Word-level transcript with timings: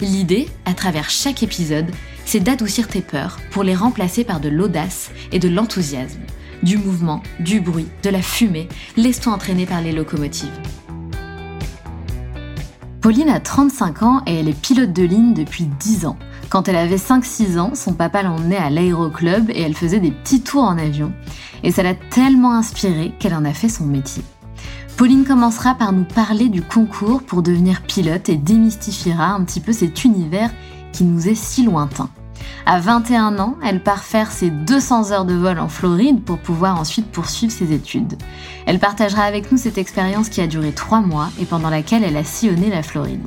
L'idée, 0.00 0.48
à 0.64 0.72
travers 0.72 1.10
chaque 1.10 1.42
épisode, 1.42 1.90
c'est 2.24 2.40
d'adoucir 2.40 2.88
tes 2.88 3.02
peurs 3.02 3.38
pour 3.50 3.62
les 3.62 3.74
remplacer 3.74 4.24
par 4.24 4.40
de 4.40 4.48
l'audace 4.48 5.10
et 5.30 5.38
de 5.38 5.48
l'enthousiasme. 5.48 6.20
Du 6.62 6.78
mouvement, 6.78 7.22
du 7.38 7.60
bruit, 7.60 7.86
de 8.02 8.08
la 8.08 8.22
fumée, 8.22 8.68
laisse-toi 8.96 9.34
entraîner 9.34 9.66
par 9.66 9.82
les 9.82 9.92
locomotives. 9.92 10.48
Pauline 13.02 13.28
a 13.28 13.40
35 13.40 14.02
ans 14.02 14.22
et 14.26 14.36
elle 14.36 14.48
est 14.48 14.58
pilote 14.58 14.92
de 14.94 15.02
ligne 15.02 15.34
depuis 15.34 15.64
10 15.64 16.06
ans. 16.06 16.18
Quand 16.48 16.68
elle 16.68 16.76
avait 16.76 16.96
5-6 16.96 17.58
ans, 17.58 17.74
son 17.74 17.92
papa 17.92 18.22
l'emmenait 18.22 18.56
à 18.56 18.70
l'aéroclub 18.70 19.50
et 19.50 19.60
elle 19.60 19.74
faisait 19.74 20.00
des 20.00 20.12
petits 20.12 20.42
tours 20.42 20.64
en 20.64 20.78
avion. 20.78 21.12
Et 21.62 21.72
ça 21.72 21.82
l'a 21.82 21.94
tellement 21.94 22.54
inspirée 22.54 23.12
qu'elle 23.18 23.34
en 23.34 23.44
a 23.44 23.52
fait 23.52 23.68
son 23.68 23.84
métier. 23.84 24.22
Pauline 24.96 25.24
commencera 25.24 25.74
par 25.74 25.92
nous 25.92 26.04
parler 26.04 26.48
du 26.48 26.62
concours 26.62 27.22
pour 27.22 27.42
devenir 27.42 27.82
pilote 27.82 28.28
et 28.28 28.36
démystifiera 28.36 29.28
un 29.28 29.44
petit 29.44 29.60
peu 29.60 29.72
cet 29.72 30.04
univers 30.04 30.50
qui 30.92 31.04
nous 31.04 31.28
est 31.28 31.34
si 31.34 31.64
lointain. 31.64 32.10
À 32.66 32.78
21 32.80 33.38
ans, 33.38 33.56
elle 33.64 33.82
part 33.82 34.04
faire 34.04 34.30
ses 34.30 34.50
200 34.50 35.12
heures 35.12 35.24
de 35.24 35.34
vol 35.34 35.58
en 35.58 35.68
Floride 35.68 36.22
pour 36.22 36.38
pouvoir 36.38 36.78
ensuite 36.78 37.10
poursuivre 37.10 37.52
ses 37.52 37.72
études. 37.72 38.16
Elle 38.66 38.78
partagera 38.78 39.22
avec 39.22 39.50
nous 39.50 39.58
cette 39.58 39.78
expérience 39.78 40.28
qui 40.28 40.40
a 40.40 40.46
duré 40.46 40.72
3 40.72 41.00
mois 41.00 41.30
et 41.40 41.46
pendant 41.46 41.70
laquelle 41.70 42.04
elle 42.04 42.16
a 42.16 42.24
sillonné 42.24 42.68
la 42.70 42.82
Floride. 42.82 43.20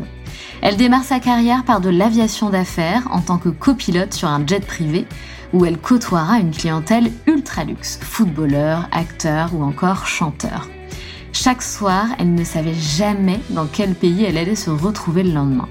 Elle 0.62 0.78
démarre 0.78 1.04
sa 1.04 1.20
carrière 1.20 1.66
par 1.66 1.82
de 1.82 1.90
l'aviation 1.90 2.50
d'affaires 2.50 3.08
en 3.12 3.22
tant 3.22 3.38
que 3.38 3.50
copilote 3.50 4.14
sur 4.14 4.30
un 4.30 4.46
jet 4.46 4.66
privé 4.66 5.08
où 5.52 5.66
elle 5.66 5.78
côtoiera 5.78 6.40
une 6.40 6.52
clientèle 6.52 7.12
ultra 7.28 7.64
luxe, 7.64 8.00
footballeurs, 8.02 8.88
acteurs 8.92 9.54
ou 9.54 9.64
encore 9.64 10.08
chanteurs. 10.08 10.68
Chaque 11.36 11.64
soir, 11.64 12.06
elle 12.20 12.36
ne 12.36 12.44
savait 12.44 12.76
jamais 12.76 13.40
dans 13.50 13.66
quel 13.66 13.96
pays 13.96 14.24
elle 14.24 14.38
allait 14.38 14.56
se 14.56 14.70
retrouver 14.70 15.24
le 15.24 15.34
lendemain. 15.34 15.68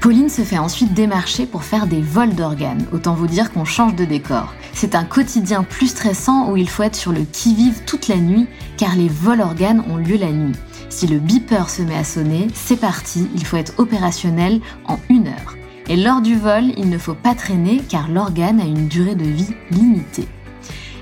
Pauline 0.00 0.28
se 0.28 0.42
fait 0.42 0.58
ensuite 0.58 0.92
démarcher 0.92 1.46
pour 1.46 1.62
faire 1.62 1.86
des 1.86 2.00
vols 2.00 2.34
d'organes. 2.34 2.84
Autant 2.92 3.14
vous 3.14 3.28
dire 3.28 3.52
qu'on 3.52 3.64
change 3.64 3.94
de 3.94 4.04
décor. 4.04 4.52
C'est 4.72 4.96
un 4.96 5.04
quotidien 5.04 5.62
plus 5.62 5.88
stressant 5.88 6.50
où 6.50 6.56
il 6.56 6.68
faut 6.68 6.82
être 6.82 6.96
sur 6.96 7.12
le 7.12 7.22
qui-vive 7.22 7.84
toute 7.86 8.08
la 8.08 8.16
nuit 8.16 8.48
car 8.76 8.96
les 8.96 9.08
vols 9.08 9.40
organes 9.40 9.84
ont 9.88 9.96
lieu 9.96 10.16
la 10.16 10.32
nuit. 10.32 10.56
Si 10.88 11.06
le 11.06 11.20
beeper 11.20 11.70
se 11.70 11.82
met 11.82 11.96
à 11.96 12.04
sonner, 12.04 12.48
c'est 12.52 12.80
parti, 12.80 13.28
il 13.34 13.44
faut 13.44 13.56
être 13.56 13.74
opérationnel 13.78 14.60
en 14.84 14.98
une 15.10 15.28
heure. 15.28 15.56
Et 15.88 15.96
lors 15.96 16.20
du 16.20 16.36
vol, 16.36 16.72
il 16.76 16.90
ne 16.90 16.98
faut 16.98 17.14
pas 17.14 17.34
traîner 17.36 17.80
car 17.88 18.08
l'organe 18.08 18.60
a 18.60 18.64
une 18.64 18.88
durée 18.88 19.14
de 19.14 19.24
vie 19.24 19.54
limitée. 19.70 20.28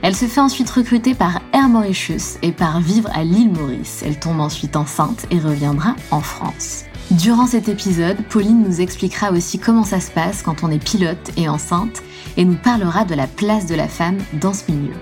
Elle 0.06 0.14
se 0.14 0.26
fait 0.26 0.40
ensuite 0.40 0.70
recruter 0.70 1.16
par 1.16 1.42
Air 1.52 1.68
Mauritius 1.68 2.38
et 2.40 2.52
par 2.52 2.80
vivre 2.80 3.10
à 3.12 3.24
l'île 3.24 3.50
Maurice. 3.50 4.04
Elle 4.06 4.20
tombe 4.20 4.38
ensuite 4.38 4.76
enceinte 4.76 5.26
et 5.32 5.40
reviendra 5.40 5.96
en 6.12 6.20
France. 6.20 6.84
Durant 7.10 7.48
cet 7.48 7.68
épisode, 7.68 8.16
Pauline 8.30 8.62
nous 8.62 8.80
expliquera 8.80 9.32
aussi 9.32 9.58
comment 9.58 9.82
ça 9.82 9.98
se 9.98 10.12
passe 10.12 10.44
quand 10.44 10.62
on 10.62 10.70
est 10.70 10.78
pilote 10.78 11.32
et 11.36 11.48
enceinte 11.48 12.04
et 12.36 12.44
nous 12.44 12.54
parlera 12.54 13.04
de 13.04 13.16
la 13.16 13.26
place 13.26 13.66
de 13.66 13.74
la 13.74 13.88
femme 13.88 14.18
dans 14.40 14.52
ce 14.52 14.70
milieu. 14.70 14.94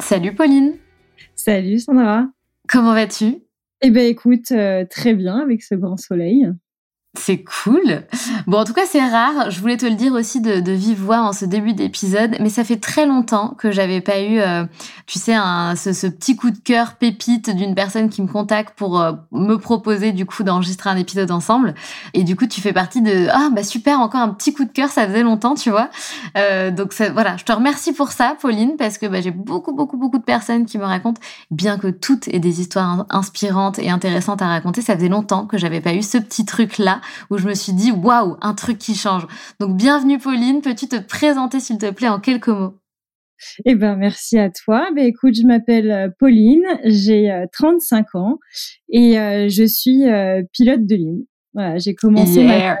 Salut 0.00 0.34
Pauline 0.34 0.74
Salut 1.36 1.78
Sandra 1.78 2.26
Comment 2.68 2.92
vas-tu? 2.92 3.38
Eh 3.80 3.90
ben 3.90 4.06
écoute, 4.06 4.52
euh, 4.52 4.84
très 4.84 5.14
bien 5.14 5.38
avec 5.38 5.62
ce 5.62 5.74
grand 5.74 5.96
soleil. 5.96 6.46
C'est 7.18 7.42
cool. 7.42 8.04
Bon, 8.46 8.58
en 8.58 8.64
tout 8.64 8.72
cas, 8.72 8.86
c'est 8.86 9.04
rare. 9.04 9.50
Je 9.50 9.60
voulais 9.60 9.76
te 9.76 9.84
le 9.84 9.96
dire 9.96 10.12
aussi 10.12 10.40
de, 10.40 10.60
de 10.60 10.70
vive 10.70 11.02
voix 11.02 11.22
en 11.22 11.32
ce 11.32 11.44
début 11.44 11.72
d'épisode, 11.72 12.36
mais 12.38 12.50
ça 12.50 12.62
fait 12.62 12.76
très 12.76 13.04
longtemps 13.04 13.56
que 13.58 13.72
j'avais 13.72 14.00
pas 14.00 14.20
eu, 14.20 14.38
euh, 14.38 14.64
tu 15.06 15.18
sais, 15.18 15.34
ce, 15.34 16.06
petit 16.06 16.36
coup 16.36 16.52
de 16.52 16.58
cœur 16.58 16.94
pépite 16.94 17.50
d'une 17.50 17.74
personne 17.74 18.10
qui 18.10 18.22
me 18.22 18.28
contacte 18.28 18.78
pour 18.78 19.00
euh, 19.00 19.12
me 19.32 19.56
proposer 19.56 20.12
du 20.12 20.24
coup 20.24 20.44
d'enregistrer 20.44 20.88
un 20.88 20.96
épisode 20.96 21.32
ensemble. 21.32 21.74
Et 22.14 22.22
du 22.22 22.36
coup, 22.36 22.46
tu 22.46 22.60
fais 22.60 22.72
partie 22.72 23.02
de 23.02 23.26
ah 23.32 23.48
bah 23.50 23.64
super, 23.64 23.98
encore 23.98 24.20
un 24.20 24.28
petit 24.28 24.52
coup 24.52 24.64
de 24.64 24.72
cœur, 24.72 24.88
ça 24.88 25.04
faisait 25.08 25.24
longtemps, 25.24 25.56
tu 25.56 25.70
vois. 25.70 25.90
Euh, 26.38 26.70
donc 26.70 26.94
voilà, 27.12 27.36
je 27.36 27.44
te 27.44 27.50
remercie 27.50 27.92
pour 27.92 28.12
ça, 28.12 28.36
Pauline, 28.40 28.76
parce 28.78 28.98
que 28.98 29.06
bah, 29.06 29.20
j'ai 29.20 29.32
beaucoup 29.32 29.74
beaucoup 29.74 29.96
beaucoup 29.96 30.18
de 30.18 30.24
personnes 30.24 30.64
qui 30.64 30.78
me 30.78 30.84
racontent, 30.84 31.20
bien 31.50 31.76
que 31.76 31.88
toutes 31.88 32.28
aient 32.28 32.38
des 32.38 32.60
histoires 32.60 33.04
inspirantes 33.10 33.80
et 33.80 33.90
intéressantes 33.90 34.42
à 34.42 34.46
raconter, 34.46 34.80
ça 34.80 34.94
faisait 34.94 35.08
longtemps 35.08 35.46
que 35.46 35.58
j'avais 35.58 35.80
pas 35.80 35.92
eu 35.92 36.02
ce 36.02 36.16
petit 36.16 36.44
truc 36.44 36.78
là 36.78 36.99
où 37.30 37.38
je 37.38 37.46
me 37.46 37.54
suis 37.54 37.72
dit 37.72 37.90
waouh, 37.90 38.36
un 38.40 38.54
truc 38.54 38.78
qui 38.78 38.94
change. 38.94 39.26
Donc 39.58 39.76
bienvenue 39.76 40.18
Pauline, 40.18 40.60
peux-tu 40.62 40.88
te 40.88 40.96
présenter 40.96 41.60
s'il 41.60 41.78
te 41.78 41.90
plaît 41.90 42.08
en 42.08 42.20
quelques 42.20 42.48
mots? 42.48 42.74
Eh 43.64 43.74
ben 43.74 43.96
merci 43.96 44.38
à 44.38 44.50
toi. 44.50 44.88
Ben 44.94 45.06
écoute, 45.06 45.34
je 45.34 45.46
m'appelle 45.46 45.90
euh, 45.90 46.08
Pauline, 46.18 46.64
j'ai 46.84 47.32
35 47.52 48.06
euh, 48.14 48.18
ans 48.18 48.38
et 48.88 49.18
euh, 49.18 49.48
je 49.48 49.64
suis 49.64 50.04
pilote 50.52 50.86
de 50.86 50.94
ligne. 50.94 51.24
Voilà, 51.54 51.78
j'ai 51.78 51.94
commencé 51.94 52.44
ma 52.44 52.76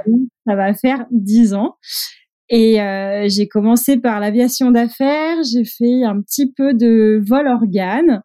ça 0.46 0.54
va 0.54 0.74
faire 0.74 1.06
10 1.10 1.54
ans. 1.54 1.76
Et 2.52 2.78
j'ai 3.28 3.46
commencé 3.46 3.96
par 3.96 4.18
l'aviation 4.18 4.72
d'affaires, 4.72 5.36
j'ai 5.44 5.64
fait 5.64 6.02
un 6.02 6.20
petit 6.20 6.50
peu 6.50 6.74
de 6.74 7.22
vol 7.24 7.46
organe 7.46 8.22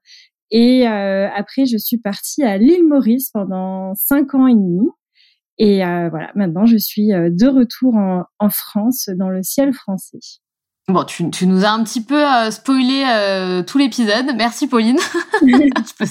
et 0.49 0.87
après 0.87 1.67
je 1.67 1.77
suis 1.77 1.99
partie 1.99 2.41
à 2.41 2.57
l'île 2.57 2.87
Maurice 2.87 3.29
pendant 3.31 3.93
5 3.93 4.33
ans 4.33 4.47
et 4.47 4.55
demi. 4.55 4.87
Et 5.57 5.85
euh, 5.85 6.09
voilà, 6.09 6.31
maintenant 6.35 6.65
je 6.65 6.77
suis 6.77 7.13
euh, 7.13 7.29
de 7.31 7.47
retour 7.47 7.95
en, 7.95 8.25
en, 8.39 8.49
France, 8.49 9.09
dans 9.15 9.29
le 9.29 9.41
ciel 9.41 9.73
français. 9.73 10.19
Bon, 10.87 11.03
tu, 11.03 11.29
tu 11.31 11.47
nous 11.47 11.65
as 11.65 11.71
un 11.71 11.83
petit 11.83 12.03
peu 12.03 12.23
euh, 12.23 12.51
spoilé 12.51 13.05
euh, 13.07 13.63
tout 13.63 13.77
l'épisode. 13.77 14.27
Merci 14.35 14.67
Pauline. 14.67 14.99
Je 15.41 15.93
peux 15.97 16.05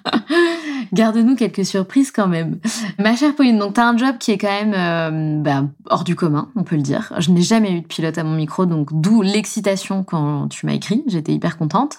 Garde-nous 0.92 1.36
quelques 1.36 1.64
surprises 1.64 2.10
quand 2.10 2.28
même. 2.28 2.58
Ma 2.98 3.16
chère 3.16 3.34
Pauline, 3.34 3.58
donc 3.58 3.74
tu 3.74 3.80
as 3.80 3.88
un 3.88 3.96
job 3.96 4.16
qui 4.18 4.30
est 4.30 4.38
quand 4.38 4.48
même 4.48 4.74
euh, 4.74 5.42
bah, 5.42 5.64
hors 5.88 6.04
du 6.04 6.14
commun, 6.14 6.50
on 6.54 6.64
peut 6.64 6.76
le 6.76 6.82
dire. 6.82 7.12
Je 7.18 7.30
n'ai 7.30 7.42
jamais 7.42 7.72
eu 7.72 7.80
de 7.80 7.86
pilote 7.86 8.18
à 8.18 8.24
mon 8.24 8.34
micro, 8.34 8.66
donc 8.66 8.88
d'où 8.92 9.22
l'excitation 9.22 10.04
quand 10.04 10.48
tu 10.48 10.66
m'as 10.66 10.74
écrit. 10.74 11.02
J'étais 11.06 11.32
hyper 11.32 11.56
contente. 11.56 11.98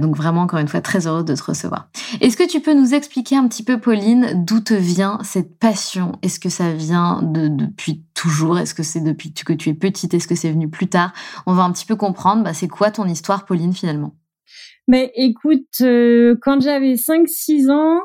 Donc 0.00 0.16
vraiment, 0.16 0.42
encore 0.42 0.58
une 0.58 0.68
fois, 0.68 0.80
très 0.80 1.06
heureuse 1.06 1.24
de 1.24 1.34
te 1.34 1.42
recevoir. 1.42 1.88
Est-ce 2.20 2.36
que 2.36 2.48
tu 2.48 2.60
peux 2.60 2.74
nous 2.74 2.94
expliquer 2.94 3.36
un 3.36 3.46
petit 3.46 3.62
peu, 3.62 3.78
Pauline, 3.78 4.44
d'où 4.44 4.60
te 4.60 4.74
vient 4.74 5.18
cette 5.22 5.58
passion? 5.58 6.12
Est-ce 6.22 6.40
que 6.40 6.48
ça 6.48 6.72
vient 6.72 7.20
de, 7.22 7.48
depuis 7.48 8.04
toujours? 8.14 8.58
Est-ce 8.58 8.74
que 8.74 8.82
c'est 8.82 9.00
depuis 9.00 9.32
que 9.32 9.52
tu 9.52 9.68
es 9.68 9.74
petite? 9.74 10.14
Est-ce 10.14 10.28
que 10.28 10.34
c'est 10.34 10.50
venu 10.50 10.68
plus 10.68 10.88
tard? 10.88 11.12
On 11.46 11.54
va 11.54 11.62
un 11.62 11.72
petit 11.72 11.86
peu 11.86 11.96
comprendre, 11.96 12.44
bah, 12.44 12.54
c'est 12.54 12.68
quoi 12.68 12.90
ton 12.90 13.06
histoire, 13.06 13.44
Pauline, 13.44 13.72
finalement? 13.72 14.14
Mais 14.90 15.12
écoute, 15.14 15.68
euh, 15.82 16.34
quand 16.42 16.60
j'avais 16.60 16.94
5-6 16.94 17.70
ans, 17.70 18.00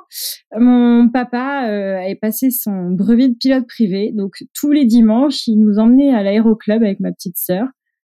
mon 0.55 1.09
papa 1.09 1.67
euh, 1.67 1.97
avait 1.97 2.13
passé 2.13 2.51
son 2.51 2.91
brevet 2.91 3.29
de 3.29 3.33
pilote 3.33 3.65
privé. 3.67 4.11
Donc 4.13 4.43
tous 4.53 4.71
les 4.71 4.85
dimanches, 4.85 5.47
il 5.47 5.57
nous 5.57 5.79
emmenait 5.79 6.13
à 6.13 6.21
l'aéroclub 6.21 6.83
avec 6.83 6.99
ma 6.99 7.11
petite 7.11 7.37
sœur 7.37 7.65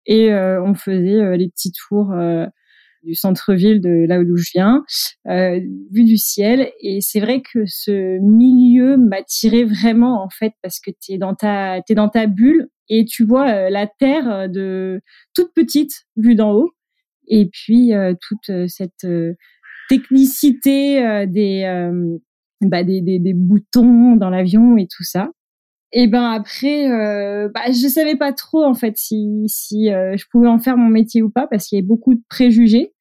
et 0.05 0.31
euh, 0.31 0.63
on 0.63 0.73
faisait 0.73 1.37
les 1.37 1.49
petits 1.49 1.73
tours 1.73 2.13
du 3.03 3.13
centre-ville 3.13 3.81
de 3.81 4.05
là 4.07 4.21
où 4.21 4.37
je 4.37 4.51
viens, 4.53 4.85
vue 5.25 6.05
du 6.05 6.15
ciel. 6.15 6.71
Et 6.79 7.01
c'est 7.01 7.19
vrai 7.19 7.41
que 7.41 7.65
ce 7.65 8.19
milieu 8.19 8.95
m'attirait 8.95 9.65
vraiment 9.65 10.23
en 10.23 10.29
fait 10.29 10.53
parce 10.63 10.79
que 10.79 10.91
tu 10.91 11.11
es 11.11 11.17
dans 11.17 11.35
ta 11.35 11.81
t'es 11.85 11.93
dans 11.93 12.07
ta 12.07 12.25
bulle 12.25 12.69
et 12.87 13.03
tu 13.03 13.25
vois 13.25 13.69
la 13.69 13.85
terre 13.85 14.47
de 14.47 15.01
toute 15.33 15.53
petite 15.53 16.05
vue 16.15 16.35
d'en 16.35 16.53
haut 16.53 16.71
et 17.27 17.49
puis 17.51 17.93
euh, 17.93 18.13
toute 18.19 18.49
euh, 18.49 18.67
cette 18.67 19.05
euh, 19.05 19.33
technicité 19.89 21.27
des, 21.27 21.91
bah, 22.61 22.83
des, 22.83 23.01
des, 23.01 23.19
des, 23.19 23.33
boutons 23.33 24.15
dans 24.15 24.29
l'avion 24.29 24.77
et 24.77 24.87
tout 24.87 25.03
ça. 25.03 25.31
Et 25.91 26.07
ben 26.07 26.31
après, 26.31 26.89
euh, 26.89 27.49
bah, 27.53 27.63
je 27.67 27.87
savais 27.89 28.15
pas 28.15 28.31
trop 28.31 28.63
en 28.63 28.73
fait 28.73 28.93
si, 28.95 29.43
si 29.47 29.87
je 29.87 30.23
pouvais 30.31 30.47
en 30.47 30.59
faire 30.59 30.77
mon 30.77 30.87
métier 30.87 31.21
ou 31.21 31.29
pas 31.29 31.45
parce 31.45 31.67
qu'il 31.67 31.77
y 31.77 31.79
avait 31.79 31.87
beaucoup 31.87 32.13
de 32.13 32.21
préjugés. 32.29 32.93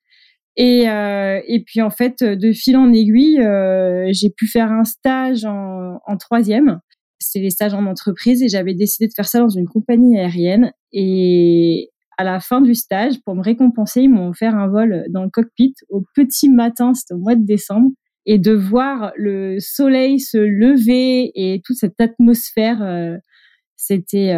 Et, 0.57 0.89
euh, 0.89 1.41
et 1.47 1.63
puis 1.63 1.81
en 1.81 1.91
fait, 1.91 2.23
de 2.23 2.53
fil 2.53 2.77
en 2.77 2.93
aiguille, 2.93 3.41
euh, 3.41 4.09
j'ai 4.13 4.31
pu 4.31 4.47
faire 4.47 4.71
un 4.73 4.85
stage 4.85 5.45
en, 5.45 6.01
en 6.05 6.17
troisième. 6.17 6.81
C'est 7.19 7.39
les 7.39 7.51
stages 7.51 7.75
en 7.75 7.87
entreprise 7.87 8.43
et 8.43 8.49
j'avais 8.49 8.75
décidé 8.75 9.07
de 9.07 9.13
faire 9.15 9.29
ça 9.29 9.39
dans 9.41 9.49
une 9.49 9.69
compagnie 9.69 10.19
aérienne. 10.19 10.73
Et 10.93 11.91
à 12.21 12.25
la 12.25 12.39
fin 12.39 12.61
du 12.61 12.75
stage, 12.75 13.15
pour 13.25 13.35
me 13.35 13.43
récompenser, 13.43 14.03
ils 14.03 14.11
m'ont 14.11 14.29
offert 14.29 14.55
un 14.55 14.69
vol 14.69 15.07
dans 15.09 15.25
le 15.25 15.31
cockpit 15.31 15.75
au 15.89 16.05
petit 16.15 16.51
matin, 16.51 16.93
c'était 16.93 17.15
au 17.15 17.19
mois 17.19 17.35
de 17.35 17.47
décembre. 17.47 17.91
et 18.27 18.39
de 18.39 18.53
voir 18.53 19.13
le 19.17 19.59
soleil 19.59 20.21
se 20.21 20.37
lever 20.37 21.33
et 21.35 21.63
toute 21.65 21.77
cette 21.77 21.99
atmosphère, 21.99 23.19
c'était 23.77 24.35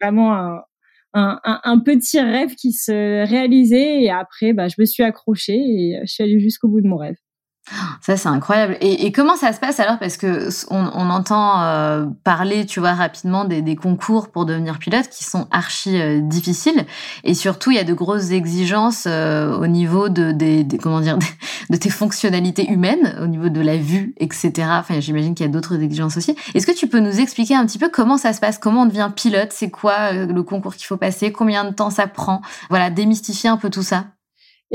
vraiment 0.00 0.34
un, 0.34 0.60
un, 1.14 1.60
un, 1.64 1.78
petit 1.80 2.20
rêve 2.20 2.54
qui 2.54 2.72
se 2.72 3.26
réalisait 3.26 4.02
et 4.02 4.10
après 4.10 4.52
bah, 4.52 4.68
je 4.68 4.76
me 4.78 4.84
suis 4.84 5.02
accrochée 5.02 5.56
et 5.56 5.98
je 6.02 6.12
suis 6.12 6.22
allée 6.22 6.38
jusqu'au 6.38 6.68
bout 6.68 6.80
de 6.80 6.86
mon 6.86 6.96
rêve. 6.96 7.16
Ça, 8.02 8.18
c'est 8.18 8.28
incroyable. 8.28 8.76
Et, 8.82 9.06
et, 9.06 9.12
comment 9.12 9.36
ça 9.36 9.54
se 9.54 9.58
passe 9.58 9.80
alors? 9.80 9.98
Parce 9.98 10.18
que 10.18 10.48
on, 10.70 10.90
on 10.92 11.08
entend 11.08 11.62
euh, 11.62 12.04
parler, 12.22 12.66
tu 12.66 12.78
vois, 12.78 12.92
rapidement 12.92 13.46
des, 13.46 13.62
des, 13.62 13.74
concours 13.74 14.30
pour 14.30 14.44
devenir 14.44 14.78
pilote 14.78 15.08
qui 15.08 15.24
sont 15.24 15.48
archi 15.50 15.98
euh, 15.98 16.20
difficiles. 16.20 16.84
Et 17.24 17.32
surtout, 17.32 17.70
il 17.70 17.76
y 17.76 17.80
a 17.80 17.84
de 17.84 17.94
grosses 17.94 18.32
exigences 18.32 19.04
euh, 19.06 19.56
au 19.56 19.66
niveau 19.66 20.10
de, 20.10 20.32
des, 20.32 20.66
comment 20.82 21.00
dire, 21.00 21.18
de 21.70 21.76
tes 21.76 21.88
fonctionnalités 21.88 22.70
humaines, 22.70 23.18
au 23.22 23.26
niveau 23.26 23.48
de 23.48 23.60
la 23.62 23.78
vue, 23.78 24.14
etc. 24.18 24.52
Enfin, 24.72 25.00
j'imagine 25.00 25.34
qu'il 25.34 25.46
y 25.46 25.48
a 25.48 25.52
d'autres 25.52 25.80
exigences 25.80 26.18
aussi. 26.18 26.36
Est-ce 26.52 26.66
que 26.66 26.76
tu 26.76 26.86
peux 26.86 27.00
nous 27.00 27.18
expliquer 27.18 27.54
un 27.54 27.64
petit 27.64 27.78
peu 27.78 27.88
comment 27.88 28.18
ça 28.18 28.34
se 28.34 28.40
passe? 28.40 28.58
Comment 28.58 28.82
on 28.82 28.86
devient 28.86 29.10
pilote? 29.16 29.48
C'est 29.52 29.70
quoi 29.70 30.12
le 30.12 30.42
concours 30.42 30.74
qu'il 30.74 30.86
faut 30.86 30.98
passer? 30.98 31.32
Combien 31.32 31.64
de 31.64 31.70
temps 31.70 31.90
ça 31.90 32.06
prend? 32.06 32.42
Voilà, 32.68 32.90
démystifier 32.90 33.48
un 33.48 33.56
peu 33.56 33.70
tout 33.70 33.82
ça. 33.82 34.04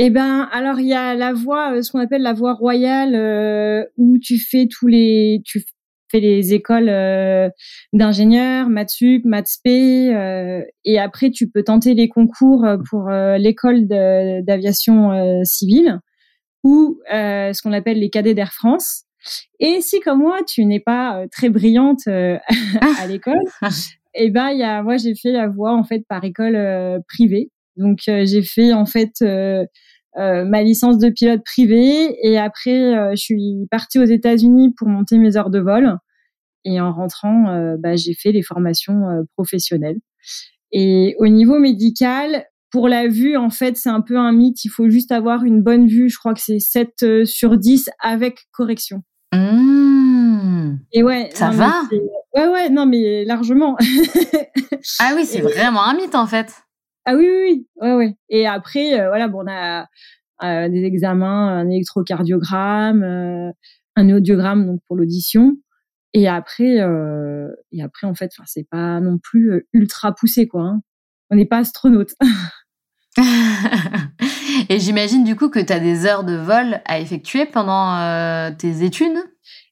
Eh 0.02 0.10
ben, 0.10 0.48
alors 0.54 0.80
il 0.80 0.88
y 0.88 0.94
a 0.94 1.14
la 1.14 1.34
voie, 1.34 1.74
euh, 1.74 1.82
ce 1.82 1.92
qu'on 1.92 2.00
appelle 2.00 2.22
la 2.22 2.32
voie 2.32 2.54
royale, 2.54 3.16
euh, 3.16 3.84
où 3.98 4.18
tu 4.18 4.40
fais 4.40 4.66
tous 4.68 4.88
les, 4.88 5.42
tu 5.44 5.62
fais 6.10 6.22
les 6.22 6.54
écoles 6.54 6.88
euh, 6.88 7.50
d'ingénieurs, 7.92 8.70
maths 8.70 8.92
sup, 8.92 9.26
maths 9.26 9.58
euh, 9.68 10.62
et 10.86 11.00
après 11.00 11.32
tu 11.32 11.50
peux 11.50 11.64
tenter 11.64 11.96
les 11.96 12.08
concours 12.08 12.66
pour 12.90 13.10
l'école 13.10 13.88
d'aviation 13.88 15.44
civile 15.44 16.00
ou 16.64 17.02
ce 17.10 17.62
qu'on 17.62 17.74
appelle 17.74 18.00
les 18.00 18.10
cadets 18.10 18.34
d'Air 18.34 18.54
France. 18.54 19.04
Et 19.60 19.82
si 19.82 20.00
comme 20.00 20.20
moi 20.20 20.40
tu 20.48 20.64
n'es 20.64 20.80
pas 20.80 21.26
très 21.30 21.50
brillante 21.50 22.08
à 22.08 23.08
l'école, 23.10 23.44
eh 24.14 24.30
ben 24.30 24.52
il 24.52 24.60
y 24.60 24.64
a, 24.64 24.82
moi 24.82 24.96
j'ai 24.96 25.14
fait 25.14 25.34
la 25.34 25.50
voie 25.50 25.74
en 25.74 25.84
fait 25.84 26.06
par 26.08 26.24
école 26.24 26.58
privée. 27.10 27.52
Donc 27.80 28.00
j'ai 28.06 28.44
fait 28.44 28.74
en 28.74 28.86
fait 28.86 29.24
euh, 30.18 30.44
ma 30.44 30.64
licence 30.64 30.98
de 30.98 31.10
pilote 31.10 31.42
privé 31.46 32.18
et 32.24 32.38
après 32.40 32.96
euh, 32.96 33.12
je 33.12 33.22
suis 33.22 33.68
partie 33.70 34.00
aux 34.00 34.06
États-Unis 34.06 34.74
pour 34.76 34.88
monter 34.88 35.18
mes 35.18 35.38
heures 35.38 35.52
de 35.52 35.60
vol. 35.60 35.98
Et 36.66 36.82
en 36.82 36.92
rentrant 36.92 37.50
euh, 37.50 37.76
bah, 37.78 37.96
j'ai 37.96 38.14
fait 38.14 38.32
les 38.32 38.42
formations 38.42 39.26
professionnelles. 39.36 40.00
Et 40.72 41.16
au 41.20 41.28
niveau 41.28 41.60
médical 41.60 42.46
pour 42.72 42.88
la 42.88 43.08
vue 43.08 43.38
en 43.38 43.50
fait 43.50 43.78
c'est 43.78 43.90
un 43.90 44.02
peu 44.02 44.18
un 44.18 44.32
mythe. 44.32 44.64
Il 44.66 44.70
faut 44.70 44.90
juste 44.90 45.12
avoir 45.12 45.44
une 45.44 45.62
bonne 45.62 45.88
vue. 45.88 46.10
Je 46.10 46.18
crois 46.18 46.34
que 46.34 46.42
c'est 46.42 46.60
7 46.60 47.26
sur 47.26 47.58
10 47.58 47.90
avec 48.02 48.48
correction. 48.52 49.04
Mmh. 49.32 50.78
et 50.92 51.04
ouais 51.04 51.30
ça 51.36 51.52
va? 51.52 51.84
ouais 52.36 52.48
ouais 52.48 52.70
non 52.72 52.88
mais 52.88 53.24
largement. 53.26 53.78
Ah 55.00 55.12
oui 55.16 55.24
c'est 55.24 55.42
vraiment 55.42 55.84
un 55.86 55.94
mythe 55.96 56.16
en 56.16 56.26
fait 56.26 56.52
ah 57.06 57.16
oui, 57.16 57.28
oui, 57.28 57.66
oui, 57.82 57.88
ouais, 57.88 57.96
ouais. 57.96 58.16
Et 58.30 58.48
après, 58.48 59.00
euh, 59.00 59.08
voilà, 59.10 59.28
bon, 59.28 59.44
on 59.44 59.52
a 59.52 59.88
euh, 60.44 60.70
des 60.70 60.84
examens, 60.84 61.60
un 61.60 61.70
électrocardiogramme, 61.70 63.04
euh, 63.04 63.52
un 63.96 64.10
audiogramme 64.10 64.66
donc 64.66 64.82
pour 64.88 64.96
l'audition. 64.96 65.58
Et 66.14 66.28
après, 66.28 66.78
et 67.72 67.84
après, 67.84 68.08
en 68.08 68.16
fait, 68.16 68.32
c'est 68.46 68.68
pas 68.68 69.00
non 69.00 69.20
plus 69.20 69.68
ultra 69.74 70.14
poussé, 70.14 70.48
quoi. 70.48 70.64
Hein. 70.64 70.82
On 71.30 71.36
n'est 71.36 71.46
pas 71.46 71.60
astronaute. 71.60 72.16
et 74.70 74.80
j'imagine 74.80 75.24
du 75.24 75.36
coup 75.36 75.50
que 75.50 75.60
tu 75.60 75.72
as 75.72 75.80
des 75.80 76.08
heures 76.08 76.24
de 76.24 76.36
vol 76.36 76.82
à 76.86 77.00
effectuer 77.00 77.46
pendant 77.46 78.52
tes 78.58 78.84
études? 78.84 79.20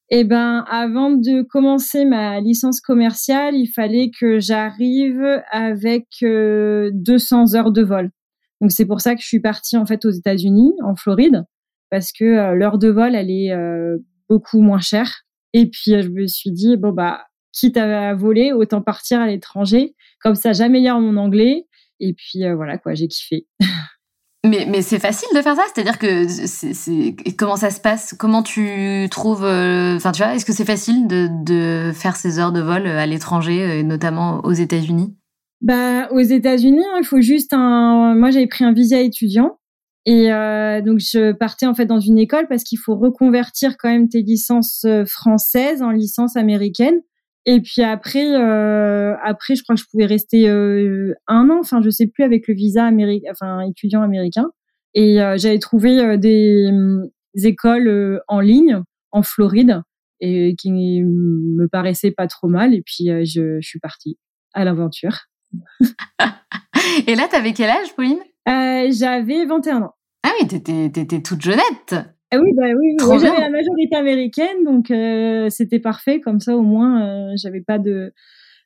Eh 0.10 0.24
ben, 0.24 0.64
avant 0.70 1.12
de 1.12 1.42
commencer 1.42 2.06
ma 2.06 2.40
licence 2.40 2.80
commerciale, 2.80 3.56
il 3.56 3.68
fallait 3.68 4.10
que 4.18 4.40
j'arrive 4.40 5.42
avec 5.52 6.06
200 6.22 6.24
euh, 6.24 7.58
heures 7.58 7.72
de 7.72 7.84
vol. 7.84 8.12
Donc 8.62 8.72
c'est 8.72 8.86
pour 8.86 9.02
ça 9.02 9.16
que 9.16 9.22
je 9.22 9.28
suis 9.28 9.42
partie 9.42 9.76
en 9.76 9.86
fait 9.86 10.06
aux 10.06 10.10
États-Unis, 10.10 10.74
en 10.84 10.96
Floride, 10.96 11.44
parce 11.90 12.12
que 12.12 12.24
euh, 12.24 12.56
l'heure 12.56 12.78
de 12.78 12.88
vol 12.88 13.16
elle 13.16 13.30
est 13.30 13.52
euh, 13.52 13.98
beaucoup 14.30 14.62
moins 14.62 14.80
chère. 14.80 15.24
Et 15.54 15.66
puis 15.70 16.02
je 16.02 16.10
me 16.10 16.26
suis 16.26 16.52
dit 16.52 16.78
bon 16.78 16.92
bah 16.92 17.26
quitte 17.52 17.78
à 17.78 18.14
voler, 18.16 18.54
autant 18.54 18.82
partir 18.82 19.20
à 19.20 19.28
l'étranger, 19.28 19.94
comme 20.22 20.36
ça 20.36 20.54
j'améliore 20.54 21.02
mon 21.02 21.18
anglais. 21.18 21.66
Et 22.00 22.14
puis 22.14 22.50
voilà 22.56 22.78
quoi, 22.78 22.94
j'ai 22.94 23.08
kiffé. 23.08 23.46
Mais, 24.48 24.66
mais 24.70 24.82
c'est 24.82 25.00
facile 25.00 25.28
de 25.36 25.42
faire 25.42 25.56
ça 25.56 25.64
C'est-à-dire 25.74 26.00
que 26.00 27.32
comment 27.38 27.56
ça 27.56 27.70
se 27.70 27.80
passe? 27.80 28.14
Comment 28.18 28.44
tu 28.44 29.08
trouves 29.12 29.44
euh, 29.44 29.96
Enfin, 29.96 30.12
tu 30.12 30.24
vois, 30.24 30.36
est-ce 30.36 30.46
que 30.46 30.54
c'est 30.54 30.66
facile 30.66 31.08
de, 31.08 31.28
de 31.44 31.92
faire 31.94 32.16
ces 32.16 32.40
heures 32.40 32.52
de 32.52 32.62
vol 32.62 32.88
à 32.88 33.06
l'étranger, 33.06 33.64
euh, 33.64 33.84
notamment 33.84 34.42
aux 34.44 34.54
États-Unis? 34.54 35.16
Bah, 35.62 36.08
aux 36.12 36.22
États-Unis, 36.22 36.84
hein, 36.84 37.00
il 37.02 37.06
faut 37.06 37.22
juste 37.22 37.54
un. 37.54 38.16
Moi, 38.16 38.32
j'avais 38.32 38.48
pris 38.48 38.64
un 38.64 38.74
visa 38.74 39.00
étudiant 39.00 39.58
et 40.06 40.32
euh, 40.32 40.82
donc 40.82 41.00
je 41.00 41.34
partais 41.34 41.66
en 41.66 41.74
fait 41.74 41.86
dans 41.86 42.00
une 42.00 42.18
école 42.18 42.48
parce 42.48 42.64
qu'il 42.64 42.78
faut 42.80 42.96
reconvertir 42.96 43.76
quand 43.78 43.90
même 43.90 44.08
tes 44.08 44.22
licences 44.22 44.86
françaises 45.06 45.82
en 45.82 45.90
licences 45.90 46.38
américaines. 46.38 47.02
Et 47.50 47.62
puis 47.62 47.82
après, 47.82 48.36
euh, 48.36 49.16
après, 49.24 49.56
je 49.56 49.64
crois 49.64 49.74
que 49.76 49.82
je 49.82 49.88
pouvais 49.90 50.06
rester 50.06 50.50
euh, 50.50 51.14
un 51.28 51.50
an. 51.50 51.60
Enfin, 51.62 51.82
je 51.82 51.90
sais 51.90 52.06
plus 52.06 52.26
avec 52.26 52.46
le 52.50 52.54
visa 52.54 52.86
américain, 52.86 53.30
enfin 53.32 53.62
étudiant 53.62 54.02
américain. 54.02 54.52
Et 54.94 55.22
euh, 55.22 55.38
j'avais 55.38 55.58
trouvé 55.58 56.18
des, 56.18 56.70
des, 57.36 57.48
écoles 57.48 58.22
en 58.28 58.42
ligne 58.42 58.82
en 59.12 59.24
Floride 59.24 59.82
et 60.20 60.56
qui 60.58 60.72
me 60.72 61.68
paraissaient 61.68 62.12
pas 62.12 62.28
trop 62.28 62.50
mal. 62.50 62.74
Et 62.74 62.82
puis 62.82 63.06
je, 63.26 63.62
je 63.62 63.68
suis 63.68 63.80
partie 63.80 64.18
à 64.54 64.66
l'aventure. 64.66 65.28
et 67.08 67.16
là, 67.16 67.28
tu 67.30 67.36
avais 67.38 67.54
quel 67.54 67.70
âge, 67.70 67.96
Pauline? 67.96 68.20
J'avais 68.46 69.46
21 69.46 69.84
ans. 69.84 69.94
Ah 70.24 70.32
oui, 70.42 70.48
t'étais 70.48 71.22
toute 71.22 71.42
jeunette. 71.42 71.96
Ah 72.32 72.38
oui, 72.42 72.52
bah 72.58 72.66
oui, 72.78 72.96
j'avais 73.22 73.40
la 73.40 73.50
majorité 73.50 73.96
américaine, 73.96 74.66
donc 74.66 74.92
euh, 74.92 75.50
c'était 75.50 75.80
parfait. 75.80 76.20
Comme 76.20 76.42
ça, 76.42 76.58
au 76.58 76.62
moins, 76.62 77.02
euh, 77.02 77.34
j'avais 77.42 77.62
pas 77.62 77.80
de 77.80 78.14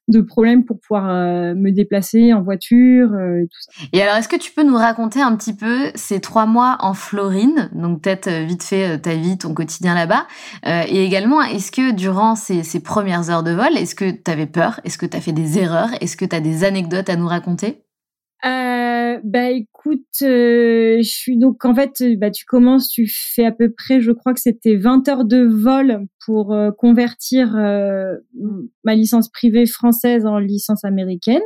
de 0.07 0.19
problème 0.19 0.65
pour 0.65 0.79
pouvoir 0.79 1.09
euh, 1.09 1.53
me 1.53 1.69
déplacer 1.69 2.33
en 2.33 2.41
voiture 2.41 3.17
et 3.17 3.45
tout 3.45 3.59
ça. 3.61 3.83
Et 3.93 4.01
alors, 4.01 4.15
est-ce 4.15 4.27
que 4.27 4.35
tu 4.35 4.51
peux 4.51 4.63
nous 4.63 4.75
raconter 4.75 5.21
un 5.21 5.35
petit 5.37 5.55
peu 5.55 5.91
ces 5.93 6.19
trois 6.19 6.47
mois 6.47 6.77
en 6.79 6.93
Floride, 6.95 7.69
donc 7.73 8.01
peut-être 8.01 8.27
vite 8.45 8.63
fait 8.63 8.99
ta 8.99 9.13
vie, 9.13 9.37
ton 9.37 9.53
quotidien 9.53 9.93
là-bas, 9.93 10.25
et 10.65 11.05
également, 11.05 11.41
est-ce 11.43 11.71
que 11.71 11.91
durant 11.91 12.35
ces, 12.35 12.63
ces 12.63 12.81
premières 12.81 13.29
heures 13.29 13.43
de 13.43 13.51
vol, 13.51 13.77
est-ce 13.77 13.95
que 13.95 14.09
tu 14.09 14.31
avais 14.31 14.47
peur? 14.47 14.81
Est-ce 14.83 14.97
que 14.97 15.05
tu 15.05 15.15
as 15.15 15.21
fait 15.21 15.33
des 15.33 15.59
erreurs? 15.59 15.89
Est-ce 16.01 16.17
que 16.17 16.25
tu 16.25 16.35
as 16.35 16.41
des 16.41 16.63
anecdotes 16.63 17.07
à 17.07 17.15
nous 17.15 17.27
raconter? 17.27 17.83
Euh, 18.43 19.19
bah 19.23 19.51
écoute, 19.51 20.01
euh, 20.23 20.97
je 20.97 21.09
suis 21.09 21.37
donc 21.37 21.63
en 21.63 21.75
fait, 21.75 22.03
bah 22.17 22.31
tu 22.31 22.43
commences, 22.45 22.89
tu 22.89 23.05
fais 23.07 23.45
à 23.45 23.51
peu 23.51 23.71
près, 23.71 24.01
je 24.01 24.11
crois 24.11 24.33
que 24.33 24.39
c'était 24.39 24.77
20 24.77 25.07
heures 25.09 25.25
de 25.25 25.43
vol 25.43 26.07
pour 26.25 26.53
euh, 26.53 26.71
convertir 26.71 27.55
euh, 27.55 28.15
ma 28.83 28.95
licence 28.95 29.29
privée 29.29 29.67
française 29.67 30.25
en 30.25 30.39
licence 30.39 30.83
américaine. 30.83 31.41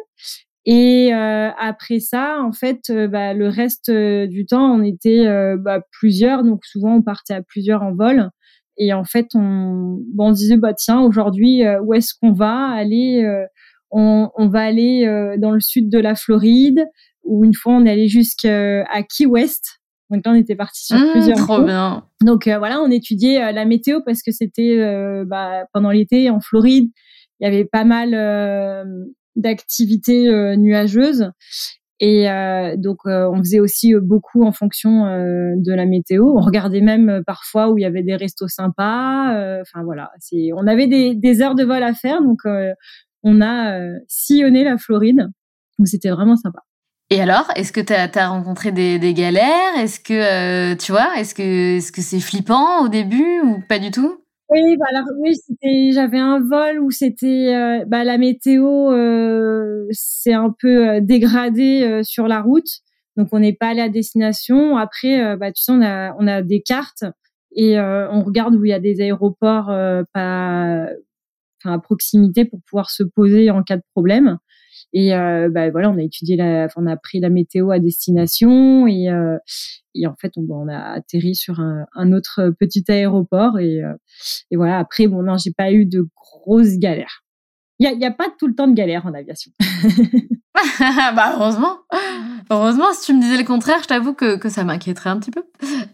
Et 0.67 1.11
après 1.13 1.99
ça, 1.99 2.39
en 2.41 2.51
fait, 2.51 2.91
bah, 2.91 3.35
le 3.35 3.49
reste 3.49 3.91
du 3.91 4.47
temps, 4.47 4.73
on 4.73 4.81
était 4.81 5.27
bah, 5.59 5.81
plusieurs, 5.91 6.43
donc 6.43 6.65
souvent 6.65 6.95
on 6.95 7.01
partait 7.03 7.35
à 7.35 7.43
plusieurs 7.43 7.83
en 7.83 7.93
vol. 7.93 8.31
Et 8.77 8.91
en 8.91 9.03
fait, 9.03 9.27
on, 9.35 9.99
bon, 10.15 10.29
on 10.29 10.31
disait 10.31 10.57
bah 10.57 10.73
tiens, 10.73 11.01
aujourd'hui, 11.01 11.61
où 11.83 11.93
est-ce 11.93 12.15
qu'on 12.19 12.31
va 12.31 12.69
aller 12.69 13.23
on, 13.97 14.29
on 14.35 14.49
va 14.49 14.59
aller 14.59 15.05
euh, 15.07 15.37
dans 15.37 15.51
le 15.51 15.61
sud 15.61 15.89
de 15.89 15.97
la 15.97 16.15
Floride, 16.15 16.85
où 17.23 17.45
une 17.45 17.53
fois 17.53 17.73
on 17.73 17.85
est 17.85 17.89
allé 17.89 18.09
jusqu'à 18.09 18.83
Key 19.03 19.25
West. 19.25 19.79
Donc 20.11 20.23
là, 20.25 20.33
on 20.33 20.35
était 20.35 20.55
parti 20.55 20.85
sur 20.85 20.97
mmh, 20.97 21.11
plusieurs. 21.13 21.37
Trop 21.37 21.63
bien. 21.63 22.03
Donc 22.21 22.47
euh, 22.47 22.57
voilà, 22.59 22.81
on 22.81 22.91
étudiait 22.91 23.41
euh, 23.41 23.51
la 23.53 23.63
météo 23.63 24.01
parce 24.05 24.21
que 24.21 24.31
c'était 24.31 24.77
bah, 25.25 25.63
pendant 25.71 25.91
l'été 25.91 26.29
en 26.29 26.41
Floride, 26.41 26.89
il 27.39 27.43
y 27.45 27.47
avait 27.47 27.65
pas 27.65 27.85
mal 27.85 28.11
d'activités 29.35 30.29
nuageuses. 30.57 31.31
Et 32.01 32.27
donc, 32.77 32.99
on 33.05 33.37
faisait 33.37 33.61
aussi 33.61 33.93
beaucoup 33.95 34.43
en 34.43 34.51
fonction 34.51 35.05
de 35.05 35.73
la 35.73 35.85
météo. 35.85 36.25
On 36.37 36.41
regardait 36.41 36.81
même 36.81 37.23
parfois 37.25 37.69
où 37.69 37.77
il 37.77 37.81
y 37.81 37.85
avait 37.85 38.03
des 38.03 38.15
restos 38.15 38.47
sympas. 38.47 39.59
Enfin 39.61 39.83
voilà, 39.83 40.11
c'est, 40.19 40.49
on 40.53 40.67
avait 40.67 40.87
des, 40.87 41.15
des, 41.15 41.41
heures 41.41 41.55
de 41.55 41.63
vol 41.63 41.83
à 41.83 41.93
faire, 41.93 42.21
donc 42.21 42.41
on 43.25 43.41
a 43.41 43.79
euh, 43.79 43.99
sillonné 44.07 44.63
la 44.63 44.77
Floride. 44.77 45.27
Donc 45.77 45.87
c'était 45.87 46.11
vraiment 46.11 46.37
sympa. 46.37 46.59
Et 47.09 47.21
alors, 47.21 47.47
est-ce 47.55 47.73
que 47.73 47.81
tu 47.81 47.93
as, 47.93 48.29
rencontré 48.29 48.71
des, 48.71 49.13
galères? 49.13 49.77
Est-ce 49.77 49.99
que, 49.99 50.13
euh, 50.13 50.75
tu 50.75 50.91
vois, 50.91 51.17
est-ce 51.17 51.35
que 51.35 51.79
c'est 51.79 51.91
-ce 51.91 52.01
c'est 52.01 52.19
flippant 52.19 52.83
au 52.83 52.87
début 52.87 53.41
ou 53.43 53.61
pas 53.67 53.79
du 53.79 53.91
tout? 53.91 54.21
Oui, 54.49 54.77
bah 54.77 54.85
alors 54.91 55.07
oui, 55.19 55.33
j'avais 55.91 56.19
un 56.19 56.39
vol 56.39 56.79
où 56.79 56.91
c'était 56.91 57.53
euh, 57.55 57.83
bah, 57.87 58.03
la 58.03 58.19
météo 58.19 58.91
c'est 59.91 60.33
un 60.33 60.53
peu 60.59 61.01
dégradé 61.01 62.01
sur 62.03 62.27
la 62.27 62.41
route, 62.41 62.69
donc 63.17 63.29
on 63.31 63.39
n'est 63.39 63.53
pas 63.53 63.69
allé 63.69 63.81
à 63.81 63.89
destination. 63.89 64.77
Après, 64.77 65.35
bah 65.37 65.51
tu 65.51 65.63
sais, 65.63 65.71
on 65.71 65.81
a 65.81 66.15
on 66.19 66.27
a 66.27 66.43
des 66.43 66.61
cartes 66.61 67.05
et 67.55 67.79
on 67.79 68.23
regarde 68.23 68.55
où 68.55 68.65
il 68.65 68.69
y 68.69 68.73
a 68.73 68.79
des 68.79 69.01
aéroports 69.01 69.71
pas, 70.13 70.87
à 71.71 71.79
proximité 71.79 72.45
pour 72.45 72.61
pouvoir 72.69 72.89
se 72.89 73.03
poser 73.03 73.49
en 73.51 73.63
cas 73.63 73.77
de 73.77 73.83
problème. 73.91 74.37
Et 74.93 75.13
euh, 75.13 75.49
bah, 75.49 75.69
voilà, 75.71 75.89
on 75.89 75.97
a 75.97 76.01
étudié 76.01 76.37
on 76.77 76.87
a 76.87 76.97
pris 76.97 77.19
la 77.19 77.29
météo 77.29 77.71
à 77.71 77.79
destination 77.79 78.87
et, 78.87 79.09
euh, 79.09 79.37
et 79.93 80.07
en 80.07 80.15
fait, 80.15 80.33
on, 80.37 80.45
on, 80.49 80.67
a 80.67 80.77
atterri 80.77 81.35
sur 81.35 81.59
un, 81.59 81.85
un 81.95 82.13
autre 82.13 82.53
petit 82.59 82.83
aéroport 82.89 83.59
et, 83.59 83.83
euh, 83.83 83.93
et 84.51 84.55
voilà. 84.55 84.79
Après, 84.79 85.07
bon, 85.07 85.23
non, 85.23 85.37
j'ai 85.37 85.51
pas 85.51 85.71
eu 85.71 85.85
de 85.85 86.07
grosses 86.15 86.77
galères. 86.77 87.24
Il 87.79 87.99
y 87.99 88.05
a, 88.05 88.11
pas 88.11 88.27
tout 88.39 88.47
le 88.47 88.55
temps 88.55 88.67
de 88.67 88.73
galères 88.73 89.05
en 89.05 89.13
aviation. 89.13 89.51
bah 90.79 91.33
heureusement, 91.35 91.79
heureusement. 92.49 92.93
Si 92.93 93.07
tu 93.07 93.13
me 93.13 93.21
disais 93.21 93.37
le 93.37 93.43
contraire, 93.43 93.79
je 93.83 93.87
t'avoue 93.87 94.13
que, 94.13 94.37
que 94.37 94.47
ça 94.47 94.63
m'inquiéterait 94.63 95.09
un 95.09 95.19
petit 95.19 95.31
peu. 95.31 95.43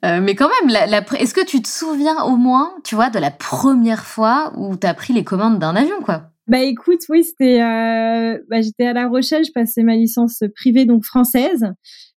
Euh, 0.05 0.21
mais 0.21 0.35
quand 0.35 0.49
même, 0.61 0.71
la, 0.71 0.85
la, 0.85 0.99
est-ce 1.19 1.33
que 1.33 1.43
tu 1.43 1.61
te 1.61 1.67
souviens 1.67 2.23
au 2.23 2.35
moins, 2.35 2.75
tu 2.83 2.93
vois, 2.93 3.09
de 3.09 3.17
la 3.17 3.31
première 3.31 4.05
fois 4.05 4.53
où 4.57 4.75
tu 4.75 4.85
as 4.85 4.93
pris 4.93 5.13
les 5.13 5.23
commandes 5.23 5.57
d'un 5.57 5.75
avion, 5.75 5.99
quoi? 6.03 6.31
Bah 6.47 6.59
écoute, 6.59 7.01
oui, 7.09 7.23
c'était, 7.23 7.61
euh, 7.61 8.37
bah, 8.49 8.61
j'étais 8.61 8.85
à 8.85 8.93
La 8.93 9.07
Rochelle, 9.07 9.45
je 9.45 9.51
passais 9.51 9.83
ma 9.83 9.95
licence 9.95 10.43
privée 10.55 10.85
donc 10.85 11.05
française, 11.05 11.65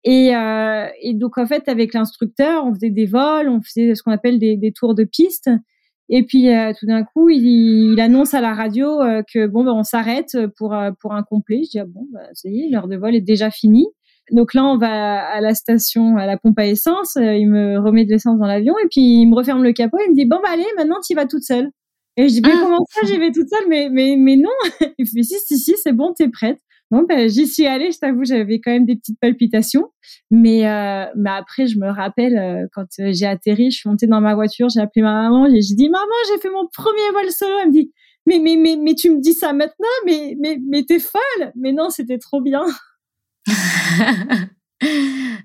et, 0.03 0.35
euh, 0.35 0.87
et 1.01 1.13
donc 1.13 1.37
en 1.37 1.45
fait 1.45 1.67
avec 1.67 1.93
l'instructeur, 1.93 2.65
on 2.65 2.73
faisait 2.73 2.91
des 2.91 3.05
vols, 3.05 3.49
on 3.49 3.61
faisait 3.61 3.93
ce 3.93 4.01
qu'on 4.01 4.11
appelle 4.11 4.39
des, 4.39 4.57
des, 4.57 4.71
tours 4.71 4.95
de 4.95 5.03
piste, 5.03 5.49
et 6.13 6.23
puis 6.23 6.53
euh, 6.53 6.73
tout 6.77 6.85
d'un 6.85 7.03
coup, 7.03 7.29
il, 7.29 7.93
il, 7.93 7.99
annonce 8.01 8.33
à 8.33 8.41
la 8.41 8.53
radio 8.53 9.01
euh, 9.01 9.23
que 9.33 9.47
bon, 9.47 9.63
bah, 9.63 9.71
on 9.73 9.83
s'arrête 9.83 10.37
pour 10.57 10.73
euh, 10.73 10.91
pour 10.99 11.13
un 11.13 11.23
complet. 11.23 11.61
Je 11.63 11.69
dis 11.69 11.79
ah 11.79 11.85
bon, 11.85 12.05
bah, 12.11 12.19
ça 12.33 12.49
y 12.49 12.65
est, 12.65 12.69
l'heure 12.69 12.89
de 12.89 12.97
vol 12.97 13.15
est 13.15 13.21
déjà 13.21 13.49
finie. 13.49 13.87
Donc 14.31 14.53
là, 14.53 14.65
on 14.65 14.77
va 14.77 15.21
à 15.21 15.39
la 15.39 15.55
station, 15.55 16.17
à 16.17 16.25
la 16.25 16.37
pompe 16.37 16.59
à 16.59 16.67
essence. 16.67 17.15
Il 17.15 17.47
me 17.49 17.79
remet 17.79 18.05
de 18.05 18.11
l'essence 18.11 18.37
dans 18.39 18.45
l'avion 18.45 18.75
et 18.83 18.87
puis 18.91 19.21
il 19.21 19.27
me 19.27 19.35
referme 19.35 19.63
le 19.63 19.71
capot. 19.71 19.97
Il 20.05 20.11
me 20.11 20.15
dit 20.15 20.25
bon 20.25 20.37
bah 20.43 20.49
allez, 20.53 20.67
maintenant 20.77 20.97
tu 21.05 21.15
vas 21.15 21.25
toute 21.25 21.43
seule. 21.43 21.71
Et 22.17 22.27
je 22.27 22.33
dis, 22.33 22.41
mais 22.41 22.51
ah. 22.53 22.59
comment 22.61 22.85
ça, 22.89 23.07
j'y 23.07 23.17
vais 23.17 23.31
toute 23.31 23.47
seule? 23.47 23.69
Mais, 23.69 23.87
mais, 23.89 24.17
mais 24.17 24.35
non. 24.35 24.49
Il 24.97 25.07
fait, 25.07 25.23
si, 25.23 25.35
si, 25.39 25.57
si, 25.57 25.75
c'est 25.81 25.93
bon, 25.93 26.13
t'es 26.13 26.27
prête. 26.27 26.59
Bon, 26.91 27.03
ben, 27.07 27.29
j'y 27.29 27.47
suis 27.47 27.65
allée, 27.65 27.93
je 27.93 27.99
t'avoue, 27.99 28.25
j'avais 28.25 28.59
quand 28.59 28.71
même 28.71 28.85
des 28.85 28.97
petites 28.97 29.17
palpitations. 29.17 29.87
Mais, 30.29 30.67
euh, 30.67 31.05
mais 31.15 31.29
après, 31.29 31.65
je 31.67 31.79
me 31.79 31.89
rappelle, 31.89 32.37
euh, 32.37 32.67
quand 32.73 32.85
euh, 32.99 33.13
j'ai 33.13 33.25
atterri, 33.25 33.71
je 33.71 33.77
suis 33.77 33.89
montée 33.89 34.07
dans 34.07 34.19
ma 34.19 34.35
voiture, 34.35 34.67
j'ai 34.67 34.81
appelé 34.81 35.01
ma 35.01 35.13
maman, 35.13 35.47
j'ai 35.49 35.75
dit, 35.75 35.87
maman, 35.87 36.05
j'ai 36.27 36.37
fait 36.41 36.49
mon 36.49 36.67
premier 36.67 37.09
vol 37.13 37.31
solo. 37.31 37.55
Elle 37.61 37.69
me 37.69 37.71
dit, 37.71 37.93
mais, 38.25 38.39
mais, 38.39 38.57
mais, 38.57 38.75
mais 38.75 38.93
tu 38.93 39.09
me 39.09 39.21
dis 39.21 39.31
ça 39.31 39.53
maintenant, 39.53 39.87
mais, 40.05 40.35
mais, 40.41 40.59
mais 40.69 40.83
t'es 40.83 40.99
folle. 40.99 41.53
Mais 41.55 41.71
non, 41.71 41.89
c'était 41.89 42.17
trop 42.17 42.41
bien. 42.41 42.65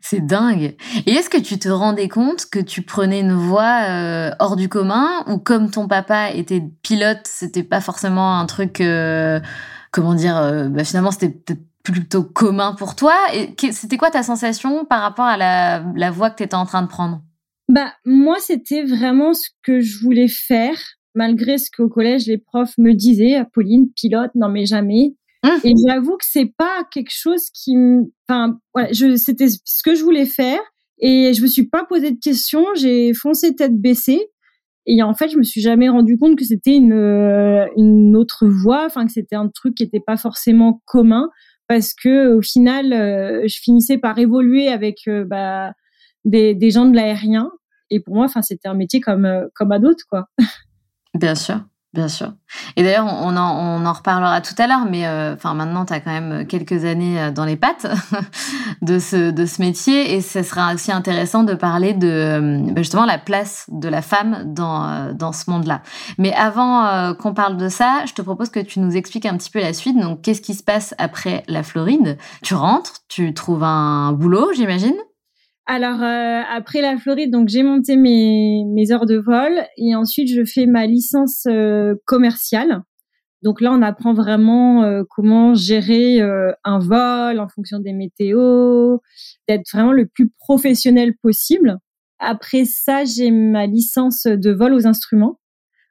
C'est 0.01 0.27
dingue. 0.27 0.75
Et 1.07 1.13
est-ce 1.13 1.31
que 1.31 1.39
tu 1.39 1.61
te 1.61 1.69
rendais 1.69 2.09
compte 2.09 2.47
que 2.47 2.59
tu 2.59 2.83
prenais 2.83 3.21
une 3.21 3.35
voie 3.35 4.33
hors 4.41 4.57
du 4.57 4.69
commun 4.69 5.25
ou 5.29 5.39
comme 5.39 5.71
ton 5.71 5.87
papa 5.87 6.31
était 6.33 6.63
pilote, 6.83 7.21
c'était 7.25 7.63
pas 7.63 7.81
forcément 7.81 8.39
un 8.39 8.47
truc, 8.47 8.81
comment 9.97 10.15
dire, 10.15 10.37
euh, 10.37 10.69
bah 10.69 10.85
finalement 10.85 11.11
c'était 11.11 11.57
plutôt 11.83 12.23
commun 12.23 12.75
pour 12.75 12.95
toi. 12.95 13.15
Et 13.33 13.55
c'était 13.73 13.97
quoi 13.97 14.11
ta 14.11 14.23
sensation 14.23 14.85
par 14.85 15.01
rapport 15.01 15.25
à 15.25 15.39
la, 15.39 15.83
la 15.97 16.11
voie 16.11 16.29
que 16.29 16.37
tu 16.37 16.43
étais 16.43 16.55
en 16.55 16.67
train 16.67 16.83
de 16.83 16.89
prendre? 16.89 17.23
Bah 17.71 17.93
moi 18.05 18.37
c'était 18.39 18.85
vraiment 18.85 19.33
ce 19.33 19.49
que 19.63 19.81
je 19.81 19.99
voulais 20.03 20.29
faire, 20.29 20.77
malgré 21.15 21.57
ce 21.57 21.71
qu'au 21.75 21.89
collège 21.89 22.27
les 22.27 22.37
profs 22.37 22.77
me 22.77 22.93
disaient, 22.93 23.43
Pauline 23.55 23.89
pilote, 23.97 24.31
non 24.35 24.51
mais 24.51 24.67
jamais. 24.67 25.15
Mmh. 25.43 25.49
Et 25.65 25.73
j'avoue 25.89 26.19
que 26.19 26.27
c'est 26.29 26.53
pas 26.59 26.85
quelque 26.91 27.13
chose 27.13 27.49
qui, 27.55 27.75
enfin, 28.29 28.59
voilà, 28.75 28.93
je, 28.93 29.17
c'était 29.17 29.49
ce 29.49 29.83
que 29.83 29.95
je 29.95 30.05
voulais 30.05 30.27
faire 30.27 30.61
et 30.99 31.33
je 31.33 31.41
me 31.41 31.47
suis 31.47 31.67
pas 31.67 31.85
posé 31.85 32.11
de 32.11 32.21
questions. 32.21 32.67
J'ai 32.75 33.15
foncé 33.15 33.55
tête 33.55 33.81
baissée 33.81 34.29
et 34.87 35.03
en 35.03 35.15
fait, 35.15 35.29
je 35.29 35.37
me 35.37 35.43
suis 35.43 35.61
jamais 35.61 35.89
rendu 35.89 36.17
compte 36.17 36.37
que 36.37 36.45
c'était 36.45 36.77
une 36.77 36.93
euh, 36.93 37.67
une 37.77 38.17
autre 38.17 38.47
voie, 38.47 38.85
enfin 38.87 39.05
que 39.07 39.13
c'était 39.13 39.37
un 39.37 39.49
truc 39.49 39.75
qui 39.75 39.83
était 39.83 40.01
pas 40.01 40.17
forcément 40.17 40.81
commun 40.87 41.29
parce 41.69 41.93
que 41.95 42.35
au 42.35 42.43
final, 42.43 42.93
euh, 42.93 43.43
je 43.49 43.59
finissais 43.61 43.99
par 43.99 44.19
évoluer 44.19 44.69
avec 44.69 45.09
euh, 45.09 45.25
bah, 45.25 45.73
des, 46.25 46.55
des 46.55 46.71
gens 46.71 46.87
de 46.87 46.95
l'aérien 46.95 47.51
et 47.91 48.01
pour 48.01 48.15
moi, 48.15 48.27
enfin, 48.27 48.43
c'était 48.43 48.69
un 48.69 48.75
métier 48.75 49.01
comme 49.01 49.29
comme 49.55 49.73
à 49.73 49.79
d'autres, 49.79 50.05
quoi. 50.09 50.29
Bien 51.15 51.35
sûr. 51.35 51.61
Bien 51.93 52.09
sûr. 52.09 52.33
Et 52.77 52.83
d'ailleurs, 52.83 53.07
on 53.07 53.37
en, 53.37 53.81
on 53.81 53.87
en 53.87 53.93
reparlera 53.93 54.43
tout 54.43 54.55
à 54.59 54.67
l'heure, 54.67 54.85
mais 54.91 55.07
euh, 55.07 55.35
enfin 55.35 55.55
maintenant, 55.55 55.87
tu 55.87 55.95
as 55.95 56.01
quand 56.01 56.11
même 56.11 56.47
quelques 56.47 56.85
années 56.85 57.19
euh, 57.19 57.31
dans 57.31 57.47
les 57.47 57.57
pattes 57.57 57.87
de 58.83 58.99
ce, 58.99 59.31
de 59.31 59.47
ce 59.47 59.63
métier, 59.63 60.15
et 60.15 60.21
ce 60.21 60.43
sera 60.43 60.75
aussi 60.75 60.93
intéressant 60.93 61.43
de 61.43 61.55
parler 61.55 61.95
de 61.95 62.09
euh, 62.09 62.73
bah, 62.73 62.83
justement 62.83 63.07
la 63.07 63.17
place 63.17 63.65
de 63.69 63.89
la 63.89 64.03
femme 64.03 64.43
dans, 64.53 65.15
dans 65.15 65.33
ce 65.33 65.49
monde-là. 65.49 65.81
Mais 66.19 66.35
avant 66.35 67.15
qu'on 67.15 67.33
parle 67.33 67.57
de 67.57 67.69
ça, 67.69 68.03
je 68.07 68.13
te 68.13 68.21
propose 68.21 68.51
que 68.51 68.61
tu 68.61 68.81
nous 68.81 68.95
expliques 68.97 69.27
un 69.27 69.37
petit 69.37 69.51
peu 69.51 69.61
la 69.61 69.73
suite. 69.73 69.99
Donc, 69.99 70.21
qu'est-ce 70.21 70.43
qui 70.43 70.55
se 70.55 70.63
passe 70.63 70.95
après 70.99 71.45
la 71.49 71.63
Floride? 71.63 72.19
Tu 72.43 72.55
rentres, 72.55 72.93
tu 73.09 73.33
trouves 73.33 73.63
un 73.65 74.13
boulot, 74.13 74.51
j'imagine? 74.55 74.97
Alors 75.67 76.01
euh, 76.01 76.43
après 76.49 76.81
la 76.81 76.97
Floride, 76.97 77.33
donc 77.33 77.49
j'ai 77.49 77.65
monté 77.65 77.97
mes, 77.97 78.65
mes 78.67 78.93
heures 78.93 79.07
de 79.07 79.17
vol 79.17 79.53
et 79.77 79.97
ensuite 79.97 80.33
je 80.33 80.45
fais 80.45 80.67
ma 80.67 80.87
licence 80.87 81.45
euh, 81.49 81.97
commerciale. 82.05 82.83
Donc 83.43 83.61
là, 83.61 83.73
on 83.73 83.83
apprend 83.83 84.15
vraiment 84.15 84.85
euh, 84.85 85.03
comment 85.11 85.55
gérer 85.55 86.21
un 86.21 86.79
vol 86.79 87.41
en 87.41 87.49
fonction 87.49 87.81
des 87.81 87.93
météos, 87.93 89.03
d'être 89.49 89.69
vraiment 89.73 89.93
le 89.93 90.07
plus 90.07 90.31
professionnel 90.39 91.15
possible. 91.21 91.79
Après 92.19 92.65
ça, 92.65 93.05
j'ai 93.05 93.31
ma 93.33 93.67
licence 93.67 94.27
de 94.27 94.51
vol 94.53 94.73
aux 94.73 94.87
instruments 94.87 95.41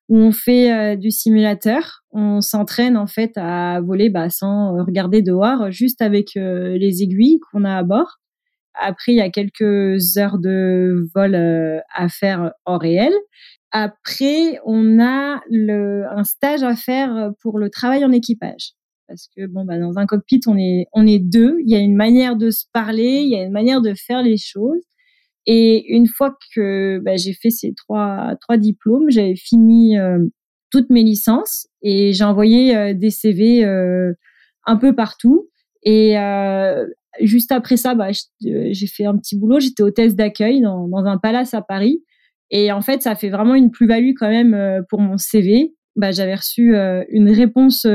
où 0.07 0.17
on 0.17 0.31
fait 0.31 0.97
du 0.97 1.11
simulateur. 1.11 2.03
On 2.11 2.41
s'entraîne 2.41 2.97
en 2.97 3.07
fait 3.07 3.31
à 3.35 3.81
voler 3.81 4.09
bah, 4.09 4.29
sans 4.29 4.83
regarder 4.83 5.21
dehors, 5.21 5.69
juste 5.71 6.01
avec 6.01 6.35
les 6.35 7.03
aiguilles 7.03 7.39
qu'on 7.51 7.63
a 7.63 7.77
à 7.77 7.83
bord. 7.83 8.19
Après, 8.79 9.13
il 9.13 9.15
y 9.15 9.21
a 9.21 9.29
quelques 9.29 10.17
heures 10.17 10.37
de 10.37 11.07
vol 11.13 11.35
euh, 11.35 11.79
à 11.93 12.09
faire 12.09 12.51
en 12.65 12.77
réel. 12.77 13.13
Après, 13.71 14.59
on 14.65 14.99
a 14.99 15.41
un 15.51 16.23
stage 16.23 16.63
à 16.63 16.75
faire 16.75 17.31
pour 17.41 17.59
le 17.59 17.69
travail 17.69 18.05
en 18.05 18.11
équipage. 18.11 18.71
Parce 19.07 19.27
que 19.35 19.45
bon, 19.45 19.65
bah, 19.65 19.77
dans 19.77 19.97
un 19.97 20.05
cockpit, 20.05 20.41
on 20.47 20.57
est, 20.57 20.87
on 20.93 21.05
est 21.05 21.19
deux. 21.19 21.57
Il 21.65 21.69
y 21.69 21.75
a 21.75 21.79
une 21.79 21.95
manière 21.95 22.35
de 22.35 22.49
se 22.51 22.65
parler, 22.73 23.21
il 23.23 23.29
y 23.29 23.35
a 23.35 23.43
une 23.43 23.51
manière 23.51 23.81
de 23.81 23.93
faire 23.93 24.23
les 24.23 24.37
choses. 24.37 24.81
Et 25.45 25.93
une 25.93 26.07
fois 26.07 26.35
que 26.55 26.99
bah, 27.03 27.17
j'ai 27.17 27.33
fait 27.33 27.51
ces 27.51 27.73
trois, 27.73 28.35
trois 28.41 28.57
diplômes, 28.57 29.09
j'avais 29.09 29.35
fini 29.35 29.97
euh, 29.97 30.19
toutes 30.71 30.89
mes 30.89 31.03
licences 31.03 31.67
et 31.81 32.13
j'ai 32.13 32.23
envoyé 32.23 32.75
euh, 32.75 32.93
des 32.93 33.11
CV 33.11 33.63
un 34.65 34.77
peu 34.77 34.95
partout. 34.95 35.49
Et 35.85 36.17
juste 37.21 37.51
après 37.51 37.77
ça, 37.77 37.95
bah, 37.95 38.09
euh, 38.45 38.67
j'ai 38.71 38.87
fait 38.87 39.05
un 39.05 39.17
petit 39.17 39.37
boulot. 39.37 39.59
J'étais 39.59 39.83
hôtesse 39.83 40.15
d'accueil 40.15 40.61
dans, 40.61 41.05
un 41.05 41.17
palace 41.17 41.53
à 41.53 41.61
Paris. 41.61 42.03
Et 42.51 42.71
en 42.71 42.81
fait, 42.81 43.01
ça 43.01 43.15
fait 43.15 43.29
vraiment 43.29 43.55
une 43.55 43.71
plus-value 43.71 44.13
quand 44.17 44.29
même 44.29 44.53
euh, 44.53 44.81
pour 44.89 44.99
mon 44.99 45.17
CV. 45.17 45.73
Bah, 45.95 46.11
j'avais 46.11 46.35
reçu 46.35 46.75
euh, 46.75 47.03
une 47.09 47.29
réponse 47.29 47.87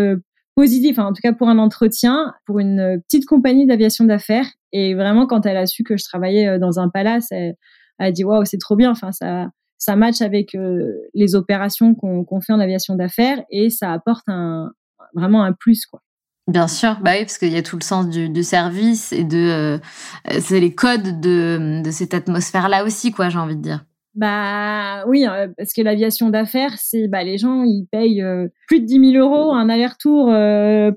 positive, 0.56 0.98
enfin, 0.98 1.08
en 1.08 1.12
tout 1.12 1.22
cas 1.22 1.32
pour 1.32 1.48
un 1.48 1.58
entretien, 1.58 2.34
pour 2.46 2.58
une 2.58 3.00
petite 3.08 3.26
compagnie 3.26 3.66
d'aviation 3.66 4.04
d'affaires. 4.04 4.46
Et 4.72 4.94
vraiment, 4.94 5.26
quand 5.26 5.46
elle 5.46 5.56
a 5.56 5.66
su 5.66 5.84
que 5.84 5.96
je 5.96 6.04
travaillais 6.04 6.58
dans 6.58 6.78
un 6.78 6.88
palace, 6.88 7.28
elle, 7.30 7.56
a 7.98 8.10
dit 8.12 8.24
waouh, 8.24 8.44
c'est 8.44 8.58
trop 8.58 8.76
bien. 8.76 8.90
Enfin, 8.90 9.12
ça, 9.12 9.48
ça 9.78 9.96
match 9.96 10.22
avec 10.22 10.56
les 11.14 11.34
opérations 11.34 11.94
qu'on 11.94 12.40
fait 12.40 12.52
en 12.52 12.60
aviation 12.60 12.94
d'affaires 12.94 13.42
et 13.50 13.68
ça 13.70 13.92
apporte 13.92 14.24
vraiment 15.14 15.44
un 15.44 15.52
plus, 15.52 15.86
quoi. 15.86 16.00
Bien 16.50 16.66
sûr, 16.66 16.98
bah 17.00 17.12
oui, 17.12 17.20
parce 17.20 17.38
qu'il 17.38 17.52
y 17.52 17.56
a 17.56 17.62
tout 17.62 17.76
le 17.76 17.84
sens 17.84 18.08
du, 18.08 18.28
du 18.28 18.42
service 18.42 19.12
et 19.12 19.22
de 19.22 19.38
euh, 19.38 19.78
c'est 20.40 20.58
les 20.58 20.74
codes 20.74 21.20
de, 21.20 21.80
de 21.80 21.90
cette 21.92 22.12
atmosphère-là 22.12 22.82
aussi, 22.84 23.12
quoi, 23.12 23.28
j'ai 23.28 23.38
envie 23.38 23.54
de 23.54 23.62
dire. 23.62 23.84
Bah 24.16 25.06
oui, 25.06 25.24
euh, 25.28 25.46
parce 25.56 25.72
que 25.72 25.80
l'aviation 25.80 26.28
d'affaires, 26.28 26.74
c'est 26.76 27.06
bah 27.06 27.22
les 27.22 27.38
gens 27.38 27.62
ils 27.62 27.86
payent 27.92 28.20
euh, 28.24 28.48
plus 28.66 28.80
de 28.80 28.86
10 28.86 29.12
000 29.12 29.24
euros 29.24 29.52
un 29.52 29.68
aller-retour 29.68 30.24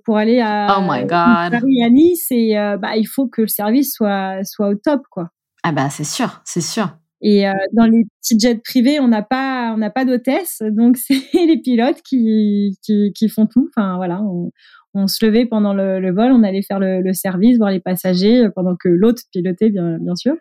pour 0.03 0.17
aller 0.17 0.41
à, 0.41 0.79
oh 0.79 0.91
my 0.91 1.01
God. 1.01 1.51
Paris 1.51 1.83
à 1.85 1.89
Nice 1.91 2.25
et 2.31 2.55
bah 2.81 2.97
il 2.97 3.05
faut 3.05 3.27
que 3.27 3.43
le 3.43 3.47
service 3.47 3.93
soit 3.93 4.43
soit 4.43 4.69
au 4.69 4.75
top 4.75 5.03
quoi. 5.11 5.29
Ah 5.61 5.71
bah 5.71 5.91
c'est 5.91 6.03
sûr, 6.03 6.41
c'est 6.45 6.61
sûr. 6.61 6.97
Et 7.21 7.45
dans 7.73 7.85
les 7.85 8.05
petits 8.19 8.39
jets 8.39 8.55
privés, 8.55 8.99
on 8.99 9.07
n'a 9.07 9.21
pas 9.21 9.71
on 9.75 9.77
n'a 9.77 9.91
pas 9.91 10.05
d'hôtesse, 10.05 10.63
donc 10.71 10.97
c'est 11.07 11.21
les 11.33 11.61
pilotes 11.61 12.01
qui, 12.01 12.79
qui, 12.81 13.13
qui 13.13 13.29
font 13.29 13.45
tout. 13.45 13.69
Enfin 13.69 13.97
voilà, 13.97 14.19
on, 14.23 14.49
on 14.93 15.07
se 15.07 15.25
levait 15.25 15.45
pendant 15.45 15.73
le, 15.73 16.13
vol, 16.13 16.31
on 16.31 16.43
allait 16.43 16.61
faire 16.61 16.79
le, 16.79 17.13
service, 17.13 17.57
voir 17.57 17.71
les 17.71 17.79
passagers, 17.79 18.45
euh, 18.45 18.49
pendant 18.53 18.75
que 18.75 18.89
l'autre 18.89 19.23
pilotait, 19.31 19.69
bien, 19.69 19.97
bien 19.99 20.15
sûr. 20.15 20.35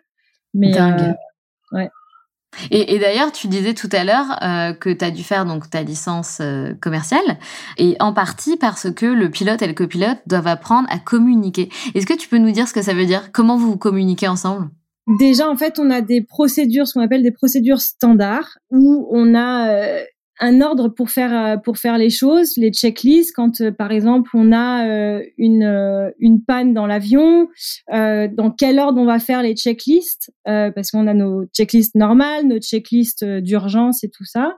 Mais, 0.53 0.71
Dingue. 0.71 1.15
Euh, 1.73 1.77
ouais. 1.77 1.89
Et, 2.69 2.99
d'ailleurs, 2.99 3.31
tu 3.31 3.47
disais 3.47 3.73
tout 3.73 3.89
à 3.91 4.03
l'heure 4.03 4.43
euh, 4.43 4.73
que 4.73 4.91
tu 4.91 5.03
as 5.03 5.09
dû 5.09 5.23
faire 5.23 5.45
donc 5.47 5.71
ta 5.71 5.81
licence 5.81 6.39
commerciale, 6.81 7.39
et 7.79 7.95
en 7.99 8.13
partie 8.13 8.57
parce 8.57 8.91
que 8.91 9.07
le 9.07 9.31
pilote 9.31 9.63
et 9.63 9.67
le 9.67 9.73
copilote 9.73 10.19
doivent 10.27 10.47
apprendre 10.47 10.87
à 10.91 10.99
communiquer. 10.99 11.69
Est-ce 11.95 12.05
que 12.05 12.13
tu 12.15 12.29
peux 12.29 12.37
nous 12.37 12.51
dire 12.51 12.67
ce 12.67 12.73
que 12.73 12.83
ça 12.83 12.93
veut 12.93 13.07
dire? 13.07 13.31
Comment 13.31 13.57
vous 13.57 13.75
communiquez 13.75 14.27
ensemble? 14.27 14.69
Déjà, 15.19 15.49
en 15.49 15.57
fait, 15.57 15.79
on 15.79 15.89
a 15.89 16.01
des 16.01 16.21
procédures, 16.21 16.87
ce 16.87 16.93
qu'on 16.93 17.01
appelle 17.01 17.23
des 17.23 17.31
procédures 17.31 17.81
standards, 17.81 18.59
où 18.69 19.09
on 19.11 19.33
a 19.33 20.03
un 20.39 20.61
ordre 20.61 20.89
pour 20.89 21.09
faire 21.09 21.33
euh, 21.33 21.57
pour 21.57 21.77
faire 21.77 21.97
les 21.97 22.09
choses, 22.09 22.57
les 22.57 22.71
checklists. 22.71 23.33
Quand, 23.35 23.61
euh, 23.61 23.71
par 23.71 23.91
exemple, 23.91 24.31
on 24.33 24.51
a 24.51 25.21
une 25.37 26.13
une 26.19 26.43
panne 26.43 26.73
dans 26.73 26.87
l'avion, 26.87 27.47
dans 27.89 28.55
quel 28.57 28.79
ordre 28.79 28.99
on 28.99 29.05
va 29.05 29.19
faire 29.19 29.41
les 29.41 29.55
checklists 29.55 30.31
Parce 30.45 30.91
qu'on 30.91 31.07
a 31.07 31.13
nos 31.13 31.45
checklists 31.53 31.95
normales, 31.95 32.47
nos 32.47 32.59
checklists 32.59 33.23
d'urgence 33.23 34.03
et 34.03 34.09
tout 34.09 34.25
ça. 34.25 34.57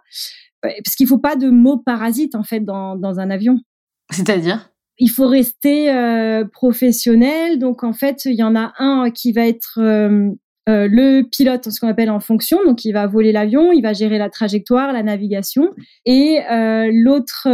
Parce 0.62 0.96
qu'il 0.96 1.08
faut 1.08 1.20
pas 1.20 1.36
de 1.36 1.50
mots 1.50 1.78
parasites 1.78 2.36
en 2.36 2.44
fait 2.44 2.62
dans 2.62 2.96
dans 2.96 3.20
un 3.20 3.30
avion. 3.30 3.60
C'est-à-dire? 4.12 4.70
Il 4.98 5.10
faut 5.10 5.28
rester 5.28 5.92
euh, 5.92 6.46
professionnel. 6.46 7.60
Donc 7.60 7.84
en 7.84 7.94
fait, 7.94 8.26
il 8.26 8.36
y 8.36 8.44
en 8.44 8.56
a 8.56 8.74
un 8.78 9.12
qui 9.12 9.34
va 9.34 9.46
être 9.46 9.80
euh, 9.80 10.30
euh, 10.68 10.88
le 10.90 11.22
pilote, 11.22 11.70
ce 11.70 11.80
qu'on 11.80 11.88
appelle 11.88 12.10
en 12.10 12.20
fonction. 12.20 12.58
Donc 12.66 12.86
il 12.86 12.92
va 12.92 13.08
voler 13.08 13.32
l'avion, 13.32 13.72
il 13.72 13.82
va 13.82 13.94
gérer 13.94 14.18
la 14.18 14.30
trajectoire, 14.30 14.94
la 14.94 15.04
navigation, 15.04 15.74
et 16.06 16.40
l'autre 16.92 17.48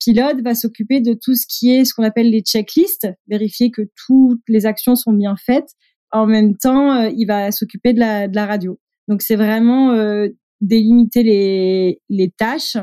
pilote 0.00 0.40
va 0.42 0.54
s'occuper 0.54 1.00
de 1.00 1.14
tout 1.14 1.34
ce 1.34 1.46
qui 1.46 1.74
est 1.74 1.84
ce 1.84 1.94
qu'on 1.94 2.02
appelle 2.02 2.30
les 2.30 2.40
checklists, 2.40 3.08
vérifier 3.28 3.70
que 3.70 3.82
toutes 4.06 4.42
les 4.48 4.66
actions 4.66 4.96
sont 4.96 5.12
bien 5.12 5.36
faites. 5.36 5.70
En 6.12 6.26
même 6.26 6.56
temps, 6.56 7.04
il 7.04 7.26
va 7.26 7.52
s'occuper 7.52 7.92
de 7.92 8.00
la, 8.00 8.28
de 8.28 8.36
la 8.36 8.46
radio. 8.46 8.78
Donc 9.08 9.22
c'est 9.22 9.36
vraiment 9.36 9.94
délimiter 10.60 11.22
les, 11.22 12.00
les 12.08 12.30
tâches 12.30 12.78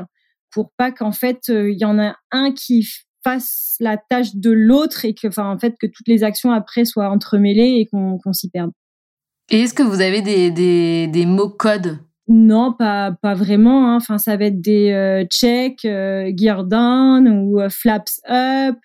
pour 0.52 0.70
pas 0.76 0.92
qu'en 0.92 1.12
fait 1.12 1.48
il 1.48 1.78
y 1.78 1.84
en 1.84 1.98
a 1.98 2.16
un 2.30 2.52
qui 2.52 2.86
fasse 3.24 3.76
la 3.80 3.96
tâche 3.96 4.36
de 4.36 4.50
l'autre 4.50 5.04
et 5.04 5.14
que, 5.14 5.26
enfin, 5.26 5.50
en 5.50 5.58
fait, 5.58 5.74
que 5.80 5.86
toutes 5.86 6.06
les 6.06 6.22
actions 6.22 6.52
après 6.52 6.84
soient 6.84 7.08
entremêlées 7.08 7.80
et 7.80 7.86
qu'on 7.86 8.32
s'y 8.32 8.50
perde. 8.50 8.70
Et 9.50 9.62
est-ce 9.62 9.74
que 9.74 9.82
vous 9.82 10.00
avez 10.00 10.22
des, 10.22 10.50
des, 10.50 11.06
des 11.06 11.26
mots 11.26 11.50
codes 11.50 11.98
non, 12.26 12.72
pas 12.72 13.12
pas 13.12 13.34
vraiment. 13.34 13.90
Hein. 13.90 13.96
Enfin, 13.96 14.18
ça 14.18 14.36
va 14.36 14.46
être 14.46 14.60
des 14.60 14.92
euh, 14.92 15.24
checks, 15.26 15.84
euh, 15.84 16.32
gear 16.34 16.64
down 16.64 17.28
ou 17.28 17.60
euh, 17.60 17.68
flaps 17.68 18.20
up. 18.30 18.78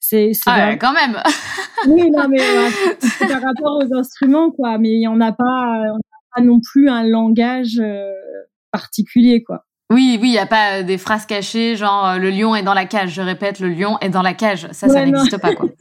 c'est 0.00 0.32
ah, 0.46 0.76
quand 0.76 0.94
même. 0.94 1.22
oui, 1.86 2.10
non, 2.10 2.28
mais 2.28 2.38
c'est 2.98 3.28
par 3.28 3.42
rapport 3.42 3.82
aux 3.84 3.94
instruments, 3.94 4.50
quoi. 4.50 4.78
Mais 4.78 5.06
on 5.06 5.16
n'a 5.16 5.32
pas, 5.32 5.82
on 5.92 5.98
pas 6.34 6.42
non 6.42 6.60
plus 6.60 6.88
un 6.88 7.04
langage 7.04 7.82
particulier, 8.72 9.42
quoi. 9.42 9.66
Oui, 9.92 10.18
oui, 10.22 10.28
il 10.28 10.32
n'y 10.32 10.38
a 10.38 10.46
pas 10.46 10.82
des 10.82 10.98
phrases 10.98 11.26
cachées, 11.26 11.74
genre 11.74 12.16
le 12.16 12.30
lion 12.30 12.54
est 12.54 12.62
dans 12.62 12.74
la 12.74 12.86
cage. 12.86 13.12
Je 13.12 13.22
répète, 13.22 13.60
le 13.60 13.68
lion 13.68 13.98
est 14.00 14.08
dans 14.08 14.22
la 14.22 14.34
cage. 14.34 14.68
Ça, 14.70 14.88
ça 14.88 15.04
n'existe 15.04 15.38
pas, 15.38 15.54
quoi. 15.54 15.68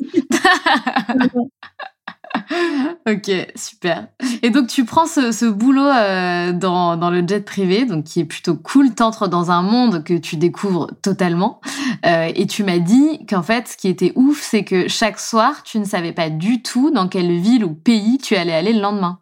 ok, 3.09 3.31
super. 3.55 4.07
Et 4.43 4.49
donc 4.49 4.67
tu 4.67 4.85
prends 4.85 5.05
ce, 5.05 5.49
boulot 5.49 5.81
euh, 5.81 6.53
dans, 6.53 7.09
le 7.09 7.27
jet 7.27 7.43
privé, 7.43 7.85
donc 7.85 8.05
qui 8.05 8.19
est 8.19 8.25
plutôt 8.25 8.55
cool. 8.55 8.93
T'entres 8.93 9.27
dans 9.27 9.51
un 9.51 9.61
monde 9.61 10.03
que 10.03 10.15
tu 10.15 10.37
découvres 10.37 10.87
totalement. 11.01 11.61
et 12.03 12.47
tu 12.47 12.63
m'as 12.63 12.79
dit 12.79 13.25
qu'en 13.27 13.43
fait, 13.43 13.67
ce 13.67 13.77
qui 13.77 13.87
était 13.87 14.13
ouf, 14.15 14.41
c'est 14.41 14.63
que 14.63 14.87
chaque 14.87 15.19
soir, 15.19 15.63
tu 15.63 15.79
ne 15.79 15.85
savais 15.85 16.13
pas 16.13 16.29
du 16.29 16.61
tout 16.61 16.91
dans 16.91 17.07
quelle 17.07 17.39
ville 17.39 17.63
ou 17.63 17.73
pays 17.73 18.17
tu 18.17 18.35
allais 18.35 18.53
aller 18.53 18.73
le 18.73 18.81
lendemain. 18.81 19.19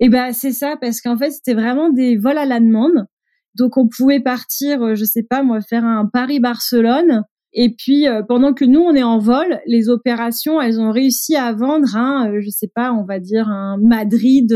Et 0.00 0.06
eh 0.06 0.08
ben 0.08 0.32
c'est 0.32 0.52
ça, 0.52 0.76
parce 0.80 1.00
qu'en 1.00 1.16
fait, 1.16 1.30
c'était 1.30 1.54
vraiment 1.54 1.90
des 1.90 2.16
vols 2.16 2.38
à 2.38 2.44
la 2.44 2.60
demande. 2.60 3.06
Donc 3.54 3.76
on 3.76 3.88
pouvait 3.88 4.20
partir, 4.20 4.82
euh, 4.82 4.94
je 4.94 5.04
sais 5.04 5.22
pas 5.22 5.42
moi, 5.42 5.60
faire 5.60 5.84
un 5.84 6.06
Paris-Barcelone. 6.06 7.22
Et 7.54 7.74
puis 7.74 8.08
euh, 8.08 8.22
pendant 8.22 8.52
que 8.52 8.64
nous 8.64 8.80
on 8.80 8.94
est 8.94 9.02
en 9.02 9.18
vol, 9.18 9.60
les 9.66 9.88
opérations 9.88 10.60
elles 10.60 10.80
ont 10.80 10.90
réussi 10.90 11.36
à 11.36 11.52
vendre 11.52 11.96
un, 11.96 12.30
euh, 12.30 12.40
je 12.40 12.50
sais 12.50 12.70
pas, 12.74 12.92
on 12.92 13.04
va 13.04 13.20
dire 13.20 13.48
un 13.48 13.78
Madrid 13.80 14.52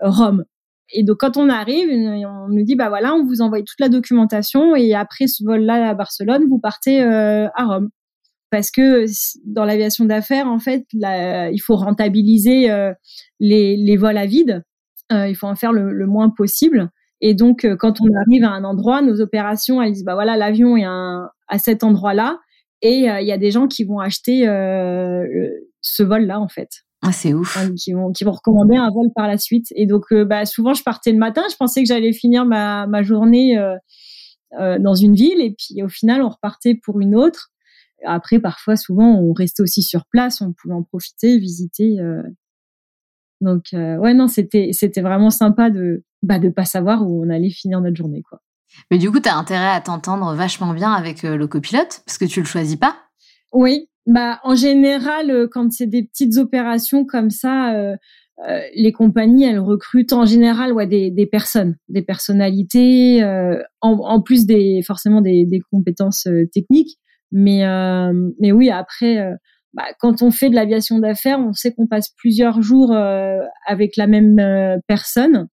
Rome. 0.00 0.44
Et 0.92 1.02
donc 1.02 1.18
quand 1.20 1.36
on 1.38 1.48
arrive, 1.48 1.88
on 1.90 2.48
nous 2.48 2.64
dit 2.64 2.76
bah 2.76 2.90
voilà, 2.90 3.14
on 3.14 3.24
vous 3.24 3.40
envoie 3.40 3.58
toute 3.60 3.80
la 3.80 3.88
documentation 3.88 4.76
et 4.76 4.94
après 4.94 5.26
ce 5.26 5.42
vol-là 5.44 5.90
à 5.90 5.94
Barcelone, 5.94 6.44
vous 6.48 6.58
partez 6.58 7.00
à 7.02 7.64
Rome. 7.64 7.88
Parce 8.50 8.70
que 8.70 9.06
dans 9.46 9.64
l'aviation 9.64 10.04
d'affaires, 10.04 10.46
en 10.46 10.60
fait, 10.60 10.84
il 10.92 11.60
faut 11.64 11.76
rentabiliser 11.76 12.68
les, 13.40 13.76
les, 13.76 13.96
vols 13.96 14.18
à 14.18 14.26
vide. 14.26 14.62
il 15.10 15.34
faut 15.34 15.48
en 15.48 15.56
faire 15.56 15.72
le, 15.72 15.92
le 15.92 16.06
moins 16.06 16.30
possible. 16.30 16.90
Et 17.26 17.32
donc, 17.32 17.64
euh, 17.64 17.74
quand 17.74 18.02
on 18.02 18.14
arrive 18.20 18.44
à 18.44 18.50
un 18.50 18.64
endroit, 18.64 19.00
nos 19.00 19.22
opérations, 19.22 19.80
elles 19.80 19.92
disent, 19.92 20.04
bah 20.04 20.12
voilà, 20.12 20.36
l'avion 20.36 20.76
est 20.76 20.84
à 21.54 21.58
cet 21.58 21.84
endroit-là. 21.84 22.40
Et 22.82 23.08
euh, 23.08 23.20
il 23.20 23.26
y 23.26 23.32
a 23.32 23.38
des 23.38 23.50
gens 23.50 23.68
qui 23.68 23.84
vont 23.84 24.00
acheter 24.00 24.46
euh, 24.46 25.24
ce 25.80 26.02
vol-là, 26.02 26.40
en 26.40 26.48
fait. 26.48 26.68
Ah, 27.02 27.12
c'est 27.12 27.32
ouf. 27.32 27.56
qui, 27.76 27.92
vont, 27.92 28.12
qui 28.12 28.24
vont 28.24 28.32
recommander 28.32 28.76
un 28.76 28.90
vol 28.90 29.08
par 29.14 29.28
la 29.28 29.38
suite. 29.38 29.66
Et 29.76 29.86
donc, 29.86 30.12
bah, 30.12 30.44
souvent, 30.46 30.74
je 30.74 30.82
partais 30.82 31.12
le 31.12 31.18
matin. 31.18 31.42
Je 31.50 31.56
pensais 31.56 31.82
que 31.82 31.88
j'allais 31.88 32.12
finir 32.12 32.46
ma, 32.46 32.86
ma 32.86 33.02
journée 33.02 33.58
dans 34.58 34.94
une 34.94 35.14
ville. 35.14 35.42
Et 35.42 35.54
puis, 35.54 35.82
au 35.82 35.88
final, 35.90 36.22
on 36.22 36.30
repartait 36.30 36.74
pour 36.74 37.00
une 37.02 37.14
autre. 37.14 37.50
Après, 38.06 38.38
parfois, 38.38 38.76
souvent, 38.76 39.20
on 39.20 39.34
restait 39.34 39.62
aussi 39.62 39.82
sur 39.82 40.06
place. 40.06 40.40
On 40.40 40.54
pouvait 40.54 40.72
en 40.72 40.82
profiter, 40.82 41.36
visiter. 41.36 41.98
Donc, 43.42 43.64
ouais, 43.74 44.14
non, 44.14 44.26
c'était, 44.26 44.70
c'était 44.72 45.02
vraiment 45.02 45.28
sympa 45.28 45.68
de, 45.68 46.04
bah, 46.22 46.38
de 46.38 46.48
pas 46.48 46.64
savoir 46.64 47.06
où 47.06 47.22
on 47.22 47.28
allait 47.28 47.50
finir 47.50 47.82
notre 47.82 47.96
journée, 47.96 48.22
quoi. 48.22 48.40
Mais 48.90 48.98
du 48.98 49.10
coup, 49.10 49.20
tu 49.20 49.28
as 49.28 49.36
intérêt 49.36 49.70
à 49.70 49.80
t'entendre 49.80 50.34
vachement 50.34 50.72
bien 50.72 50.92
avec 50.92 51.24
euh, 51.24 51.36
le 51.36 51.46
copilote 51.46 52.02
parce 52.06 52.18
que 52.18 52.24
tu 52.24 52.40
le 52.40 52.46
choisis 52.46 52.76
pas. 52.76 52.96
Oui, 53.52 53.88
bah 54.06 54.40
en 54.44 54.54
général, 54.54 55.30
euh, 55.30 55.48
quand 55.50 55.72
c'est 55.72 55.86
des 55.86 56.02
petites 56.02 56.36
opérations 56.36 57.04
comme 57.04 57.30
ça, 57.30 57.74
euh, 57.74 57.96
les 58.74 58.92
compagnies 58.92 59.44
elles 59.44 59.60
recrutent 59.60 60.12
en 60.12 60.26
général 60.26 60.72
ouais 60.72 60.88
des, 60.88 61.10
des 61.10 61.26
personnes, 61.26 61.76
des 61.88 62.02
personnalités, 62.02 63.22
en, 63.80 64.20
plus 64.22 64.44
des 64.44 64.82
forcément 64.84 65.20
des, 65.20 65.46
des 65.46 65.60
compétences 65.70 66.26
techniques. 66.52 66.98
Mais 67.30 67.62
mais 68.40 68.50
oui, 68.50 68.70
après. 68.70 69.34
Bah, 69.72 69.86
quand 69.98 70.22
on 70.22 70.30
fait 70.30 70.50
de 70.50 70.54
l'aviation 70.56 71.00
d'affaires, 71.00 71.40
on 71.40 71.52
sait 71.52 71.72
qu'on 71.72 71.86
passe 71.86 72.10
plusieurs 72.16 72.60
jours 72.60 72.92
avec 73.66 73.96
la 73.96 74.08
même 74.08 74.80
personne. 74.88 75.46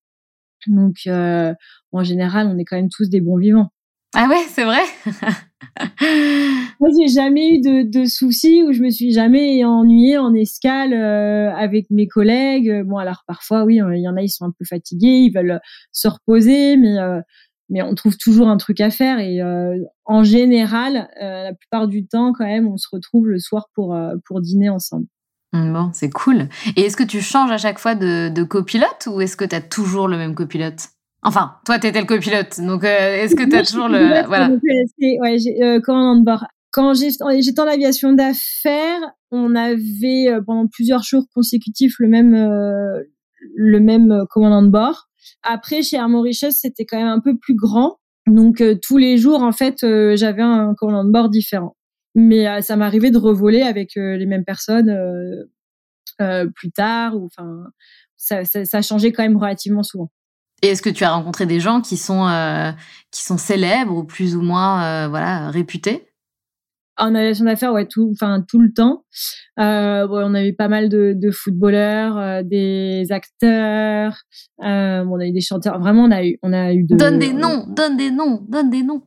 Donc, 0.68 0.96
euh, 1.08 1.54
en 1.92 2.04
général, 2.04 2.48
on 2.48 2.58
est 2.58 2.66
quand 2.66 2.76
même 2.76 2.90
tous 2.90 3.10
des 3.10 3.22
bons 3.22 3.38
vivants. 3.38 3.70
Ah 4.14 4.28
ouais, 4.28 4.44
c'est 4.50 4.66
vrai? 4.66 4.82
Moi, 6.82 6.90
j'ai 7.00 7.08
jamais 7.08 7.56
eu 7.56 7.62
de, 7.62 7.84
de, 7.90 8.06
soucis 8.06 8.62
où 8.62 8.74
je 8.74 8.82
me 8.82 8.90
suis 8.90 9.14
jamais 9.14 9.64
ennuyée 9.64 10.18
en 10.18 10.34
escale 10.34 10.94
euh, 10.94 11.50
avec 11.56 11.90
mes 11.90 12.08
collègues. 12.08 12.84
Bon, 12.84 12.98
alors 12.98 13.24
parfois, 13.26 13.64
oui, 13.64 13.76
il 13.76 14.02
y 14.02 14.10
en 14.10 14.18
a, 14.18 14.22
ils 14.22 14.30
sont 14.30 14.46
un 14.46 14.52
peu 14.52 14.66
fatigués, 14.66 15.08
ils 15.08 15.34
veulent 15.34 15.62
se 15.94 16.10
reposer, 16.10 16.76
mais 16.76 16.98
euh, 17.00 17.22
mais 17.70 17.82
on 17.84 17.96
trouve 17.96 18.18
toujours 18.18 18.50
un 18.50 18.58
truc 18.58 18.82
à 18.82 18.90
faire. 18.90 19.20
Et 19.20 19.42
euh, 19.42 19.78
en 20.04 20.24
général, 20.26 21.10
euh, 21.22 21.44
la 21.46 21.54
plupart 21.54 21.88
du 21.88 22.06
temps, 22.06 22.34
quand 22.34 22.46
même, 22.46 22.68
on 22.68 22.76
se 22.76 22.90
retrouve 22.92 23.30
le 23.30 23.40
soir 23.40 23.70
pour 23.76 23.98
pour 24.26 24.42
dîner 24.42 24.70
ensemble. 24.70 25.08
Bon, 25.54 25.90
c'est 25.94 26.10
cool. 26.10 26.48
Et 26.78 26.82
est-ce 26.82 26.96
que 26.96 27.04
tu 27.04 27.20
changes 27.20 27.52
à 27.52 27.58
chaque 27.58 27.80
fois 27.80 27.96
de, 27.96 28.44
copilote 28.44 29.08
ou 29.08 29.20
est-ce 29.22 29.36
que 29.36 29.46
tu 29.46 29.56
as 29.56 29.62
toujours 29.62 30.08
le 30.08 30.18
même 30.18 30.34
copilote? 30.34 30.90
Enfin, 31.24 31.56
toi, 31.66 31.78
tu 31.78 31.88
étais 31.88 32.00
le 32.00 32.08
copilote, 32.08 32.60
donc 32.62 32.84
euh, 32.84 33.24
est-ce 33.24 33.36
que 33.36 33.44
tu 33.44 33.56
as 33.56 33.64
toujours 33.64 33.88
le... 33.88 34.26
Voilà. 34.26 34.50
Ouais, 34.50 35.38
euh, 35.62 36.22
bord. 36.24 36.46
Quand 36.72 36.94
j'étais 36.94 37.60
en 37.60 37.68
aviation 37.68 38.14
d'affaires, 38.14 39.02
on 39.30 39.56
avait 39.56 40.30
euh, 40.30 40.42
pendant 40.44 40.68
plusieurs 40.68 41.04
jours 41.04 41.26
consécutifs 41.36 41.96
le 42.00 42.08
même, 42.08 42.34
le 43.56 43.80
même 43.80 44.24
commandant 44.30 44.64
de 44.64 44.70
bord. 44.70 45.10
Après, 45.44 45.84
chez 45.84 45.98
Air 45.98 46.10
Mauritius, 46.10 46.56
c'était 46.56 46.86
quand 46.86 46.98
même 46.98 47.08
un 47.08 47.20
peu 47.20 47.38
plus 47.38 47.56
grand. 47.56 47.98
Donc, 48.26 48.64
tous 48.82 48.98
les 48.98 49.18
jours, 49.18 49.44
en 49.44 49.52
fait, 49.52 49.78
j'avais 50.16 50.42
un 50.44 50.74
commandant 50.76 51.04
de 51.04 51.12
bord 51.12 51.30
différent. 51.30 51.76
Mais 52.16 52.48
euh, 52.48 52.62
ça 52.62 52.76
m'arrivait 52.76 53.12
de 53.12 53.18
revoler 53.18 53.62
avec 53.62 53.96
euh, 53.98 54.18
les 54.18 54.26
mêmes 54.26 54.44
personnes 54.44 54.90
euh, 56.20 56.48
plus 56.56 56.72
tard. 56.72 57.16
Ou 57.16 57.26
enfin, 57.28 57.64
ça, 58.18 58.46
ça, 58.46 58.66
ça 58.66 58.82
changeait 58.82 59.12
quand 59.12 59.24
même 59.24 59.38
relativement 59.38 59.84
souvent. 59.84 60.12
Et 60.62 60.68
est-ce 60.68 60.82
que 60.82 60.90
tu 60.90 61.04
as 61.04 61.12
rencontré 61.12 61.46
des 61.46 61.60
gens 61.60 61.82
qui 61.82 61.98
sont 61.98 62.28
qui 63.10 63.24
sont 63.24 63.40
célèbres 63.40 63.96
ou 63.96 64.04
plus 64.04 64.36
ou 64.36 64.44
moins 64.44 65.08
voilà 65.08 65.50
réputés? 65.50 66.08
En 66.98 67.16
aviation 67.16 67.46
d'affaires, 67.46 67.74
ouais, 67.74 67.88
tout, 67.88 68.12
enfin 68.12 68.46
tout 68.48 68.60
le 68.60 68.72
temps. 68.72 69.06
Euh, 69.60 70.06
on 70.08 70.36
a 70.36 70.46
eu 70.46 70.54
pas 70.54 70.68
mal 70.68 70.88
de, 70.88 71.14
de 71.16 71.32
footballeurs, 71.32 72.44
des 72.44 73.08
acteurs, 73.10 74.22
on 74.60 75.20
a 75.20 75.26
eu 75.26 75.32
des 75.32 75.42
chanteurs. 75.42 75.80
Vraiment, 75.80 76.04
on 76.04 76.12
a 76.12 76.24
eu, 76.24 76.38
on 76.44 76.54
a 76.54 76.74
eu 76.74 76.84
de. 76.84 76.96
Donne 76.96 77.18
des 77.18 77.34
noms, 77.34 77.66
donne 77.70 77.98
des 77.98 78.12
noms, 78.12 78.46
donne 78.48 78.70
des 78.70 78.84
noms. 78.84 79.02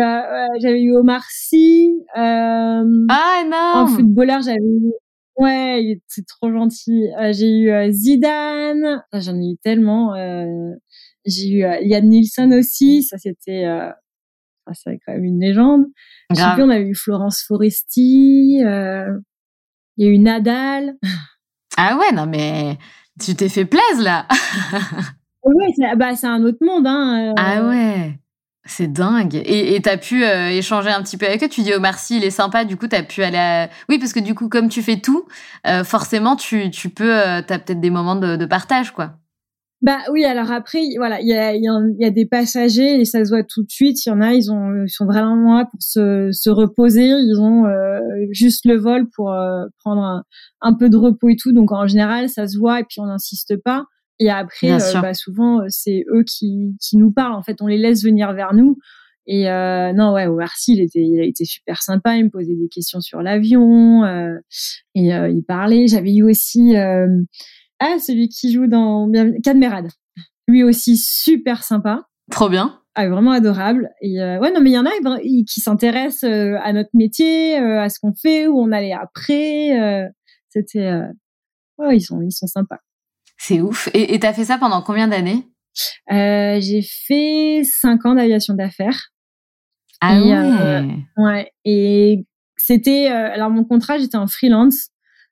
Ah, 0.00 0.46
j'avais 0.60 0.82
eu 0.82 0.96
Omar 0.96 1.24
Sy. 1.30 1.92
ah 2.14 3.42
énorme. 3.44 3.82
En 3.82 3.86
footballeur, 3.86 4.42
j'avais 4.42 4.58
eu. 4.58 4.92
Ouais, 5.36 6.00
c'est 6.08 6.26
trop 6.26 6.52
gentil. 6.52 7.06
j'ai 7.32 7.50
eu 7.50 7.92
Zidane. 7.92 9.02
J'en 9.12 9.36
ai 9.40 9.52
eu 9.52 9.56
tellement. 9.62 10.14
j'ai 11.24 11.48
eu 11.48 11.64
Yann 11.82 12.08
Nielsen 12.08 12.52
aussi. 12.54 13.02
Ça 13.02 13.18
c'était 13.18 13.66
c'est 14.72 14.98
quand 15.04 15.12
même 15.12 15.24
une 15.24 15.40
légende. 15.40 15.86
Je 16.30 16.36
sais 16.36 16.54
plus, 16.54 16.62
on 16.62 16.70
a 16.70 16.78
eu 16.78 16.94
Florence 16.94 17.42
Foresti, 17.46 18.62
euh, 18.64 19.18
il 19.96 20.06
y 20.06 20.08
a 20.08 20.12
eu 20.12 20.18
Nadal. 20.18 20.94
Ah 21.76 21.96
ouais, 21.98 22.12
non 22.12 22.26
mais 22.26 22.78
tu 23.20 23.34
t'es 23.34 23.48
fait 23.48 23.64
plaisir 23.64 24.02
là. 24.02 24.26
oui, 25.44 25.66
bah, 25.96 26.14
c'est 26.16 26.26
un 26.26 26.42
autre 26.44 26.58
monde. 26.60 26.86
Hein, 26.86 27.34
Ah 27.36 27.66
ouais. 27.66 28.18
C'est 28.64 28.92
dingue. 28.92 29.42
Et 29.44 29.80
tu 29.82 29.88
as 29.88 29.96
pu 29.96 30.24
euh, 30.24 30.50
échanger 30.50 30.90
un 30.90 31.02
petit 31.02 31.16
peu 31.16 31.26
avec 31.26 31.42
eux. 31.42 31.48
Tu 31.48 31.62
dis, 31.62 31.72
oh 31.76 31.80
merci, 31.80 32.18
il 32.18 32.24
est 32.24 32.30
sympa. 32.30 32.64
Du 32.64 32.76
coup, 32.76 32.86
tu 32.86 32.94
as 32.94 33.02
pu 33.02 33.24
aller 33.24 33.38
à... 33.38 33.68
Oui, 33.88 33.98
parce 33.98 34.12
que 34.12 34.20
du 34.20 34.36
coup, 34.36 34.48
comme 34.48 34.68
tu 34.68 34.82
fais 34.82 35.00
tout, 35.00 35.26
euh, 35.66 35.82
forcément, 35.82 36.36
tu, 36.36 36.70
tu 36.70 36.88
peux... 36.88 37.12
Euh, 37.12 37.42
tu 37.42 37.52
as 37.52 37.58
peut-être 37.58 37.80
des 37.80 37.90
moments 37.90 38.14
de, 38.14 38.46
partage, 38.46 38.92
quoi. 38.92 39.14
Bah 39.80 39.98
oui, 40.12 40.24
alors 40.24 40.52
après, 40.52 40.78
voilà, 40.96 41.20
il 41.20 41.26
y 41.26 42.04
a, 42.06 42.10
des 42.10 42.26
passagers 42.26 43.00
et 43.00 43.04
ça 43.04 43.24
se 43.24 43.30
voit 43.30 43.42
tout 43.42 43.64
de 43.64 43.70
suite. 43.70 44.06
Il 44.06 44.10
y 44.10 44.12
en 44.12 44.20
a, 44.20 44.32
ils, 44.32 44.52
ont, 44.52 44.84
ils 44.84 44.90
sont 44.90 45.06
vraiment 45.06 45.56
là 45.56 45.64
pour 45.64 45.82
se, 45.82 46.28
se 46.30 46.50
reposer. 46.50 47.08
Ils 47.08 47.40
ont 47.40 47.64
juste 48.30 48.64
le 48.64 48.78
vol 48.78 49.08
pour 49.16 49.34
prendre 49.82 50.22
un, 50.60 50.74
peu 50.74 50.88
de 50.88 50.96
repos 50.96 51.30
et 51.30 51.36
tout. 51.36 51.52
Donc 51.52 51.72
en 51.72 51.88
général, 51.88 52.28
ça 52.28 52.46
se 52.46 52.56
voit 52.58 52.78
et 52.78 52.84
puis 52.84 53.00
on 53.00 53.06
n'insiste 53.06 53.56
pas. 53.56 53.86
Et 54.18 54.30
après, 54.30 54.72
euh, 54.72 55.00
bah, 55.00 55.14
souvent, 55.14 55.60
euh, 55.60 55.66
c'est 55.68 56.04
eux 56.12 56.24
qui, 56.24 56.76
qui 56.80 56.96
nous 56.96 57.12
parlent. 57.12 57.34
En 57.34 57.42
fait, 57.42 57.60
on 57.60 57.66
les 57.66 57.78
laisse 57.78 58.04
venir 58.04 58.32
vers 58.32 58.54
nous. 58.54 58.78
Et 59.26 59.48
euh, 59.48 59.92
non, 59.92 60.12
ouais, 60.12 60.26
Omarcy, 60.26 60.74
il 60.74 60.80
était, 60.80 61.02
il 61.02 61.20
a 61.20 61.24
été 61.24 61.44
super 61.44 61.82
sympa. 61.82 62.16
Il 62.16 62.24
me 62.24 62.30
posait 62.30 62.54
des 62.54 62.68
questions 62.68 63.00
sur 63.00 63.22
l'avion 63.22 64.04
euh, 64.04 64.36
et 64.94 65.14
euh, 65.14 65.28
il 65.28 65.44
parlait. 65.44 65.86
J'avais 65.86 66.14
eu 66.14 66.22
aussi 66.22 66.74
ah 66.76 67.98
celui 67.98 68.28
qui 68.28 68.52
joue 68.52 68.66
dans 68.66 69.10
Cadmerade. 69.42 69.88
Lui 70.48 70.64
aussi 70.64 70.96
super 70.96 71.62
sympa. 71.62 72.06
Trop 72.30 72.48
bien. 72.48 72.80
Ah, 72.94 73.08
vraiment 73.08 73.30
adorable. 73.30 73.90
Et 74.02 74.18
ouais, 74.18 74.52
non, 74.52 74.60
mais 74.60 74.70
il 74.70 74.74
y 74.74 74.78
en 74.78 74.86
a 74.86 74.90
qui 75.20 75.60
s'intéressent 75.60 76.30
à 76.62 76.72
notre 76.72 76.90
métier, 76.94 77.56
à 77.56 77.88
ce 77.88 77.98
qu'on 78.00 78.12
fait, 78.14 78.46
où 78.48 78.60
on 78.60 78.70
allait 78.70 78.92
après. 78.92 80.10
C'était, 80.48 80.92
ouais, 81.78 81.96
ils 81.96 82.02
sont, 82.02 82.20
ils 82.20 82.32
sont 82.32 82.46
sympas. 82.46 82.80
C'est 83.44 83.60
ouf. 83.60 83.88
Et 83.92 84.20
tu 84.20 84.24
as 84.24 84.32
fait 84.32 84.44
ça 84.44 84.56
pendant 84.56 84.82
combien 84.82 85.08
d'années? 85.08 85.44
Euh, 86.12 86.60
J'ai 86.60 86.80
fait 86.80 87.62
cinq 87.64 88.06
ans 88.06 88.14
d'aviation 88.14 88.54
d'affaires. 88.54 89.08
Ah 90.00 90.16
et, 90.16 90.32
ouais. 90.32 90.96
ouais. 91.16 91.52
Et 91.64 92.24
c'était 92.56 93.10
euh, 93.10 93.32
alors 93.32 93.50
mon 93.50 93.64
contrat, 93.64 93.98
j'étais 93.98 94.16
en 94.16 94.28
freelance. 94.28 94.90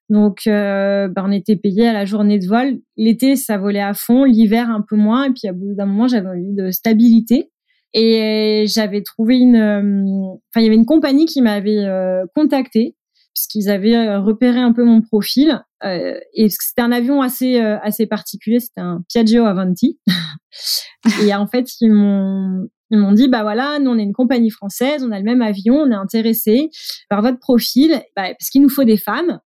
Donc, 0.08 0.48
euh, 0.48 1.06
bah, 1.06 1.22
on 1.24 1.30
était 1.30 1.54
payé 1.54 1.86
à 1.86 1.92
la 1.92 2.04
journée 2.04 2.40
de 2.40 2.48
vol. 2.48 2.80
L'été, 2.96 3.36
ça 3.36 3.58
volait 3.58 3.80
à 3.80 3.94
fond. 3.94 4.24
L'hiver, 4.24 4.68
un 4.70 4.80
peu 4.82 4.96
moins. 4.96 5.26
Et 5.26 5.30
puis, 5.30 5.46
à 5.46 5.52
bout 5.52 5.76
d'un 5.76 5.86
moment, 5.86 6.08
j'avais 6.08 6.30
envie 6.30 6.52
de 6.52 6.72
stabilité. 6.72 7.52
Et 7.94 8.64
j'avais 8.66 9.02
trouvé 9.02 9.38
une... 9.38 9.56
Enfin, 9.56 10.60
il 10.60 10.64
y 10.64 10.66
avait 10.66 10.74
une 10.74 10.84
compagnie 10.84 11.26
qui 11.26 11.42
m'avait 11.42 11.86
contacté 12.34 12.96
puisqu'ils 13.34 13.70
avaient 13.70 14.16
repéré 14.16 14.58
un 14.58 14.72
peu 14.72 14.82
mon 14.82 15.00
profil 15.00 15.62
euh, 15.84 16.18
et 16.34 16.48
c'était 16.50 16.82
un 16.82 16.92
avion 16.92 17.22
assez 17.22 17.60
euh, 17.60 17.78
assez 17.80 18.06
particulier, 18.06 18.60
c'était 18.60 18.80
un 18.80 19.02
Piaggio 19.08 19.44
Avanti. 19.44 19.98
et 21.24 21.34
en 21.34 21.46
fait, 21.46 21.68
ils 21.80 21.92
m'ont 21.92 22.68
ils 22.90 22.98
m'ont 22.98 23.12
dit 23.12 23.28
bah 23.28 23.42
voilà, 23.42 23.78
nous 23.78 23.90
on 23.90 23.98
est 23.98 24.02
une 24.02 24.12
compagnie 24.12 24.50
française, 24.50 25.04
on 25.04 25.12
a 25.12 25.18
le 25.18 25.24
même 25.24 25.42
avion, 25.42 25.76
on 25.76 25.90
est 25.90 25.94
intéressé 25.94 26.70
par 27.08 27.22
votre 27.22 27.38
profil, 27.38 27.90
bah, 28.16 28.34
parce 28.38 28.50
qu'il 28.50 28.62
nous 28.62 28.68
faut 28.68 28.84
des 28.84 28.96
femmes. 28.96 29.40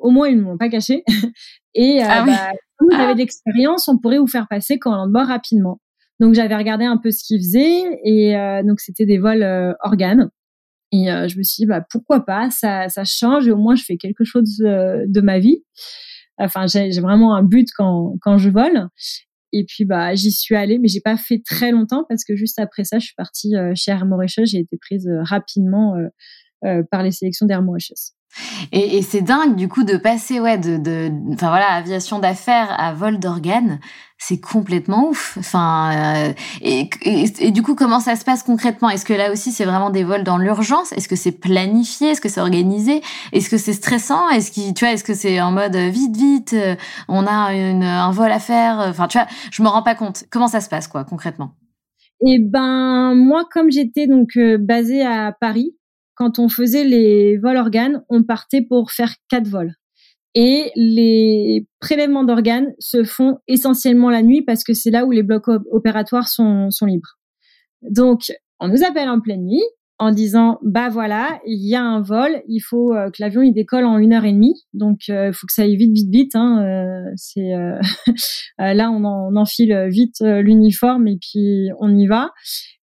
Au 0.00 0.10
moins 0.10 0.28
ils 0.28 0.36
ne 0.36 0.42
m'ont 0.42 0.58
pas 0.58 0.68
caché. 0.68 1.04
et 1.74 2.02
euh, 2.02 2.06
ah 2.08 2.24
bah, 2.24 2.52
vous 2.80 2.94
avez 2.94 3.14
de 3.14 3.18
l'expérience, 3.18 3.88
on 3.88 3.98
pourrait 3.98 4.18
vous 4.18 4.26
faire 4.26 4.46
passer 4.48 4.78
quand 4.78 4.94
on 5.02 5.08
bord 5.08 5.26
rapidement. 5.26 5.80
Donc 6.20 6.34
j'avais 6.34 6.54
regardé 6.56 6.84
un 6.84 6.96
peu 6.96 7.10
ce 7.10 7.24
qu'ils 7.24 7.40
faisaient 7.40 8.00
et 8.04 8.34
donc 8.64 8.80
c'était 8.80 9.06
des 9.06 9.18
vols 9.18 9.74
organes. 9.80 10.30
Et 10.94 11.10
euh, 11.10 11.26
je 11.26 11.36
me 11.38 11.42
suis 11.42 11.62
dit, 11.62 11.66
bah, 11.66 11.84
pourquoi 11.90 12.24
pas, 12.24 12.50
ça, 12.50 12.86
change 13.04 13.48
et 13.48 13.50
au 13.50 13.56
moins 13.56 13.74
je 13.74 13.82
fais 13.82 13.96
quelque 13.96 14.22
chose 14.22 14.62
euh, 14.64 15.04
de, 15.08 15.20
ma 15.20 15.40
vie. 15.40 15.64
Enfin, 16.38 16.66
j'ai 16.68 17.00
vraiment 17.00 17.34
un 17.34 17.42
but 17.42 17.68
quand, 17.76 18.14
quand 18.20 18.38
je 18.38 18.48
vole. 18.48 18.88
Et 19.52 19.64
puis, 19.64 19.84
bah, 19.84 20.14
j'y 20.14 20.30
suis 20.30 20.54
allée, 20.54 20.78
mais 20.78 20.86
j'ai 20.86 21.00
pas 21.00 21.16
fait 21.16 21.42
très 21.44 21.72
longtemps 21.72 22.04
parce 22.08 22.24
que 22.24 22.36
juste 22.36 22.60
après 22.60 22.84
ça, 22.84 23.00
je 23.00 23.06
suis 23.06 23.14
partie 23.16 23.56
euh, 23.56 23.72
chez 23.74 23.90
Air 23.90 24.06
Mauritius. 24.06 24.48
J'ai 24.48 24.58
été 24.58 24.76
prise 24.76 25.08
rapidement 25.22 25.96
par 26.90 27.02
les 27.02 27.10
sélections 27.10 27.44
d'Air 27.44 27.60
Mauritius. 27.60 28.12
Et, 28.72 29.02
c'est 29.02 29.20
dingue 29.20 29.54
du 29.54 29.68
coup 29.68 29.84
de 29.84 29.96
passer 29.96 30.40
ouais 30.40 30.58
de 30.58 30.76
de 30.76 31.10
enfin 31.34 31.48
voilà 31.48 31.66
aviation 31.72 32.18
d'affaires 32.18 32.74
à 32.80 32.92
vol 32.92 33.18
d'organes 33.20 33.78
c'est 34.26 34.40
complètement 34.40 35.08
ouf. 35.10 35.36
Enfin 35.38 36.28
euh, 36.28 36.32
et, 36.62 36.88
du 37.50 37.62
coup 37.62 37.74
comment 37.74 38.00
ça 38.00 38.16
se 38.16 38.24
passe 38.24 38.42
concrètement? 38.42 38.88
Est-ce 38.88 39.04
que 39.04 39.12
là 39.12 39.30
aussi 39.30 39.52
c'est 39.52 39.64
vraiment 39.66 39.90
des 39.90 40.02
vols 40.02 40.24
dans 40.24 40.38
l'urgence? 40.38 40.92
Est-ce 40.92 41.08
que 41.08 41.16
c'est 41.16 41.32
planifié? 41.32 42.08
Est-ce 42.08 42.20
que 42.20 42.30
c'est 42.30 42.40
organisé? 42.40 43.02
Est-ce 43.32 43.50
que 43.50 43.58
c'est 43.58 43.74
stressant? 43.74 44.30
Est-ce 44.30 44.50
que 44.50 44.72
tu 44.72 44.84
vois 44.84 44.94
est-ce 44.94 45.04
que 45.04 45.14
c'est 45.14 45.40
en 45.40 45.52
mode 45.52 45.76
vite 45.76 46.16
vite 46.16 46.54
euh, 46.54 46.74
on 47.08 47.26
a 47.26 47.52
un 47.52 48.10
vol 48.12 48.32
à 48.32 48.38
faire 48.38 48.78
enfin 48.78 49.08
tu 49.08 49.18
vois 49.18 49.26
je 49.50 49.62
me 49.62 49.68
rends 49.68 49.82
pas 49.82 49.94
compte. 49.94 50.24
Comment 50.30 50.48
ça 50.48 50.60
se 50.60 50.68
passe 50.68 50.88
quoi 50.88 51.04
concrètement? 51.04 51.52
Eh 52.26 52.38
ben 52.40 53.14
moi 53.14 53.44
comme 53.50 53.70
j'étais 53.70 54.06
donc 54.06 54.36
euh, 54.36 54.56
basée 54.58 55.04
à 55.04 55.32
Paris 55.38 55.76
quand 56.14 56.38
on 56.38 56.48
faisait 56.48 56.84
les 56.84 57.36
vols 57.38 57.56
organes, 57.56 58.04
on 58.08 58.22
partait 58.22 58.62
pour 58.62 58.92
faire 58.92 59.14
quatre 59.28 59.48
vols. 59.48 59.74
Et 60.34 60.72
les 60.74 61.66
prélèvements 61.80 62.24
d'organes 62.24 62.74
se 62.78 63.04
font 63.04 63.38
essentiellement 63.46 64.10
la 64.10 64.22
nuit 64.22 64.42
parce 64.42 64.64
que 64.64 64.74
c'est 64.74 64.90
là 64.90 65.04
où 65.04 65.12
les 65.12 65.22
blocs 65.22 65.48
opératoires 65.70 66.28
sont, 66.28 66.70
sont 66.70 66.86
libres. 66.86 67.18
Donc, 67.82 68.32
on 68.58 68.68
nous 68.68 68.82
appelle 68.82 69.08
en 69.08 69.20
pleine 69.20 69.44
nuit 69.44 69.62
en 69.98 70.10
disant 70.10 70.58
bah 70.62 70.88
voilà 70.88 71.40
il 71.46 71.68
y 71.68 71.74
a 71.74 71.82
un 71.82 72.00
vol 72.00 72.42
il 72.48 72.60
faut 72.60 72.92
euh, 72.92 73.10
que 73.10 73.22
l'avion 73.22 73.42
il 73.42 73.52
décolle 73.52 73.84
en 73.84 73.98
une 73.98 74.12
heure 74.12 74.24
et 74.24 74.32
demie 74.32 74.64
donc 74.72 75.06
il 75.08 75.14
euh, 75.14 75.32
faut 75.32 75.46
que 75.46 75.52
ça 75.52 75.62
aille 75.62 75.76
vite 75.76 75.92
vite 75.92 76.10
vite 76.10 76.34
hein, 76.34 76.64
euh, 77.36 77.78
là 78.58 78.90
on, 78.90 79.36
enfile 79.36 79.86
vite 79.88 80.20
l'uniforme 80.20 81.06
et 81.06 81.18
puis 81.20 81.68
on 81.78 81.96
y 81.96 82.06
va 82.06 82.30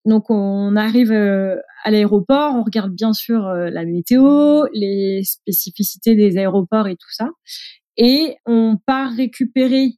donc 0.05 0.29
on 0.29 0.77
arrive 0.77 1.13
euh, 1.13 1.57
à 1.83 1.91
l'aéroport, 1.91 2.55
on 2.55 2.63
regarde 2.63 2.93
bien 2.93 3.13
sûr 3.13 3.47
euh, 3.47 3.71
la 3.71 3.85
météo, 3.85 4.65
les 4.73 5.23
spécificités 5.25 6.15
des 6.15 6.37
aéroports 6.37 6.89
et 6.89 6.97
tout 6.97 7.11
ça, 7.11 7.31
et 7.97 8.37
on 8.45 8.77
part 8.87 9.13
récupérer 9.13 9.93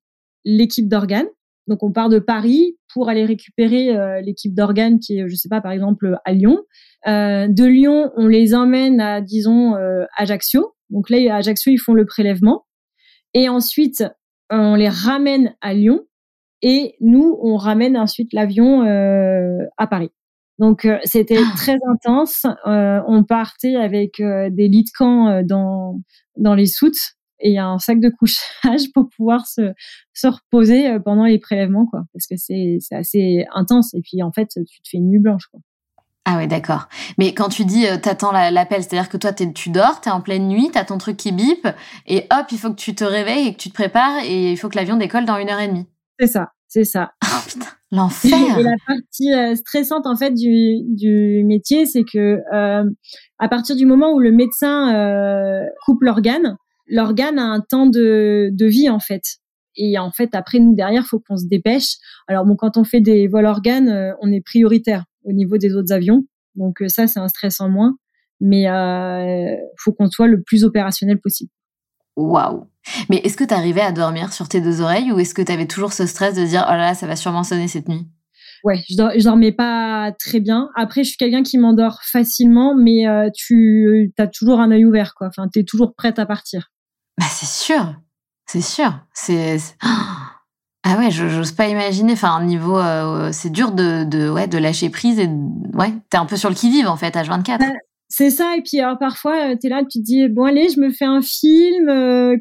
l'équipe 0.44 0.88
d'organes. 0.88 1.26
Donc 1.66 1.82
on 1.82 1.90
part 1.90 2.08
de 2.08 2.20
Paris 2.20 2.76
pour 2.94 3.08
aller 3.08 3.24
récupérer 3.24 3.96
euh, 3.96 4.20
l'équipe 4.20 4.54
d'organes 4.54 5.00
qui 5.00 5.18
est, 5.18 5.28
je 5.28 5.34
sais 5.34 5.48
pas, 5.48 5.60
par 5.60 5.72
exemple 5.72 6.16
à 6.24 6.32
Lyon. 6.32 6.62
de 7.06 7.64
Lyon, 7.64 8.12
on 8.16 8.28
les 8.28 8.54
emmène 8.54 9.00
à, 9.00 9.20
disons, 9.20 9.74
Ajaccio. 10.16 10.74
Donc 10.90 11.10
là, 11.10 11.18
à 11.34 11.38
Ajaccio, 11.38 11.72
ils 11.72 11.78
font 11.78 11.94
le 11.94 12.06
prélèvement. 12.06 12.64
Et 13.34 13.48
ensuite, 13.48 14.04
on 14.50 14.76
les 14.76 14.88
ramène 14.88 15.56
à 15.60 15.74
Lyon 15.74 16.06
et 16.68 16.96
nous, 17.00 17.38
on 17.42 17.54
ramène 17.54 17.96
ensuite 17.96 18.32
l'avion 18.32 18.82
euh, 18.82 19.64
à 19.76 19.86
Paris. 19.86 20.10
Donc 20.58 20.84
euh, 20.84 20.98
c'était 21.04 21.38
ah. 21.38 21.52
très 21.56 21.76
intense. 21.88 22.44
Euh, 22.66 23.00
on 23.06 23.22
partait 23.22 23.76
avec 23.76 24.20
des 24.20 24.66
lits 24.66 24.82
de 24.82 24.90
camp 24.98 25.42
dans 25.44 26.00
dans 26.36 26.56
les 26.56 26.66
soutes 26.66 27.14
et 27.38 27.58
un 27.58 27.78
sac 27.78 28.00
de 28.00 28.08
couchage 28.08 28.90
pour 28.94 29.08
pouvoir 29.16 29.46
se, 29.46 29.72
se 30.12 30.26
reposer 30.26 30.98
pendant 31.04 31.24
les 31.24 31.38
prélèvements, 31.38 31.86
quoi. 31.86 32.02
Parce 32.12 32.26
que 32.26 32.34
c'est 32.36 32.78
c'est 32.80 32.96
assez 32.96 33.46
intense. 33.54 33.94
Et 33.94 34.00
puis 34.00 34.24
en 34.24 34.32
fait, 34.32 34.48
tu 34.48 34.82
te 34.82 34.88
fais 34.90 34.96
une 34.96 35.08
nuit 35.08 35.20
blanche, 35.20 35.46
quoi. 35.46 35.60
Ah 36.28 36.38
ouais, 36.38 36.48
d'accord. 36.48 36.88
Mais 37.16 37.32
quand 37.32 37.48
tu 37.48 37.64
dis 37.64 37.86
euh, 37.86 37.98
t'attends 37.98 38.32
l'appel, 38.32 38.82
c'est-à-dire 38.82 39.08
que 39.08 39.16
toi 39.16 39.32
tu 39.32 39.70
dors, 39.70 40.00
t'es 40.00 40.10
en 40.10 40.20
pleine 40.20 40.48
nuit, 40.48 40.70
t'as 40.72 40.84
ton 40.84 40.98
truc 40.98 41.16
qui 41.16 41.30
bip, 41.30 41.68
et 42.08 42.26
hop, 42.32 42.46
il 42.50 42.58
faut 42.58 42.70
que 42.70 42.80
tu 42.80 42.96
te 42.96 43.04
réveilles 43.04 43.46
et 43.46 43.52
que 43.52 43.58
tu 43.58 43.68
te 43.68 43.74
prépares, 43.74 44.24
et 44.24 44.50
il 44.50 44.56
faut 44.56 44.68
que 44.68 44.74
l'avion 44.74 44.96
décolle 44.96 45.24
dans 45.24 45.38
une 45.38 45.48
heure 45.48 45.60
et 45.60 45.68
demie. 45.68 45.86
C'est 46.18 46.26
ça. 46.26 46.50
C'est 46.68 46.84
ça. 46.84 47.12
Oh, 47.24 47.28
putain, 47.48 47.66
l'enfer. 47.92 48.58
Et 48.58 48.62
la 48.62 48.74
partie 48.86 49.32
euh, 49.32 49.54
stressante 49.54 50.06
en 50.06 50.16
fait 50.16 50.32
du, 50.32 50.80
du 50.88 51.44
métier, 51.44 51.86
c'est 51.86 52.04
que 52.04 52.40
euh, 52.52 52.84
à 53.38 53.48
partir 53.48 53.76
du 53.76 53.86
moment 53.86 54.12
où 54.12 54.20
le 54.20 54.32
médecin 54.32 54.94
euh, 54.94 55.64
coupe 55.84 56.02
l'organe, 56.02 56.56
l'organe 56.88 57.38
a 57.38 57.44
un 57.44 57.60
temps 57.60 57.86
de, 57.86 58.50
de 58.52 58.66
vie 58.66 58.88
en 58.88 59.00
fait. 59.00 59.22
Et 59.76 59.98
en 59.98 60.10
fait, 60.10 60.34
après 60.34 60.58
nous 60.58 60.74
derrière, 60.74 61.06
faut 61.06 61.20
qu'on 61.20 61.36
se 61.36 61.46
dépêche. 61.46 61.96
Alors 62.28 62.44
bon, 62.46 62.56
quand 62.56 62.76
on 62.76 62.84
fait 62.84 63.00
des 63.00 63.28
vols 63.28 63.46
organes, 63.46 64.14
on 64.22 64.32
est 64.32 64.40
prioritaire 64.40 65.04
au 65.24 65.32
niveau 65.32 65.58
des 65.58 65.74
autres 65.74 65.92
avions, 65.92 66.24
donc 66.54 66.82
ça 66.86 67.06
c'est 67.06 67.20
un 67.20 67.28
stress 67.28 67.60
en 67.60 67.68
moins. 67.68 67.96
Mais 68.40 68.66
faut 69.78 69.92
qu'on 69.92 70.08
soit 70.08 70.28
le 70.28 70.42
plus 70.42 70.64
opérationnel 70.64 71.20
possible. 71.20 71.50
Waouh 72.16 72.66
Mais 73.08 73.18
est-ce 73.18 73.36
que 73.36 73.44
tu 73.44 73.54
arrivais 73.54 73.80
à 73.80 73.92
dormir 73.92 74.32
sur 74.32 74.48
tes 74.48 74.60
deux 74.60 74.80
oreilles 74.80 75.12
ou 75.12 75.18
est-ce 75.18 75.34
que 75.34 75.42
tu 75.42 75.52
avais 75.52 75.66
toujours 75.66 75.92
ce 75.92 76.06
stress 76.06 76.34
de 76.34 76.44
dire 76.44 76.64
oh 76.68 76.72
là 76.72 76.78
là, 76.78 76.94
ça 76.94 77.06
va 77.06 77.16
sûrement 77.16 77.44
sonner 77.44 77.68
cette 77.68 77.88
nuit? 77.88 78.06
Ouais, 78.64 78.82
je, 78.88 79.22
dormais 79.22 79.52
pas 79.52 80.12
très 80.18 80.40
bien. 80.40 80.70
Après, 80.74 81.04
je 81.04 81.10
suis 81.10 81.16
quelqu'un 81.16 81.42
qui 81.42 81.58
m'endort 81.58 82.00
facilement, 82.02 82.74
mais 82.74 83.06
euh, 83.06 83.28
tu 83.34 84.12
as 84.18 84.26
toujours 84.26 84.60
un 84.60 84.70
œil 84.70 84.84
ouvert, 84.84 85.14
quoi. 85.14 85.28
Enfin, 85.28 85.48
tu 85.52 85.60
es 85.60 85.64
toujours 85.64 85.94
prête 85.94 86.18
à 86.18 86.26
partir. 86.26 86.70
Bah, 87.18 87.26
c'est 87.30 87.46
sûr. 87.46 87.94
C'est 88.46 88.62
sûr. 88.62 88.92
C'est. 89.12 89.58
Ah 90.88 90.98
ouais, 90.98 91.10
j'ose 91.10 91.50
pas 91.50 91.68
imaginer. 91.68 92.12
Enfin, 92.12 92.40
niveau, 92.44 92.78
euh, 92.78 93.30
c'est 93.32 93.50
dur 93.50 93.72
de, 93.72 94.04
de, 94.04 94.30
ouais, 94.30 94.46
de 94.46 94.56
lâcher 94.56 94.88
prise 94.88 95.18
et 95.18 95.28
ouais, 95.74 95.92
t'es 96.10 96.16
un 96.16 96.26
peu 96.26 96.36
sur 96.36 96.48
le 96.48 96.54
qui 96.54 96.70
vive 96.70 96.86
en 96.86 96.96
fait, 96.96 97.16
H24. 97.16 97.58
C'est 98.08 98.30
ça. 98.30 98.56
Et 98.56 98.62
puis 98.62 98.80
alors 98.80 98.98
parfois, 98.98 99.56
tu 99.56 99.66
es 99.66 99.70
là, 99.70 99.82
tu 99.82 99.98
te 99.98 100.04
dis 100.04 100.28
bon 100.28 100.44
allez, 100.44 100.68
je 100.68 100.80
me 100.80 100.90
fais 100.90 101.04
un 101.04 101.22
film. 101.22 101.86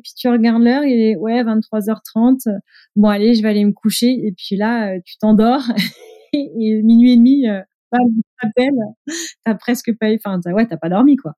puis 0.01 0.13
tu 0.15 0.27
regardes 0.29 0.61
l'heure, 0.61 0.83
il 0.83 0.99
est 1.01 1.15
ouais 1.15 1.43
23h30. 1.43 2.47
Bon 2.95 3.09
allez, 3.09 3.33
je 3.33 3.41
vais 3.41 3.49
aller 3.49 3.65
me 3.65 3.73
coucher. 3.73 4.07
Et 4.07 4.33
puis 4.37 4.57
là, 4.57 4.99
tu 5.05 5.17
t'endors. 5.17 5.63
et 6.33 6.81
minuit 6.83 7.13
et 7.13 7.17
demi, 7.17 7.45
t'appelles, 8.41 8.73
t'as 9.43 9.55
presque 9.55 9.91
pas, 9.99 10.07
enfin 10.15 10.39
ouais, 10.51 10.67
t'as 10.67 10.77
pas 10.77 10.89
dormi 10.89 11.15
quoi. 11.15 11.33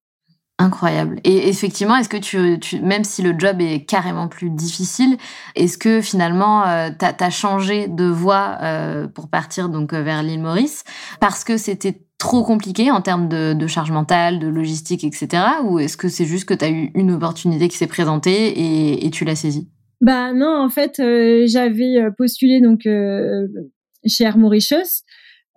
Incroyable. 0.59 1.19
Et 1.23 1.49
effectivement, 1.49 1.95
est-ce 1.97 2.09
que 2.09 2.17
tu, 2.17 2.59
tu, 2.59 2.79
même 2.79 3.03
si 3.03 3.21
le 3.21 3.37
job 3.37 3.61
est 3.61 3.85
carrément 3.85 4.27
plus 4.27 4.49
difficile, 4.49 5.17
est-ce 5.53 5.77
que 5.77 6.01
finalement 6.01 6.67
euh, 6.67 6.89
tu 6.97 7.05
as, 7.05 7.29
changé 7.29 7.87
de 7.87 8.05
voie 8.05 8.57
euh, 8.63 9.07
pour 9.07 9.29
partir 9.29 9.69
donc 9.69 9.93
euh, 9.93 10.01
vers 10.01 10.23
l'île 10.23 10.41
Maurice? 10.41 10.83
Parce 11.19 11.43
que 11.43 11.57
c'était 11.57 12.06
trop 12.17 12.43
compliqué 12.43 12.91
en 12.91 13.01
termes 13.01 13.29
de, 13.29 13.67
charge 13.67 13.91
mentale, 13.91 14.39
de 14.39 14.47
logistique, 14.47 15.03
etc. 15.03 15.43
Ou 15.63 15.79
est-ce 15.79 15.97
que 15.97 16.07
c'est 16.07 16.25
juste 16.25 16.45
que 16.45 16.53
tu 16.53 16.65
as 16.65 16.69
eu 16.69 16.91
une 16.95 17.11
opportunité 17.11 17.67
qui 17.67 17.77
s'est 17.77 17.87
présentée 17.87 19.05
et, 19.05 19.09
tu 19.11 19.23
l'as 19.25 19.35
saisie? 19.35 19.69
Bah 20.01 20.33
non, 20.33 20.59
en 20.59 20.69
fait, 20.69 20.99
euh, 20.99 21.45
j'avais 21.47 21.97
postulé 22.17 22.61
donc 22.61 22.81
chez 22.83 24.23
Air 24.23 24.37
Mauritius 24.37 25.03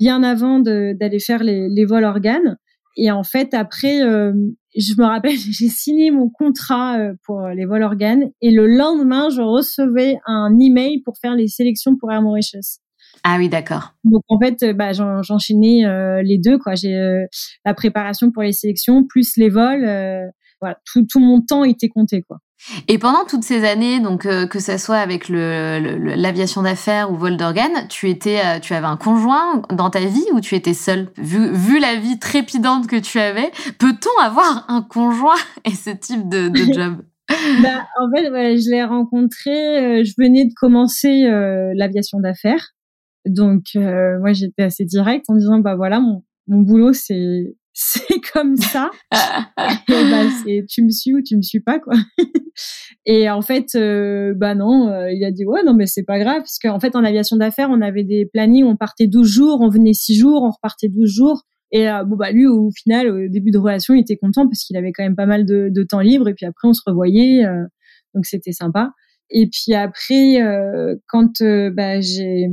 bien 0.01 0.23
avant 0.23 0.59
d'aller 0.59 1.21
faire 1.21 1.45
les, 1.45 1.85
vols 1.85 2.05
organes. 2.05 2.57
Et 2.97 3.11
en 3.11 3.23
fait, 3.23 3.55
après, 3.55 4.03
euh, 4.03 4.33
je 4.77 4.95
me 4.99 5.05
rappelle, 5.05 5.37
j'ai 5.37 5.69
signé 5.69 6.11
mon 6.11 6.29
contrat 6.29 6.99
euh, 6.99 7.15
pour 7.25 7.47
les 7.49 7.67
vols 7.67 7.85
organes 7.85 8.31
et 8.41 8.51
le 8.51 8.67
lendemain, 8.67 9.29
je 9.29 9.43
recevais 9.43 10.17
un 10.27 10.59
email 10.59 11.03
pour 11.03 11.19
faire 11.19 11.37
les 11.37 11.47
sélections 11.47 11.97
pour 11.97 12.11
Air 12.11 12.23
Mauritius. 12.23 12.79
Ah 13.23 13.37
oui, 13.39 13.49
d'accord. 13.49 13.95
Donc 14.05 14.23
en 14.29 14.39
fait, 14.39 14.63
euh, 14.63 14.73
bah, 14.73 14.93
j'enchaînais 14.93 15.83
les 16.23 16.39
deux. 16.39 16.59
quoi. 16.59 16.75
J'ai 16.75 17.27
la 17.65 17.75
préparation 17.75 18.31
pour 18.31 18.43
les 18.43 18.53
sélections 18.53 19.05
plus 19.05 19.37
les 19.37 19.49
vols. 19.49 19.85
voilà, 20.61 20.79
tout, 20.91 21.07
tout 21.07 21.21
mon 21.21 21.41
temps 21.41 21.65
était 21.65 21.89
compté. 21.89 22.23
quoi. 22.23 22.39
Et 22.89 22.99
pendant 22.99 23.25
toutes 23.25 23.43
ces 23.43 23.65
années, 23.65 24.01
donc 24.01 24.27
euh, 24.27 24.47
que 24.47 24.59
ça 24.59 24.77
soit 24.77 24.99
avec 24.99 25.29
l'aviation 25.29 26.63
d'affaires 26.63 27.11
ou 27.11 27.17
vol 27.17 27.37
d'organes, 27.37 27.89
tu 27.89 28.11
étais, 28.11 28.41
euh, 28.45 28.59
tu 28.61 28.75
avais 28.75 28.87
un 28.87 28.97
conjoint 28.97 29.63
dans 29.73 29.89
ta 29.91 30.01
vie 30.01 30.27
ou 30.33 30.41
tu 30.41 30.55
étais 30.55 30.75
seule? 30.75 31.09
Vu, 31.17 31.53
vu 31.53 31.81
la 31.81 31.97
vie 31.97 32.19
trépidante 32.19 32.87
que 32.87 32.97
tu 32.97 33.19
avais, 33.19 33.51
peut-on 33.79 34.23
avoir 34.23 34.67
un 34.69 34.83
conjoint 34.83 35.39
et 35.65 35.71
ce 35.71 35.91
type 35.91 36.29
de, 36.29 36.51
job? 36.73 36.99
Bah, 37.63 37.87
en 37.99 38.11
fait, 38.15 38.27
je 38.27 38.71
l'ai 38.71 38.85
rencontré. 38.85 40.01
Euh, 40.01 40.05
je 40.05 40.13
venais 40.19 40.45
de 40.45 40.53
commencer 40.55 41.23
l'aviation 41.75 42.21
d'affaires, 42.21 42.73
donc 43.27 43.65
moi 43.75 44.33
j'étais 44.33 44.63
assez 44.63 44.85
directe 44.85 45.27
en 45.29 45.37
disant 45.37 45.59
bah 45.59 45.77
voilà 45.77 46.01
mon, 46.01 46.23
mon 46.47 46.61
boulot 46.61 46.93
c'est 46.93 47.55
c'est 47.73 48.21
comme 48.33 48.57
ça. 48.57 48.91
et 49.13 49.17
bah, 49.89 50.29
c'est 50.45 50.65
tu 50.69 50.83
me 50.83 50.91
suis 50.91 51.15
ou 51.15 51.23
tu 51.23 51.37
me 51.37 51.43
suis 51.43 51.61
pas 51.61 51.79
quoi. 51.79 51.95
et 53.07 53.31
en 53.31 53.43
fait, 53.43 53.75
euh, 53.75 54.35
bah 54.37 54.55
non, 54.55 54.89
euh, 54.89 55.11
il 55.13 55.25
a 55.25 55.31
dit 55.31 55.45
ouais 55.45 55.63
non 55.65 55.75
mais 55.75 55.87
c'est 55.87 56.03
pas 56.03 56.19
grave 56.19 56.41
parce 56.41 56.59
qu'en 56.59 56.81
fait 56.81 56.97
en 56.97 57.05
aviation 57.05 57.37
d'affaires 57.37 57.69
on 57.71 57.81
avait 57.81 58.05
des 58.05 58.27
plannings, 58.27 58.65
on 58.65 58.77
partait 58.77 59.07
12 59.07 59.27
jours, 59.27 59.61
on 59.61 59.69
venait 59.69 59.93
6 59.93 60.17
jours, 60.19 60.43
on 60.43 60.51
repartait 60.51 60.89
12 60.89 61.11
jours. 61.11 61.43
Et 61.73 61.89
euh, 61.89 62.05
bon 62.05 62.17
bah 62.17 62.33
lui 62.33 62.47
au 62.47 62.71
final 62.73 63.09
au 63.09 63.29
début 63.29 63.53
de 63.53 63.59
relation 63.59 63.95
il 63.95 64.01
était 64.01 64.17
content 64.17 64.47
parce 64.47 64.65
qu'il 64.65 64.77
avait 64.77 64.93
quand 64.93 65.05
même 65.05 65.15
pas 65.15 65.27
mal 65.27 65.47
de, 65.47 65.69
de, 65.71 65.83
temps 65.85 66.01
libre 66.01 66.29
et 66.29 66.35
puis 66.35 66.45
après 66.45 66.67
on 66.67 66.73
se 66.73 66.83
revoyait 66.85 67.45
donc 68.15 68.27
c'était 68.27 68.53
sympa. 68.53 68.91
Et 69.31 69.49
puis 69.49 69.75
après 69.75 70.41
quand 71.07 71.43
bah 71.73 72.01
j'ai 72.01 72.49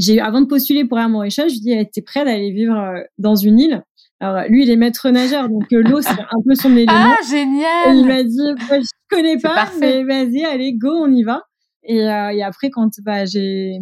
j'ai 0.00 0.20
avant 0.20 0.40
de 0.40 0.46
postuler 0.46 0.84
pour 0.84 0.98
Air 0.98 1.08
Mauritius, 1.08 1.48
je 1.48 1.52
lui 1.52 1.60
dis 1.60 1.90
t'es 1.92 2.02
prêt 2.02 2.24
d'aller 2.24 2.50
vivre 2.50 3.04
dans 3.18 3.36
une 3.36 3.58
île? 3.58 3.82
Alors 4.20 4.44
lui, 4.48 4.64
il 4.64 4.70
est 4.70 4.76
maître 4.76 5.08
nageur, 5.08 5.48
donc 5.48 5.72
euh, 5.72 5.82
l'eau 5.82 6.02
c'est 6.02 6.10
un 6.10 6.42
peu 6.46 6.54
son 6.54 6.72
élément. 6.72 6.92
Ah 6.92 7.16
génial 7.28 7.96
et 7.96 7.98
Il 7.98 8.06
m'a 8.06 8.22
dit, 8.22 8.36
je 8.36 9.16
connais 9.16 9.38
pas, 9.38 9.70
mais 9.80 10.04
vas-y, 10.04 10.44
allez, 10.44 10.74
go, 10.74 10.90
on 10.90 11.10
y 11.10 11.22
va. 11.22 11.42
Et, 11.84 12.06
euh, 12.06 12.30
et 12.30 12.42
après, 12.42 12.68
quand 12.70 12.90
bah, 13.02 13.24
j'ai 13.24 13.78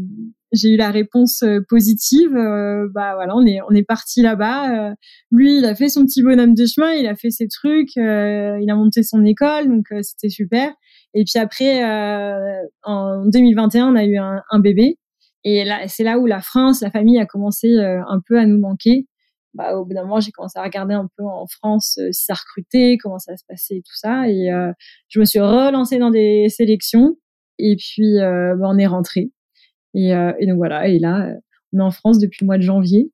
j'ai 0.53 0.71
eu 0.71 0.77
la 0.77 0.91
réponse 0.91 1.43
euh, 1.43 1.59
positive, 1.69 2.35
euh, 2.35 2.89
bah 2.95 3.15
voilà, 3.17 3.37
on 3.37 3.45
est 3.45 3.59
on 3.69 3.75
est 3.75 3.83
parti 3.83 4.23
là-bas. 4.23 4.95
lui, 5.33 5.59
il 5.59 5.65
a 5.65 5.75
fait 5.75 5.89
son 5.89 6.05
petit 6.05 6.23
bonhomme 6.23 6.55
de 6.55 6.67
chemin, 6.67 6.93
il 6.93 7.07
a 7.09 7.17
fait 7.17 7.31
ses 7.31 7.49
trucs, 7.49 7.97
il 7.97 8.71
a 8.71 8.75
monté 8.77 9.03
son 9.03 9.25
école, 9.25 9.69
donc 9.69 9.87
c'était 10.03 10.29
super. 10.31 10.73
Et 11.15 11.25
puis 11.25 11.41
après, 11.41 11.83
en 12.85 13.27
2021, 13.27 13.93
on 13.93 13.97
a 13.97 14.05
eu 14.05 14.17
un, 14.19 14.41
un 14.51 14.61
bébé. 14.61 14.99
Et 15.45 15.65
là, 15.65 15.87
c'est 15.89 16.05
là 16.05 16.19
où 16.19 16.27
la 16.27 16.41
France, 16.41 16.81
la 16.83 16.91
famille 16.91 17.19
a 17.19 17.27
commencé 17.27 17.77
un 17.79 18.21
peu 18.27 18.39
à 18.39 18.47
nous 18.47 18.59
manquer 18.59 19.07
bah, 19.55 19.77
au 19.77 19.85
bout 19.85 19.95
d'un 19.95 20.03
moment, 20.03 20.21
j'ai 20.21 20.31
commencé 20.31 20.59
à 20.59 20.63
regarder 20.63 20.95
un 20.95 21.09
peu 21.17 21.25
en 21.25 21.47
France 21.47 21.99
euh, 21.99 22.13
si 22.13 22.25
ça 22.25 22.35
recrutait, 22.35 22.97
comment 23.03 23.19
ça 23.19 23.37
se 23.37 23.45
passait, 23.47 23.83
tout 23.85 23.97
ça. 23.97 24.29
Et 24.29 24.53
euh, 24.53 24.73
je 25.09 25.21
me 25.21 25.25
suis 25.25 25.41
relancée 25.41 25.99
dans 25.99 26.11
des 26.11 26.49
sélections. 26.49 27.17
Et 27.59 27.77
puis, 27.77 28.19
euh, 28.21 28.55
bah, 28.57 28.69
on 28.69 28.79
est 28.79 28.87
rentré. 28.87 29.33
Et, 29.95 30.11
et, 30.11 30.47
donc 30.47 30.59
voilà. 30.59 30.87
Et 30.89 30.99
là, 30.99 31.35
on 31.73 31.81
est 31.81 31.83
en 31.83 31.91
France 31.91 32.19
depuis 32.21 32.39
le 32.43 32.47
mois 32.47 32.59
de 32.59 32.63
janvier. 32.63 33.11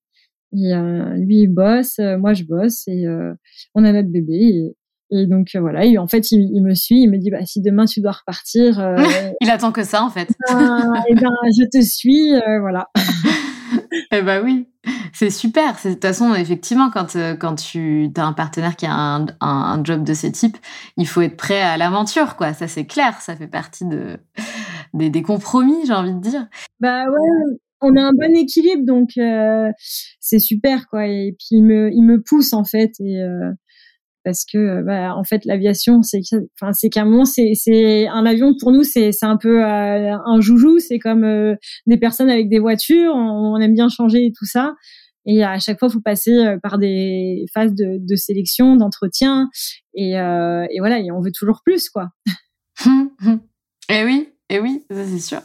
Et 0.52 0.72
lui, 1.16 1.42
il 1.42 1.48
bosse, 1.48 1.98
moi, 1.98 2.34
je 2.34 2.44
bosse. 2.44 2.86
Et 2.88 3.06
on 3.74 3.84
a 3.84 3.92
notre 3.92 4.10
bébé. 4.10 4.34
Et, 4.34 4.76
et 5.14 5.26
donc 5.26 5.48
voilà. 5.54 5.84
Et 5.84 5.98
en 5.98 6.06
fait, 6.06 6.32
il, 6.32 6.50
il, 6.54 6.62
me 6.62 6.74
suit. 6.74 7.02
Il 7.02 7.10
me 7.10 7.18
dit, 7.18 7.30
bah, 7.30 7.44
si 7.46 7.62
demain 7.62 7.84
tu 7.84 8.00
dois 8.00 8.12
repartir. 8.12 8.78
il 9.40 9.50
attend 9.50 9.72
que 9.72 9.84
ça, 9.84 10.02
en 10.02 10.10
fait. 10.10 10.28
Ben, 10.48 10.92
et 11.08 11.14
ben, 11.14 11.30
je 11.58 11.66
te 11.66 11.82
suis. 11.82 12.32
voilà. 12.60 12.88
eh 14.12 14.22
ben 14.22 14.42
oui, 14.44 14.68
c'est 15.12 15.30
super. 15.30 15.76
De 15.84 15.92
toute 15.92 16.02
façon, 16.02 16.34
effectivement, 16.34 16.90
quand, 16.90 17.16
euh, 17.16 17.36
quand 17.36 17.54
tu 17.54 18.10
as 18.16 18.24
un 18.24 18.32
partenaire 18.32 18.76
qui 18.76 18.86
a 18.86 18.92
un, 18.92 19.26
un, 19.40 19.82
job 19.84 20.04
de 20.04 20.14
ce 20.14 20.26
type, 20.26 20.56
il 20.96 21.06
faut 21.06 21.20
être 21.20 21.36
prêt 21.36 21.60
à 21.60 21.76
l'aventure, 21.76 22.36
quoi. 22.36 22.52
Ça, 22.52 22.68
c'est 22.68 22.86
clair. 22.86 23.20
Ça 23.20 23.36
fait 23.36 23.46
partie 23.46 23.86
de, 23.86 24.18
des, 24.92 25.10
des 25.10 25.22
compromis, 25.22 25.86
j'ai 25.86 25.92
envie 25.92 26.14
de 26.14 26.20
dire. 26.20 26.46
Bah 26.80 27.04
ouais, 27.04 27.56
on 27.80 27.96
a 27.96 28.02
un 28.02 28.12
bon 28.12 28.34
équilibre, 28.36 28.84
donc 28.84 29.10
euh, 29.18 29.70
c'est 30.20 30.38
super, 30.38 30.86
quoi. 30.88 31.06
Et 31.06 31.36
puis, 31.38 31.58
il 31.58 31.64
me, 31.64 31.90
il 31.92 32.02
me 32.02 32.20
pousse, 32.20 32.52
en 32.52 32.64
fait. 32.64 32.92
Et, 33.00 33.20
euh, 33.20 33.50
parce 34.24 34.44
que 34.44 34.58
euh, 34.58 34.82
bah, 34.82 35.14
en 35.14 35.22
fait 35.22 35.44
l'aviation 35.44 36.02
c'est 36.02 36.20
enfin 36.60 36.72
c'est 36.72 36.88
qu'à 36.88 37.02
un 37.02 37.04
moment 37.04 37.24
c'est 37.24 37.52
c'est 37.54 38.08
un 38.08 38.26
avion 38.26 38.54
pour 38.58 38.72
nous 38.72 38.82
c'est 38.82 39.12
c'est 39.12 39.26
un 39.26 39.36
peu 39.36 39.62
euh, 39.64 40.16
un 40.24 40.40
joujou 40.40 40.78
c'est 40.78 40.98
comme 40.98 41.24
euh, 41.24 41.54
des 41.86 41.98
personnes 41.98 42.30
avec 42.30 42.48
des 42.48 42.58
voitures 42.58 43.14
on, 43.14 43.56
aime 43.60 43.74
bien 43.74 43.88
changer 43.88 44.26
et 44.26 44.32
tout 44.36 44.46
ça. 44.46 44.74
Et 45.26 45.42
à 45.42 45.58
chaque 45.58 45.78
fois 45.78 45.88
il 45.88 45.92
faut 45.92 46.00
passer 46.00 46.56
par 46.62 46.76
des 46.78 47.46
phases 47.54 47.74
de, 47.74 47.98
de 47.98 48.16
sélection 48.16 48.76
d'entretien 48.76 49.48
et, 49.94 50.10
et 50.12 50.78
voilà 50.80 50.98
et 50.98 51.10
on 51.12 51.20
veut 51.20 51.32
toujours 51.32 51.60
plus 51.64 51.88
quoi. 51.88 52.08
Et 53.90 54.02
oui 54.04 54.28
et 54.50 54.60
oui 54.60 54.82
ça 54.90 55.04
c'est 55.06 55.20
sûr. 55.20 55.40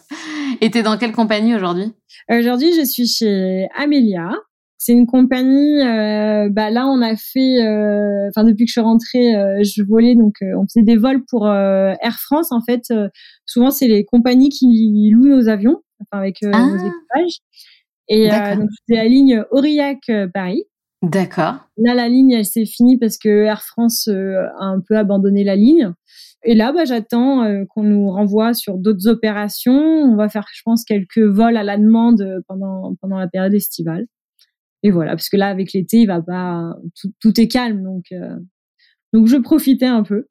Et 0.61 0.71
t'es 0.71 0.81
dans 0.81 0.97
quelle 0.97 1.11
compagnie 1.13 1.55
aujourd'hui? 1.55 1.93
Aujourd'hui 2.29 2.73
je 2.73 2.83
suis 2.83 3.07
chez 3.07 3.67
Amelia 3.75 4.31
c'est 4.79 4.93
une 4.93 5.05
compagnie. 5.05 5.81
Euh, 5.81 6.49
bah 6.49 6.71
là, 6.71 6.87
on 6.87 7.01
a 7.01 7.15
fait. 7.15 7.61
Euh, 7.61 8.29
enfin, 8.29 8.45
depuis 8.45 8.63
que 8.63 8.69
je 8.69 8.71
suis 8.71 8.81
rentrée, 8.81 9.35
euh, 9.35 9.61
je 9.61 9.83
volais 9.83 10.15
donc 10.15 10.35
on 10.41 10.65
faisait 10.65 10.85
des 10.85 10.95
vols 10.95 11.23
pour 11.29 11.47
Air 11.47 12.19
France. 12.19 12.51
En 12.51 12.61
fait, 12.61 12.91
souvent 13.45 13.69
c'est 13.69 13.87
les 13.87 14.05
compagnies 14.05 14.49
qui 14.49 15.11
louent 15.13 15.27
nos 15.27 15.49
avions, 15.49 15.81
enfin 16.01 16.21
avec 16.21 16.41
nos 16.41 16.51
ah. 16.53 16.75
équipages. 16.75 17.37
Et 18.07 18.29
donc 18.57 18.69
c'était 18.79 18.99
la 19.03 19.07
ligne 19.07 19.43
Aurillac 19.51 20.09
Paris. 20.33 20.63
D'accord. 21.01 21.55
Là, 21.77 21.93
la 21.93 22.09
ligne, 22.09 22.31
elle 22.31 22.45
s'est 22.45 22.65
finie 22.65 22.97
parce 22.97 23.17
que 23.17 23.29
Air 23.29 23.61
France 23.61 24.07
a 24.07 24.65
un 24.65 24.81
peu 24.85 24.97
abandonné 24.97 25.43
la 25.43 25.55
ligne. 25.55 25.93
Et 26.43 26.55
là, 26.55 26.71
bah, 26.71 26.85
j'attends 26.85 27.65
qu'on 27.67 27.83
nous 27.83 28.09
renvoie 28.09 28.53
sur 28.53 28.77
d'autres 28.77 29.07
opérations. 29.07 29.73
On 29.73 30.15
va 30.15 30.29
faire, 30.29 30.45
je 30.53 30.61
pense, 30.63 30.85
quelques 30.85 31.19
vols 31.19 31.57
à 31.57 31.63
la 31.63 31.77
demande 31.77 32.41
pendant 32.47 32.95
pendant 33.01 33.17
la 33.17 33.27
période 33.27 33.53
estivale 33.53 34.07
et 34.83 34.91
voilà, 34.91 35.11
parce 35.11 35.29
que 35.29 35.37
là, 35.37 35.47
avec 35.47 35.73
l'été, 35.73 35.97
il 35.97 36.07
va 36.07 36.21
pas, 36.21 36.73
tout, 36.99 37.11
tout 37.19 37.39
est 37.39 37.47
calme, 37.47 37.83
donc, 37.83 38.05
euh, 38.11 38.35
donc 39.13 39.27
je 39.27 39.37
profitais 39.37 39.85
un 39.85 40.03
peu. 40.03 40.25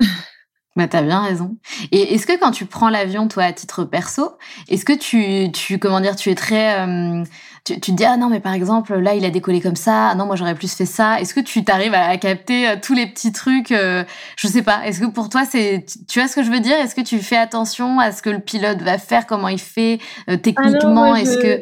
Bah, 0.76 0.86
t'as 0.86 1.02
bien 1.02 1.20
raison. 1.20 1.56
Et 1.90 2.14
est-ce 2.14 2.24
que 2.24 2.38
quand 2.38 2.52
tu 2.52 2.64
prends 2.64 2.88
l'avion, 2.88 3.26
toi, 3.26 3.42
à 3.42 3.52
titre 3.52 3.82
perso, 3.82 4.36
est-ce 4.68 4.84
que 4.84 4.92
tu, 4.92 5.50
tu, 5.50 5.80
comment 5.80 6.00
dire, 6.00 6.14
tu 6.14 6.30
es 6.30 6.36
très, 6.36 6.78
euh, 6.78 7.24
tu, 7.64 7.80
tu, 7.80 7.90
te 7.90 7.96
dis, 7.96 8.04
ah 8.04 8.16
non, 8.16 8.28
mais 8.28 8.38
par 8.38 8.52
exemple, 8.52 8.94
là, 8.94 9.14
il 9.14 9.24
a 9.24 9.30
décollé 9.30 9.60
comme 9.60 9.74
ça, 9.74 10.10
ah 10.10 10.14
non, 10.14 10.26
moi, 10.26 10.36
j'aurais 10.36 10.54
plus 10.54 10.72
fait 10.72 10.86
ça. 10.86 11.20
Est-ce 11.20 11.34
que 11.34 11.40
tu 11.40 11.64
t'arrives 11.64 11.94
à, 11.94 12.16
capter 12.16 12.68
euh, 12.68 12.76
tous 12.80 12.94
les 12.94 13.08
petits 13.08 13.32
trucs, 13.32 13.70
je 13.70 14.46
sais 14.46 14.62
pas, 14.62 14.86
est-ce 14.86 15.00
que 15.00 15.06
pour 15.06 15.28
toi, 15.28 15.44
c'est, 15.44 15.84
tu 16.08 16.20
vois 16.20 16.28
ce 16.28 16.36
que 16.36 16.44
je 16.44 16.50
veux 16.50 16.60
dire? 16.60 16.76
Est-ce 16.76 16.94
que 16.94 17.00
tu 17.00 17.18
fais 17.18 17.36
attention 17.36 17.98
à 17.98 18.12
ce 18.12 18.22
que 18.22 18.30
le 18.30 18.38
pilote 18.38 18.80
va 18.80 18.98
faire, 18.98 19.26
comment 19.26 19.48
il 19.48 19.58
fait, 19.60 19.98
ah 20.28 20.36
techniquement? 20.36 21.16
est-ce 21.16 21.38
que, 21.38 21.60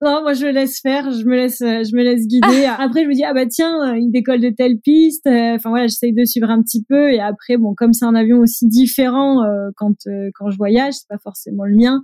non, 0.00 0.22
moi 0.22 0.32
je 0.32 0.46
laisse 0.46 0.80
faire, 0.80 1.10
je 1.10 1.24
me 1.24 1.34
laisse, 1.34 1.60
euh, 1.60 1.82
je 1.82 1.96
me 1.96 2.02
laisse 2.04 2.28
guider. 2.28 2.66
Après, 2.66 3.02
je 3.02 3.08
me 3.08 3.14
dis 3.14 3.24
ah 3.24 3.34
bah 3.34 3.46
tiens, 3.46 3.94
euh, 3.94 3.98
il 3.98 4.12
décolle 4.12 4.40
de 4.40 4.50
telle 4.50 4.78
piste. 4.78 5.26
Euh, 5.26 5.56
enfin 5.56 5.70
voilà, 5.70 5.88
j'essaye 5.88 6.12
de 6.12 6.24
suivre 6.24 6.48
un 6.50 6.62
petit 6.62 6.84
peu. 6.84 7.12
Et 7.12 7.18
après, 7.18 7.56
bon, 7.56 7.74
comme 7.74 7.92
c'est 7.92 8.04
un 8.04 8.14
avion 8.14 8.38
aussi 8.38 8.68
différent 8.68 9.42
quand 9.76 9.96
quand 10.34 10.50
je 10.50 10.56
voyage, 10.56 10.94
c'est 10.94 11.08
pas 11.08 11.18
forcément 11.18 11.64
le 11.64 11.74
mien, 11.74 12.02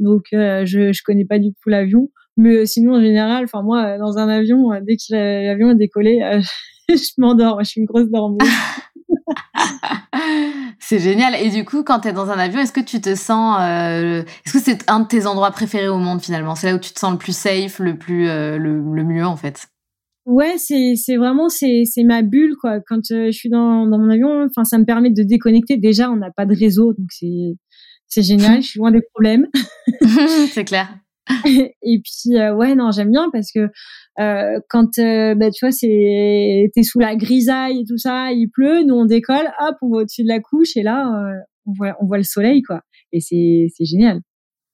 donc 0.00 0.24
je 0.32 0.90
je 0.92 1.02
connais 1.04 1.24
pas 1.24 1.38
du 1.38 1.52
tout 1.52 1.68
l'avion. 1.68 2.10
Mais 2.36 2.66
sinon, 2.66 2.96
en 2.96 3.00
général, 3.00 3.44
enfin 3.44 3.62
moi, 3.62 3.96
dans 3.98 4.18
un 4.18 4.28
avion, 4.28 4.70
dès 4.82 4.96
que 4.96 5.14
l'avion 5.46 5.70
est 5.70 5.76
décollé, 5.76 6.20
je 6.88 7.10
m'endors. 7.18 7.60
Je 7.60 7.70
suis 7.70 7.80
une 7.80 7.86
grosse 7.86 8.10
dormeuse. 8.10 8.48
c'est 10.78 10.98
génial. 10.98 11.34
Et 11.34 11.50
du 11.50 11.64
coup, 11.64 11.82
quand 11.82 12.00
tu 12.00 12.08
es 12.08 12.12
dans 12.12 12.30
un 12.30 12.38
avion, 12.38 12.60
est-ce 12.60 12.72
que 12.72 12.80
tu 12.80 13.00
te 13.00 13.14
sens... 13.14 13.58
Euh, 13.60 14.22
est-ce 14.44 14.52
que 14.52 14.60
c'est 14.60 14.88
un 14.88 15.00
de 15.00 15.06
tes 15.06 15.26
endroits 15.26 15.50
préférés 15.50 15.88
au 15.88 15.98
monde 15.98 16.20
finalement? 16.22 16.54
C'est 16.54 16.68
là 16.68 16.76
où 16.76 16.80
tu 16.80 16.92
te 16.92 16.98
sens 16.98 17.12
le 17.12 17.18
plus 17.18 17.36
safe, 17.36 17.78
le, 17.78 17.98
plus, 17.98 18.28
euh, 18.28 18.58
le, 18.58 19.04
mieux 19.04 19.26
en 19.26 19.36
fait? 19.36 19.68
Ouais, 20.24 20.54
c'est 20.58 20.94
c'est 20.96 21.16
vraiment 21.16 21.48
c'est 21.48 21.84
c'est 21.84 22.02
ma 22.02 22.22
bulle 22.22 22.56
quoi. 22.60 22.80
Quand 22.80 23.12
euh, 23.12 23.26
je 23.26 23.30
suis 23.30 23.48
dans 23.48 23.86
dans 23.86 23.96
mon 23.96 24.10
avion, 24.10 24.44
enfin 24.44 24.64
ça 24.64 24.76
me 24.76 24.84
permet 24.84 25.10
de 25.10 25.22
déconnecter. 25.22 25.76
Déjà, 25.76 26.10
on 26.10 26.16
n'a 26.16 26.32
pas 26.32 26.46
de 26.46 26.54
réseau, 26.56 26.94
donc 26.94 27.06
c'est 27.10 27.54
c'est 28.08 28.22
génial. 28.22 28.60
je 28.62 28.66
suis 28.66 28.78
loin 28.80 28.90
des 28.90 29.02
problèmes. 29.02 29.46
c'est 30.50 30.64
clair. 30.64 30.88
et 31.44 32.00
puis 32.04 32.36
ouais 32.36 32.74
non 32.74 32.90
j'aime 32.92 33.10
bien 33.10 33.30
parce 33.32 33.50
que 33.52 33.68
euh, 34.18 34.60
quand 34.70 34.98
euh, 34.98 35.34
bah, 35.34 35.50
tu 35.50 35.64
vois 35.64 35.72
c'est 35.72 36.70
t'es 36.74 36.82
sous 36.82 37.00
la 37.00 37.16
grisaille 37.16 37.80
et 37.80 37.84
tout 37.84 37.98
ça 37.98 38.32
il 38.32 38.48
pleut 38.48 38.82
nous 38.82 38.94
on 38.94 39.04
décolle 39.04 39.46
hop 39.60 39.76
on 39.82 39.90
va 39.90 39.98
au-dessus 39.98 40.22
de 40.22 40.28
la 40.28 40.40
couche 40.40 40.76
et 40.76 40.82
là 40.82 41.08
euh, 41.08 41.34
on 41.66 41.72
voit 41.72 41.96
on 42.00 42.06
voit 42.06 42.16
le 42.16 42.22
soleil 42.22 42.62
quoi. 42.62 42.80
Et 43.12 43.20
c'est 43.20 43.66
c'est 43.74 43.84
génial. 43.84 44.20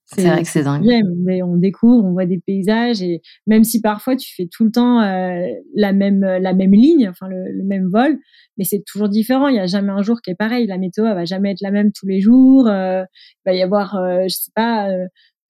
C'est 0.05 0.27
vrai 0.27 0.43
que 0.43 0.49
c'est 0.49 0.63
dingue. 0.63 0.85
mais 1.25 1.43
on 1.43 1.57
découvre 1.57 2.05
on 2.05 2.13
voit 2.13 2.27
des 2.27 2.39
paysages 2.39 3.03
et 3.03 3.23
même 3.47 3.65
si 3.65 3.81
parfois 3.81 4.15
tu 4.15 4.31
fais 4.35 4.47
tout 4.47 4.65
le 4.65 4.71
temps 4.71 5.01
la 5.01 5.93
même 5.95 6.21
la 6.21 6.53
même 6.53 6.73
ligne 6.73 7.09
enfin 7.09 7.29
le, 7.29 7.65
même 7.65 7.89
vol 7.91 8.19
mais 8.59 8.65
c'est 8.65 8.83
toujours 8.87 9.09
différent. 9.09 9.49
Il 9.49 9.57
y 9.57 9.61
a 9.61 9.67
jamais 9.67 9.91
un 9.91 10.03
jour 10.03 10.21
qui 10.21 10.31
est 10.31 10.35
pareil. 10.35 10.67
La 10.67 10.77
météo 10.77 11.07
elle 11.07 11.15
va 11.15 11.25
jamais 11.25 11.53
être 11.53 11.63
la 11.63 11.71
même 11.71 11.93
tous 11.93 12.07
les 12.07 12.21
jours 12.21 12.67
il 12.69 13.07
va 13.47 13.55
y 13.55 13.63
avoir 13.63 13.97
je 14.25 14.35
sais 14.35 14.53
pas 14.55 14.89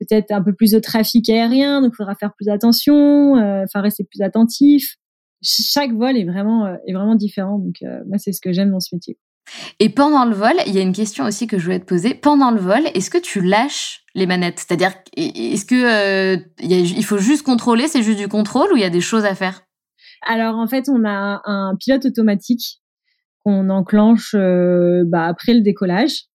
peut-être 0.05 0.31
un 0.31 0.43
peu 0.43 0.53
plus 0.53 0.73
de 0.73 0.79
trafic 0.79 1.29
aérien, 1.29 1.81
donc 1.81 1.93
il 1.95 1.97
faudra 1.97 2.15
faire 2.15 2.33
plus 2.35 2.49
attention, 2.49 3.37
euh, 3.37 3.65
enfin 3.65 3.81
rester 3.81 4.05
plus 4.05 4.23
attentif. 4.23 4.97
Chaque 5.43 5.93
vol 5.93 6.17
est 6.17 6.25
vraiment 6.25 6.67
euh, 6.67 6.77
est 6.87 6.93
vraiment 6.93 7.15
différent, 7.15 7.59
donc 7.59 7.77
euh, 7.83 8.01
moi 8.07 8.19
c'est 8.19 8.33
ce 8.33 8.41
que 8.41 8.53
j'aime 8.53 8.71
dans 8.71 8.81
ce 8.81 8.95
métier. 8.95 9.19
Et 9.81 9.89
pendant 9.89 10.25
le 10.25 10.35
vol, 10.35 10.55
il 10.67 10.73
y 10.73 10.79
a 10.79 10.83
une 10.83 10.93
question 10.93 11.25
aussi 11.25 11.49
que 11.49 11.59
je 11.59 11.65
voulais 11.65 11.81
te 11.81 11.85
poser. 11.85 12.15
Pendant 12.15 12.53
le 12.53 12.61
vol, 12.61 12.83
est-ce 12.95 13.11
que 13.11 13.19
tu 13.19 13.41
lâches 13.41 14.05
les 14.15 14.27
manettes? 14.27 14.61
C'est-à-dire, 14.61 14.93
est-ce 15.17 15.65
que 15.65 16.37
il 16.63 17.05
faut 17.05 17.19
juste 17.19 17.43
contrôler, 17.43 17.89
c'est 17.89 18.03
juste 18.03 18.19
du 18.19 18.29
contrôle 18.29 18.73
ou 18.73 18.77
il 18.77 18.83
y 18.83 18.85
a 18.85 18.91
des 18.91 19.01
choses 19.01 19.25
à 19.25 19.35
faire? 19.35 19.63
Alors 20.25 20.57
en 20.57 20.69
fait, 20.69 20.89
on 20.89 21.05
a 21.05 21.43
un 21.45 21.75
pilote 21.75 22.07
automatique 22.07 22.81
qu'on 23.45 23.69
enclenche 23.69 24.37
bah, 24.37 25.27
après 25.27 25.55
le 25.55 25.63
décollage 25.63 26.29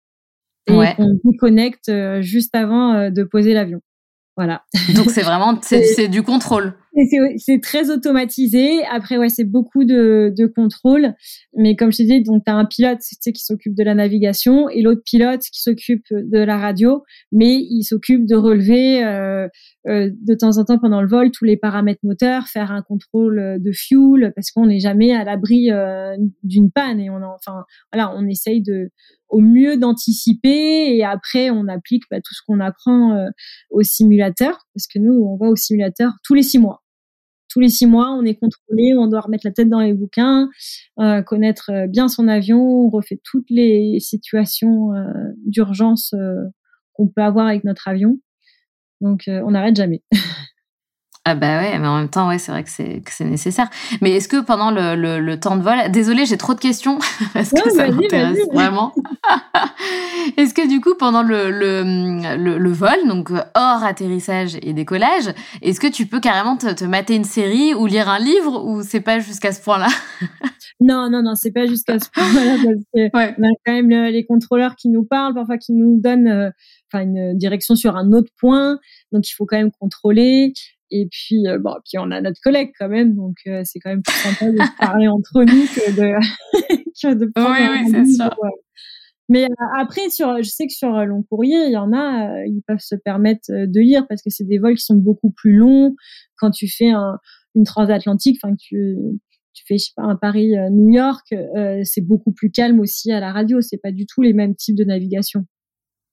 et 0.67 0.73
ouais. 0.73 0.93
qu'on 0.95 1.17
déconnecte 1.23 1.89
euh, 1.89 2.21
juste 2.21 2.55
avant 2.55 2.93
euh, 2.93 3.09
de 3.09 3.23
poser 3.23 3.53
l'avion. 3.53 3.81
Voilà. 4.37 4.61
Donc 4.95 5.09
c'est 5.09 5.23
vraiment 5.23 5.57
c'est 5.63 6.07
du 6.07 6.21
contrôle. 6.21 6.75
C'est 7.37 7.59
très 7.61 7.89
automatisé. 7.89 8.83
Après 8.85 9.17
ouais 9.17 9.29
c'est 9.29 9.43
beaucoup 9.43 9.83
de, 9.83 10.31
de 10.35 10.45
contrôle. 10.45 11.15
Mais 11.55 11.75
comme 11.75 11.91
je 11.91 11.97
te 11.97 12.01
disais 12.03 12.21
donc 12.21 12.43
as 12.45 12.53
un 12.53 12.65
pilote 12.65 12.99
tu 12.99 13.15
sais, 13.19 13.33
qui 13.33 13.43
s'occupe 13.43 13.75
de 13.75 13.83
la 13.83 13.95
navigation 13.95 14.69
et 14.69 14.83
l'autre 14.83 15.01
pilote 15.03 15.41
qui 15.41 15.61
s'occupe 15.61 16.05
de 16.11 16.37
la 16.37 16.57
radio. 16.57 17.03
Mais 17.31 17.55
il 17.55 17.83
s'occupe 17.83 18.27
de 18.27 18.35
relever 18.35 19.03
euh, 19.03 19.47
euh, 19.87 20.11
de 20.21 20.35
temps 20.35 20.57
en 20.59 20.65
temps 20.65 20.77
pendant 20.77 21.01
le 21.01 21.07
vol 21.07 21.31
tous 21.31 21.45
les 21.45 21.57
paramètres 21.57 22.01
moteurs, 22.03 22.47
faire 22.47 22.71
un 22.71 22.83
contrôle 22.83 23.57
de 23.59 23.71
fuel 23.71 24.33
parce 24.35 24.51
qu'on 24.51 24.67
n'est 24.67 24.79
jamais 24.79 25.15
à 25.15 25.23
l'abri 25.23 25.71
euh, 25.71 26.15
d'une 26.43 26.71
panne 26.71 26.99
et 26.99 27.09
on 27.09 27.23
enfin 27.23 27.63
voilà 27.91 28.13
on 28.15 28.27
essaye 28.27 28.61
de 28.61 28.91
au 29.29 29.39
mieux 29.39 29.77
d'anticiper 29.77 30.95
et 30.95 31.03
après 31.03 31.49
on 31.49 31.67
applique 31.67 32.03
bah, 32.09 32.17
tout 32.17 32.33
ce 32.33 32.41
qu'on 32.45 32.59
apprend 32.59 33.15
euh, 33.15 33.29
au 33.69 33.83
simulateur 33.83 34.57
parce 34.73 34.87
que 34.87 34.99
nous 34.99 35.13
on 35.13 35.37
va 35.37 35.47
au 35.49 35.55
simulateur 35.55 36.13
tous 36.23 36.33
les 36.33 36.43
six 36.43 36.59
mois. 36.59 36.83
Tous 37.49 37.61
les 37.61 37.69
six 37.69 37.85
mois, 37.85 38.11
on 38.11 38.25
est 38.25 38.35
contrôlé, 38.35 38.93
on 38.93 39.07
doit 39.07 39.21
remettre 39.21 39.47
la 39.47 39.53
tête 39.53 39.69
dans 39.69 39.79
les 39.79 39.93
bouquins, 39.93 40.49
euh, 40.99 41.21
connaître 41.21 41.71
euh, 41.71 41.87
bien 41.87 42.09
son 42.09 42.27
avion, 42.27 42.59
on 42.59 42.89
refait 42.89 43.21
toutes 43.23 43.49
les 43.49 43.99
situations 44.01 44.91
d'urgence 45.45 46.13
qu'on 46.93 47.07
peut 47.07 47.21
avoir 47.21 47.47
avec 47.47 47.63
notre 47.63 47.87
avion. 47.87 48.19
Donc 48.99 49.23
on 49.27 49.51
n'arrête 49.51 49.77
jamais. 49.77 50.03
Ah 51.29 51.35
bah 51.35 51.59
ouais, 51.59 51.77
mais 51.77 51.87
en 51.87 51.97
même 51.97 52.07
temps, 52.07 52.29
ouais, 52.29 52.37
c'est 52.37 52.53
vrai 52.53 52.63
que 52.63 52.69
c'est, 52.69 53.01
que 53.01 53.11
c'est 53.11 53.25
nécessaire. 53.25 53.69
Mais 54.01 54.11
est-ce 54.11 54.29
que 54.29 54.39
pendant 54.39 54.71
le, 54.71 54.95
le, 54.95 55.39
temps 55.41 55.57
de 55.57 55.61
vol, 55.61 55.75
désolée, 55.91 56.25
j'ai 56.25 56.37
trop 56.37 56.53
de 56.53 56.59
questions 56.59 56.99
parce 57.33 57.51
que 57.51 57.69
ça 57.69 57.91
m'intéresse 57.91 58.39
vraiment. 58.53 58.93
est-ce 60.37 60.53
que 60.53 60.65
du 60.65 60.79
coup, 60.79 60.95
pendant 60.97 61.23
le, 61.23 61.51
le, 61.51 62.37
le, 62.37 62.71
vol, 62.71 62.95
donc 63.09 63.29
hors 63.29 63.83
atterrissage 63.83 64.57
et 64.61 64.71
décollage, 64.71 65.33
est-ce 65.61 65.81
que 65.81 65.87
tu 65.87 66.05
peux 66.05 66.21
carrément 66.21 66.55
te, 66.55 66.73
te 66.73 66.85
mater 66.85 67.15
une 67.15 67.25
série 67.25 67.73
ou 67.73 67.87
lire 67.87 68.07
un 68.07 68.19
livre 68.19 68.63
ou 68.65 68.81
c'est 68.81 69.01
pas 69.01 69.19
jusqu'à 69.19 69.51
ce 69.51 69.61
point-là? 69.61 69.89
Non, 70.79 71.09
non, 71.09 71.23
non, 71.23 71.33
c'est 71.33 71.51
pas 71.51 71.65
jusqu'à 71.65 71.97
ce 71.97 72.07
point-là 72.11 72.55
parce 72.63 72.83
que 72.93 73.17
ouais. 73.17 73.35
on 73.39 73.43
a 73.43 73.49
quand 73.65 73.73
même 73.73 73.89
les 73.89 74.25
contrôleurs 74.27 74.75
qui 74.75 74.89
nous 74.89 75.03
parlent, 75.03 75.33
parfois 75.33 75.57
qui 75.57 75.73
nous 75.73 75.99
donnent 75.99 76.27
euh, 76.27 76.51
une 76.93 77.35
direction 77.35 77.75
sur 77.75 77.97
un 77.97 78.11
autre 78.11 78.29
point, 78.39 78.77
donc 79.11 79.27
il 79.27 79.33
faut 79.33 79.47
quand 79.47 79.57
même 79.57 79.71
contrôler. 79.71 80.53
Et 80.89 81.07
puis, 81.11 81.47
euh, 81.47 81.59
bon, 81.59 81.73
puis 81.85 81.97
on 81.97 82.11
a 82.11 82.21
notre 82.21 82.39
collègue 82.41 82.71
quand 82.79 82.87
même, 82.87 83.15
donc 83.15 83.35
euh, 83.47 83.61
c'est 83.65 83.79
quand 83.79 83.89
même 83.89 84.01
plus 84.01 84.15
sympa 84.15 84.51
de 84.51 84.77
parler 84.79 85.07
entre 85.07 85.43
nous 85.43 85.65
que 85.65 85.91
de, 85.95 86.13
que 87.01 87.13
de 87.13 87.31
Oui, 87.35 87.83
oui, 87.83 87.91
c'est 87.91 88.15
sûr. 88.15 88.35
Mais 89.29 89.43
euh, 89.43 89.65
après, 89.77 90.09
sur, 90.09 90.37
je 90.37 90.49
sais 90.49 90.67
que 90.67 90.73
sur 90.73 90.89
long 91.05 91.23
courrier, 91.23 91.65
il 91.65 91.73
y 91.73 91.77
en 91.77 91.91
a, 91.91 92.45
ils 92.45 92.61
peuvent 92.65 92.79
se 92.79 92.95
permettre 92.95 93.49
de 93.49 93.79
lire 93.81 94.07
parce 94.07 94.21
que 94.21 94.29
c'est 94.29 94.45
des 94.45 94.57
vols 94.57 94.75
qui 94.75 94.85
sont 94.85 94.95
beaucoup 94.95 95.31
plus 95.31 95.53
longs. 95.57 95.95
Quand 96.37 96.51
tu 96.51 96.69
fais 96.69 96.91
un, 96.91 97.17
une 97.53 97.65
transatlantique, 97.65 98.39
enfin, 98.41 98.55
tu, 98.55 98.95
tu 99.53 99.65
fais, 99.67 99.77
je 99.77 99.85
sais 99.85 99.91
pas, 99.97 100.03
un 100.03 100.15
Paris-New 100.15 100.91
York, 100.91 101.35
c'est 101.83 102.07
beaucoup 102.07 102.31
plus 102.31 102.51
calme 102.51 102.79
aussi 102.79 103.11
à 103.11 103.19
la 103.19 103.33
radio. 103.33 103.59
C'est 103.59 103.81
pas 103.83 103.91
du 103.91 104.05
tout 104.05 104.21
les 104.21 104.31
mêmes 104.31 104.55
types 104.55 104.77
de 104.77 104.85
navigation. 104.85 105.45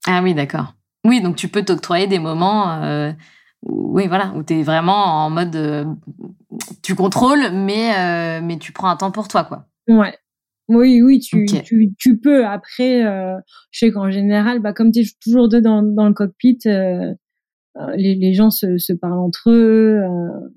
Ah 0.05 0.21
oui, 0.21 0.33
d'accord. 0.33 0.73
Oui, 1.05 1.21
donc 1.21 1.37
tu 1.37 1.47
peux 1.47 1.63
t'octroyer 1.63 2.07
des 2.07 2.19
moments 2.19 3.13
oui, 3.65 4.07
voilà, 4.07 4.31
où 4.35 4.43
tu 4.43 4.59
es 4.59 4.63
vraiment 4.63 5.25
en 5.25 5.29
mode 5.29 5.55
euh, 5.55 5.85
tu 6.83 6.95
contrôles, 6.95 7.51
mais, 7.51 7.91
euh, 7.97 8.41
mais 8.43 8.57
tu 8.57 8.71
prends 8.71 8.89
un 8.89 8.95
temps 8.95 9.11
pour 9.11 9.27
toi, 9.27 9.43
quoi. 9.43 9.65
Ouais. 9.87 10.15
Oui, 10.67 11.01
oui, 11.01 11.19
tu, 11.19 11.45
tu, 11.63 11.93
tu, 11.97 12.17
peux. 12.17 12.45
Après, 12.45 13.05
euh, 13.05 13.35
je 13.69 13.79
sais 13.79 13.91
qu'en 13.91 14.09
général, 14.09 14.59
bah, 14.59 14.73
comme 14.73 14.91
tu 14.91 15.01
es 15.01 15.05
toujours 15.23 15.47
deux 15.47 15.61
dans, 15.61 15.83
dans 15.83 16.07
le 16.07 16.13
cockpit, 16.13 16.59
les, 16.65 18.15
les 18.15 18.33
gens 18.33 18.49
se, 18.49 18.77
se 18.77 18.93
parlent 18.93 19.19
entre 19.19 19.51
eux, 19.51 20.01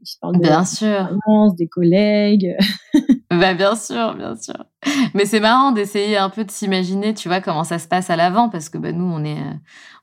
ils 0.01 0.07
se 0.07 0.17
parlent 0.19 0.39
bien 0.39 0.65
sûr. 0.65 1.11
des 1.59 1.69
collègues. 1.69 2.57
bah, 3.31 3.53
bien 3.53 3.75
sûr, 3.75 4.15
bien 4.15 4.35
sûr. 4.37 4.65
Mais 5.13 5.27
c'est 5.27 5.41
marrant 5.41 5.73
d'essayer 5.73 6.17
un 6.17 6.31
peu 6.31 6.45
de 6.45 6.51
s'imaginer, 6.51 7.13
tu 7.13 7.29
vois, 7.29 7.43
comment 7.43 7.65
ça 7.65 7.79
se 7.79 7.87
passe 7.87 8.09
à 8.09 8.17
l'avant, 8.17 8.49
parce 8.49 8.71
que 8.71 8.79
bah, 8.79 8.93
nous, 8.93 9.05
on 9.05 9.25
est, 9.25 9.43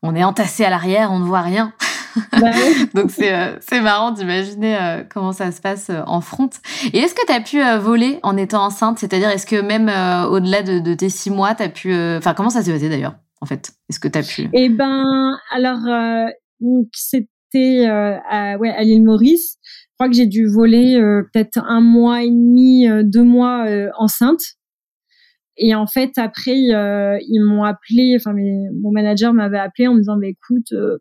on 0.03 0.13
est 0.13 0.23
entassés 0.23 0.65
à 0.65 0.69
l'arrière, 0.69 1.11
on 1.11 1.17
ne 1.19 1.25
voit 1.25 1.41
rien. 1.41 1.73
Bah 2.31 2.51
Donc 2.93 3.11
euh, 3.19 3.57
c'est 3.59 3.81
marrant 3.81 4.11
d'imaginer 4.11 4.75
euh, 4.75 5.03
comment 5.09 5.31
ça 5.31 5.51
se 5.51 5.61
passe 5.61 5.89
euh, 5.89 6.01
en 6.07 6.21
front. 6.21 6.49
Et 6.93 6.99
est-ce 6.99 7.15
que 7.15 7.25
tu 7.25 7.31
as 7.31 7.41
pu 7.41 7.79
voler 7.79 8.19
en 8.23 8.37
étant 8.37 8.63
enceinte? 8.63 8.99
C'est-à-dire, 8.99 9.29
est-ce 9.29 9.45
que 9.45 9.61
même 9.61 9.89
au-delà 10.29 10.63
de, 10.63 10.93
tes 10.93 11.09
six 11.09 11.29
mois, 11.29 11.55
tu 11.55 11.63
as 11.63 11.69
pu... 11.69 11.93
Enfin, 12.17 12.33
comment 12.33 12.49
ça 12.49 12.63
s'est 12.63 12.71
passé 12.71 12.89
d'ailleurs, 12.89 13.15
en 13.41 13.45
fait? 13.45 13.71
Est-ce 13.89 13.99
que 13.99 14.07
tu 14.07 14.17
as 14.17 14.23
pu... 14.23 14.49
Eh 14.53 14.69
ben, 14.69 15.37
alors, 15.51 15.79
c'était 16.93 17.85
à, 17.85 18.57
ouais, 18.57 18.69
à 18.69 18.83
l'île 18.83 19.03
Maurice. 19.03 19.57
Je 19.63 19.95
crois 19.97 20.09
que 20.09 20.15
j'ai 20.15 20.27
dû 20.27 20.47
voler 20.47 20.99
peut-être 21.33 21.59
un 21.67 21.81
mois 21.81 22.23
et 22.23 22.29
demi, 22.29 22.87
deux 23.03 23.23
mois 23.23 23.65
enceinte. 23.97 24.41
Et 25.57 25.73
en 25.73 25.87
fait, 25.87 26.17
après, 26.17 26.71
euh, 26.71 27.17
ils 27.27 27.41
m'ont 27.41 27.63
appelé, 27.63 28.15
enfin, 28.19 28.33
mon 28.33 28.91
manager 28.91 29.33
m'avait 29.33 29.59
appelé 29.59 29.87
en 29.87 29.93
me 29.93 29.99
disant, 29.99 30.17
bah, 30.17 30.27
écoute, 30.27 30.71
euh, 30.73 30.97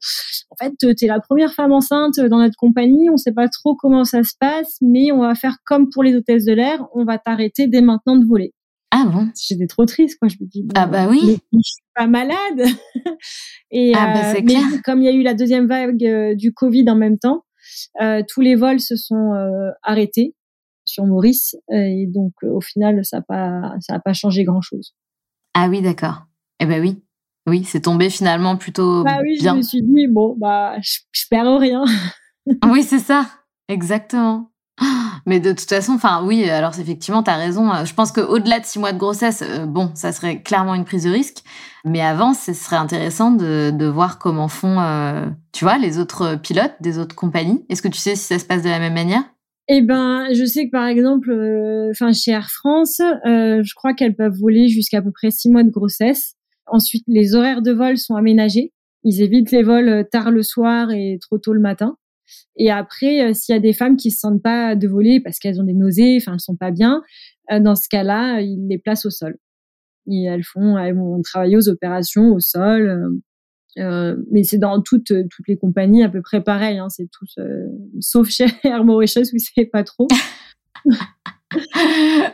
en 0.51 0.57
fait, 0.57 0.73
tu 0.79 1.05
es 1.05 1.09
la 1.09 1.21
première 1.21 1.53
femme 1.53 1.73
enceinte 1.73 2.21
dans 2.21 2.39
notre 2.39 2.57
compagnie, 2.57 3.11
on 3.11 3.17
sait 3.17 3.33
pas 3.33 3.49
trop 3.49 3.75
comment 3.75 4.05
ça 4.05 4.23
se 4.23 4.35
passe, 4.39 4.77
mais 4.81 5.11
on 5.13 5.21
va 5.21 5.35
faire 5.35 5.57
comme 5.65 5.89
pour 5.91 6.03
les 6.03 6.15
hôtesses 6.15 6.45
de 6.45 6.53
l'air, 6.53 6.87
on 6.95 7.05
va 7.05 7.19
t'arrêter 7.19 7.67
dès 7.67 7.81
maintenant 7.81 8.17
de 8.17 8.27
voler. 8.27 8.53
Ah 8.93 9.07
bon? 9.13 9.29
J'étais 9.37 9.67
trop 9.67 9.87
triste, 9.87 10.19
quoi. 10.21 10.29
Je 10.29 10.37
me 10.41 10.47
dis, 10.47 10.65
ah 10.77 10.87
bah 10.87 11.09
oui. 11.11 11.39
je 11.53 11.59
suis 11.61 11.83
pas 11.97 12.07
malade. 12.07 12.63
Et 13.73 13.93
ah 13.97 14.15
bah 14.15 14.39
euh, 14.39 14.41
mais 14.45 14.81
comme 14.85 15.01
il 15.03 15.07
y 15.07 15.09
a 15.09 15.13
eu 15.13 15.23
la 15.23 15.35
deuxième 15.35 15.67
vague 15.67 16.37
du 16.37 16.53
Covid 16.53 16.89
en 16.89 16.95
même 16.95 17.19
temps, 17.19 17.45
tous 18.29 18.41
les 18.41 18.55
vols 18.55 18.79
se 18.79 18.95
sont 18.95 19.33
arrêtés 19.83 20.37
sur 20.95 21.05
Maurice. 21.07 21.57
Euh, 21.71 21.77
et 21.77 22.07
donc, 22.07 22.33
euh, 22.45 22.51
au 22.51 22.61
final, 22.61 23.05
ça 23.05 23.19
n'a 23.19 23.23
pas, 23.23 23.75
ça 23.81 23.95
a 23.95 23.99
pas 23.99 24.13
changé 24.13 24.45
grand-chose. 24.45 24.95
Ah 25.55 25.69
oui, 25.69 25.83
d'accord. 25.83 26.23
Eh 26.61 26.67
ben 26.67 26.81
oui. 26.81 27.03
Oui, 27.47 27.65
c'est 27.65 27.83
tombé 27.83 28.09
finalement 28.09 28.57
plutôt 28.57 29.05
bah 29.05 29.19
oui, 29.23 29.39
bien. 29.39 29.53
je 29.53 29.57
me 29.59 29.63
suis 29.63 29.83
dit, 29.83 30.07
bon, 30.09 30.35
bah, 30.39 30.77
je, 30.81 31.27
perds 31.29 31.59
rien. 31.59 31.85
oui, 32.65 32.83
c'est 32.83 33.01
ça. 33.01 33.27
Exactement. 33.69 34.51
Mais 35.27 35.41
de 35.41 35.53
toute 35.53 35.69
façon, 35.69 35.93
enfin 35.93 36.25
oui, 36.25 36.49
alors 36.49 36.79
effectivement, 36.79 37.23
tu 37.23 37.31
as 37.31 37.37
raison. 37.37 37.85
Je 37.85 37.95
pense 37.95 38.13
qu'au-delà 38.13 38.61
de 38.61 38.65
six 38.65 38.79
mois 38.79 38.93
de 38.93 38.99
grossesse, 38.99 39.43
euh, 39.43 39.67
bon, 39.67 39.91
ça 39.95 40.13
serait 40.13 40.43
clairement 40.43 40.75
une 40.75 40.85
prise 40.85 41.05
de 41.05 41.11
risque. 41.11 41.43
Mais 41.85 42.01
avant, 42.01 42.33
ce 42.33 42.55
serait 42.55 42.77
intéressant 42.77 43.31
de, 43.31 43.71
de 43.71 43.87
voir 43.87 44.19
comment 44.19 44.49
font, 44.49 44.77
tu 45.53 45.65
vois, 45.65 45.77
les 45.77 45.99
autres 45.99 46.37
pilotes 46.37 46.77
des 46.81 46.99
autres 46.99 47.15
compagnies. 47.15 47.67
Est-ce 47.69 47.83
que 47.83 47.89
tu 47.89 47.99
sais 47.99 48.17
si 48.17 48.25
ça 48.25 48.39
se 48.39 48.47
passe 48.47 48.63
de 48.63 48.71
la 48.71 48.79
même 48.79 48.95
manière? 48.95 49.23
Eh 49.69 49.81
ben, 49.81 50.27
je 50.35 50.45
sais 50.45 50.67
que 50.67 50.71
par 50.71 50.87
exemple, 50.87 51.33
enfin 51.91 52.13
chez 52.13 52.33
Air 52.33 52.51
France, 52.51 52.99
je 52.99 53.75
crois 53.75 53.95
qu'elles 53.95 54.15
peuvent 54.15 54.37
voler 54.39 54.69
jusqu'à 54.69 55.01
peu 55.01 55.11
près 55.11 55.31
six 55.31 55.51
mois 55.51 55.63
de 55.63 55.71
grossesse. 55.71 56.35
Ensuite, 56.67 57.05
les 57.07 57.35
horaires 57.35 57.63
de 57.63 57.73
vol 57.73 57.97
sont 57.97 58.15
aménagés. 58.15 58.73
Ils 59.05 59.23
évitent 59.23 59.51
les 59.53 59.63
vols 59.63 60.07
tard 60.11 60.31
le 60.31 60.43
soir 60.43 60.91
et 60.91 61.19
trop 61.21 61.39
tôt 61.39 61.55
le 61.55 61.61
matin. 61.61 61.97
Et 62.57 62.71
après, 62.71 63.33
s'il 63.33 63.55
y 63.55 63.57
a 63.57 63.61
des 63.61 63.73
femmes 63.73 63.97
qui 63.97 64.11
se 64.11 64.19
sentent 64.21 64.43
pas 64.43 64.77
de 64.77 64.87
voler 64.87 65.21
parce 65.21 65.39
qu'elles 65.39 65.61
ont 65.61 65.65
des 65.65 65.75
nausées, 65.75 66.19
enfin 66.21 66.35
elles 66.35 66.41
sont 66.41 66.57
pas 66.57 66.71
bien, 66.71 67.03
dans 67.51 67.75
ce 67.75 67.89
cas-là, 67.89 68.41
ils 68.41 68.67
les 68.69 68.79
placent 68.79 69.07
au 69.07 69.11
sol. 69.11 69.37
Et 70.11 70.25
elles 70.25 70.45
font, 70.45 70.77
elles 70.77 70.95
vont 70.95 71.23
travailler 71.23 71.57
aux 71.57 71.69
opérations 71.71 72.33
au 72.35 72.41
sol. 72.41 73.23
Euh, 73.79 74.17
mais 74.31 74.45
c'est 74.45 74.59
dans 74.59 74.81
toutes 74.81 75.13
toutes 75.31 75.49
les 75.49 75.57
compagnies 75.57 76.05
à 76.05 76.09
peu 76.09 76.23
près 76.23 76.43
pareil. 76.43 76.79
Hein, 76.79 76.89
c'est 76.89 77.09
tous, 77.11 77.35
euh, 77.39 77.67
sauf 78.01 78.29
chez 78.29 78.47
Air 78.65 78.85
Mauritius 78.85 79.33
où 79.33 79.37
c'est 79.39 79.67
pas 79.67 79.85
trop. 79.85 80.09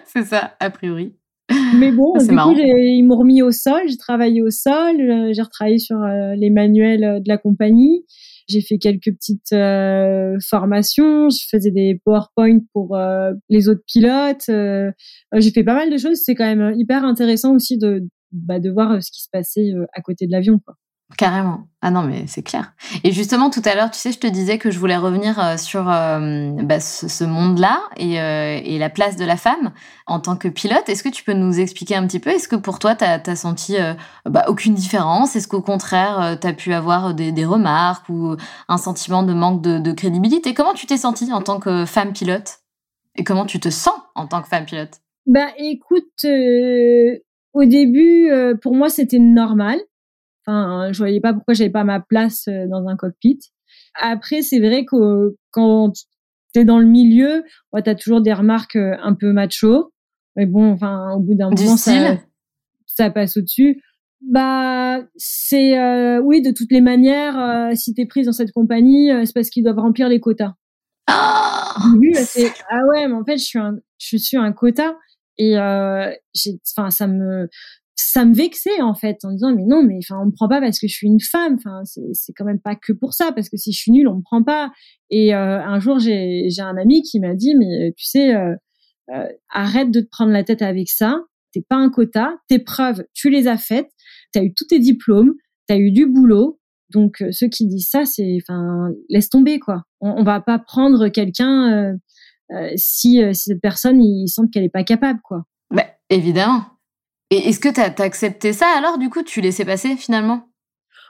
c'est 0.04 0.24
ça, 0.24 0.54
a 0.60 0.70
priori. 0.70 1.14
Mais 1.76 1.90
bon, 1.90 2.12
du 2.16 2.26
coup, 2.26 2.54
ils 2.56 3.02
m'ont 3.02 3.16
remis 3.16 3.42
au 3.42 3.50
sol. 3.50 3.82
J'ai 3.88 3.96
travaillé 3.96 4.40
au 4.40 4.50
sol. 4.50 5.00
Euh, 5.00 5.32
j'ai 5.32 5.42
retravaillé 5.42 5.78
sur 5.78 5.98
les 5.98 6.50
manuels 6.50 7.22
de 7.22 7.28
la 7.28 7.38
compagnie. 7.38 8.04
J'ai 8.48 8.60
fait 8.60 8.78
quelques 8.78 9.12
petites 9.12 9.54
formations. 10.48 11.28
Je 11.28 11.44
faisais 11.50 11.72
des 11.72 12.00
PowerPoint 12.04 12.60
pour 12.72 12.96
les 13.48 13.68
autres 13.68 13.82
pilotes. 13.84 14.48
j'ai 14.48 15.50
fait 15.50 15.64
pas 15.64 15.74
mal 15.74 15.90
de 15.90 15.96
choses. 15.96 16.20
C'est 16.22 16.36
quand 16.36 16.54
même 16.54 16.74
hyper 16.78 17.04
intéressant 17.04 17.54
aussi 17.54 17.78
de 17.78 18.08
bah, 18.30 18.60
de 18.60 18.70
voir 18.70 19.02
ce 19.02 19.10
qui 19.10 19.22
se 19.22 19.28
passait 19.32 19.72
à 19.92 20.02
côté 20.02 20.26
de 20.26 20.32
l'avion. 20.32 20.60
Quoi. 20.64 20.76
Carrément. 21.16 21.66
Ah 21.82 21.90
non, 21.90 22.02
mais 22.02 22.24
c'est 22.26 22.42
clair. 22.42 22.72
Et 23.04 23.12
justement, 23.12 23.50
tout 23.50 23.62
à 23.64 23.74
l'heure, 23.74 23.90
tu 23.90 23.98
sais, 23.98 24.12
je 24.12 24.18
te 24.18 24.26
disais 24.26 24.58
que 24.58 24.70
je 24.70 24.78
voulais 24.78 24.96
revenir 24.96 25.38
euh, 25.38 25.56
sur 25.56 25.90
euh, 25.90 26.50
bah, 26.62 26.78
ce, 26.78 27.24
monde-là 27.24 27.80
euh, 27.98 28.60
et, 28.62 28.78
la 28.78 28.90
place 28.90 29.16
de 29.16 29.24
la 29.24 29.36
femme 29.36 29.72
en 30.06 30.20
tant 30.20 30.36
que 30.36 30.48
pilote. 30.48 30.88
Est-ce 30.88 31.02
que 31.02 31.08
tu 31.08 31.24
peux 31.24 31.32
nous 31.32 31.58
expliquer 31.58 31.96
un 31.96 32.06
petit 32.06 32.20
peu? 32.20 32.30
Est-ce 32.30 32.48
que 32.48 32.56
pour 32.56 32.78
toi, 32.78 32.94
tu 32.94 33.04
as, 33.04 33.36
senti 33.36 33.76
bah, 34.26 34.44
aucune 34.48 34.74
différence? 34.74 35.36
Est-ce 35.36 35.48
qu'au 35.48 35.62
contraire, 35.62 36.38
tu 36.40 36.46
as 36.46 36.52
pu 36.52 36.72
avoir 36.74 37.14
des, 37.14 37.44
remarques 37.44 38.08
ou 38.08 38.36
un 38.68 38.78
sentiment 38.78 39.22
de 39.22 39.32
manque 39.32 39.62
de, 39.62 39.78
de 39.78 39.92
crédibilité? 39.92 40.54
Comment 40.54 40.74
tu 40.74 40.86
t'es 40.86 40.98
sentie 40.98 41.32
en 41.32 41.40
tant 41.40 41.60
que 41.60 41.86
femme 41.86 42.12
pilote? 42.12 42.58
Et 43.16 43.24
comment 43.24 43.46
tu 43.46 43.58
te 43.58 43.70
sens 43.70 43.94
en 44.14 44.26
tant 44.26 44.42
que 44.42 44.48
femme 44.48 44.66
pilote? 44.66 45.00
Bah 45.26 45.48
écoute, 45.58 46.24
au 46.24 47.64
début, 47.64 48.30
pour 48.62 48.74
moi, 48.74 48.88
c'était 48.90 49.18
normal 49.18 49.78
Enfin, 50.46 50.92
je 50.92 50.98
voyais 50.98 51.20
pas 51.20 51.34
pourquoi 51.34 51.54
j'avais 51.54 51.70
pas 51.70 51.84
ma 51.84 52.00
place 52.00 52.48
euh, 52.48 52.66
dans 52.68 52.86
un 52.88 52.96
cockpit. 52.96 53.38
Après, 53.94 54.42
c'est 54.42 54.58
vrai 54.58 54.84
que 54.84 55.36
quand 55.50 55.92
tu 56.54 56.60
es 56.60 56.64
dans 56.64 56.78
le 56.78 56.86
milieu, 56.86 57.44
ouais, 57.72 57.82
tu 57.82 57.90
as 57.90 57.94
toujours 57.94 58.20
des 58.20 58.32
remarques 58.32 58.76
euh, 58.76 58.96
un 59.02 59.14
peu 59.14 59.32
macho. 59.32 59.92
Mais 60.36 60.46
bon, 60.46 60.72
enfin, 60.72 61.12
au 61.12 61.20
bout 61.20 61.34
d'un 61.34 61.50
moment, 61.50 61.76
ça, 61.76 62.16
ça 62.86 63.10
passe 63.10 63.36
au-dessus. 63.36 63.82
Bah, 64.20 65.00
c'est 65.16 65.78
euh, 65.78 66.20
oui, 66.20 66.42
de 66.42 66.50
toutes 66.50 66.70
les 66.72 66.82
manières, 66.82 67.38
euh, 67.38 67.74
si 67.74 67.94
t'es 67.94 68.04
prise 68.06 68.26
dans 68.26 68.32
cette 68.32 68.52
compagnie, 68.52 69.10
c'est 69.24 69.32
parce 69.32 69.48
qu'ils 69.48 69.64
doivent 69.64 69.78
remplir 69.78 70.08
les 70.08 70.20
quotas. 70.20 70.54
ah 72.70 72.80
ouais, 72.88 73.08
mais 73.08 73.14
en 73.14 73.24
fait, 73.24 73.38
je 73.38 73.44
suis 73.44 73.58
un, 73.58 73.76
je 73.98 74.16
suis 74.16 74.36
un 74.36 74.52
quota 74.52 74.94
et 75.38 75.56
euh, 75.56 76.12
enfin, 76.76 76.90
ça 76.90 77.06
me, 77.06 77.48
ça 78.00 78.24
me 78.24 78.34
vexait 78.34 78.80
en 78.80 78.94
fait 78.94 79.24
en 79.24 79.32
disant 79.32 79.54
mais 79.54 79.64
non 79.64 79.82
mais 79.82 79.98
enfin 79.98 80.20
on 80.22 80.26
me 80.26 80.32
prend 80.32 80.48
pas 80.48 80.60
parce 80.60 80.78
que 80.78 80.88
je 80.88 80.94
suis 80.94 81.06
une 81.06 81.20
femme. 81.20 81.56
Enfin 81.58 81.82
c'est 81.84 82.32
quand 82.32 82.44
même 82.44 82.60
pas 82.60 82.74
que 82.74 82.92
pour 82.92 83.14
ça 83.14 83.32
parce 83.32 83.48
que 83.48 83.56
si 83.56 83.72
je 83.72 83.78
suis 83.78 83.92
nulle 83.92 84.08
on 84.08 84.16
me 84.16 84.22
prend 84.22 84.42
pas. 84.42 84.72
Et 85.10 85.34
euh, 85.34 85.62
un 85.62 85.80
jour 85.80 85.98
j'ai 85.98 86.48
un 86.58 86.76
ami 86.76 87.02
qui 87.02 87.20
m'a 87.20 87.34
dit 87.34 87.54
mais 87.56 87.92
tu 87.96 88.06
sais 88.06 88.34
euh, 88.34 88.54
euh, 89.12 89.26
arrête 89.50 89.90
de 89.90 90.00
te 90.00 90.08
prendre 90.08 90.32
la 90.32 90.44
tête 90.44 90.62
avec 90.62 90.88
ça. 90.88 91.20
T'es 91.52 91.62
pas 91.68 91.76
un 91.76 91.90
quota. 91.90 92.36
Tes 92.48 92.58
preuves 92.58 93.04
tu 93.12 93.28
les 93.28 93.48
as 93.48 93.58
faites. 93.58 93.90
T'as 94.32 94.42
eu 94.42 94.54
tous 94.54 94.66
tes 94.66 94.78
diplômes. 94.78 95.34
T'as 95.66 95.76
eu 95.76 95.92
du 95.92 96.06
boulot. 96.06 96.58
Donc 96.92 97.22
ceux 97.30 97.48
qui 97.48 97.66
disent 97.66 97.88
ça 97.90 98.06
c'est 98.06 98.38
enfin 98.42 98.88
laisse 99.08 99.28
tomber 99.28 99.58
quoi. 99.58 99.84
On, 100.00 100.10
on 100.10 100.24
va 100.24 100.40
pas 100.40 100.58
prendre 100.58 101.08
quelqu'un 101.08 101.96
si 102.76 103.20
si 103.34 103.34
cette 103.34 103.60
personne 103.60 104.02
il 104.02 104.26
sent 104.28 104.42
qu'elle 104.52 104.64
est 104.64 104.70
pas 104.70 104.84
capable 104.84 105.20
quoi. 105.22 105.44
Bah, 105.70 105.86
évidemment 106.08 106.64
et 107.30 107.48
est-ce 107.48 107.60
que 107.60 107.68
tu 107.68 107.80
as, 107.80 107.94
accepté 108.02 108.52
ça 108.52 108.66
alors, 108.76 108.98
du 108.98 109.08
coup, 109.08 109.22
tu 109.22 109.40
laissais 109.40 109.64
passer 109.64 109.96
finalement? 109.96 110.48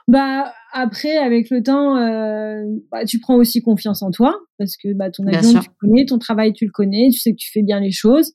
Bah 0.07 0.51
après, 0.73 1.17
avec 1.17 1.49
le 1.49 1.61
temps, 1.61 1.97
euh, 1.97 2.63
bah, 2.91 3.05
tu 3.05 3.19
prends 3.19 3.35
aussi 3.35 3.61
confiance 3.61 4.01
en 4.01 4.11
toi 4.11 4.39
parce 4.57 4.75
que 4.77 4.93
bah, 4.93 5.11
ton 5.11 5.25
avion, 5.27 5.59
tu 5.59 5.69
le 5.69 5.75
connais, 5.79 6.05
ton 6.05 6.17
travail, 6.17 6.53
tu 6.53 6.65
le 6.65 6.71
connais, 6.71 7.09
tu 7.11 7.19
sais 7.19 7.31
que 7.31 7.37
tu 7.37 7.51
fais 7.51 7.61
bien 7.61 7.79
les 7.79 7.91
choses. 7.91 8.33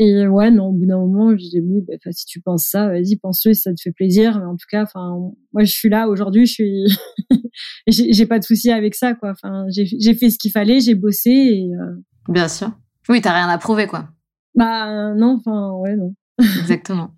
Et 0.00 0.28
ouais, 0.28 0.52
non, 0.52 0.68
au 0.68 0.72
bout 0.72 0.86
d'un 0.86 0.98
moment, 0.98 1.32
je 1.32 1.36
disais 1.36 1.60
oui, 1.60 1.82
bah, 1.86 1.94
si 2.12 2.24
tu 2.24 2.40
penses 2.40 2.68
ça, 2.68 2.88
vas-y, 2.88 3.16
pense-le 3.16 3.52
si 3.52 3.62
ça 3.62 3.72
te 3.72 3.80
fait 3.82 3.90
plaisir. 3.90 4.38
Mais 4.38 4.46
en 4.46 4.56
tout 4.56 4.66
cas, 4.70 4.84
enfin, 4.84 5.18
moi, 5.52 5.64
je 5.64 5.72
suis 5.72 5.88
là 5.88 6.08
aujourd'hui, 6.08 6.46
je 6.46 6.52
suis, 6.52 6.84
j'ai 7.88 8.26
pas 8.26 8.38
de 8.38 8.44
souci 8.44 8.70
avec 8.70 8.94
ça, 8.94 9.14
quoi. 9.14 9.32
Enfin, 9.32 9.66
j'ai 9.68 10.14
fait 10.14 10.30
ce 10.30 10.38
qu'il 10.38 10.52
fallait, 10.52 10.80
j'ai 10.80 10.94
bossé 10.94 11.30
et. 11.30 11.70
Euh... 11.74 11.96
Bien 12.28 12.48
sûr. 12.48 12.70
Oui, 13.08 13.20
t'as 13.20 13.32
rien 13.32 13.48
à 13.48 13.58
prouver, 13.58 13.86
quoi. 13.86 14.08
Bah 14.54 15.14
non, 15.14 15.40
enfin 15.40 15.72
ouais, 15.78 15.96
non. 15.96 16.14
Exactement. 16.38 17.10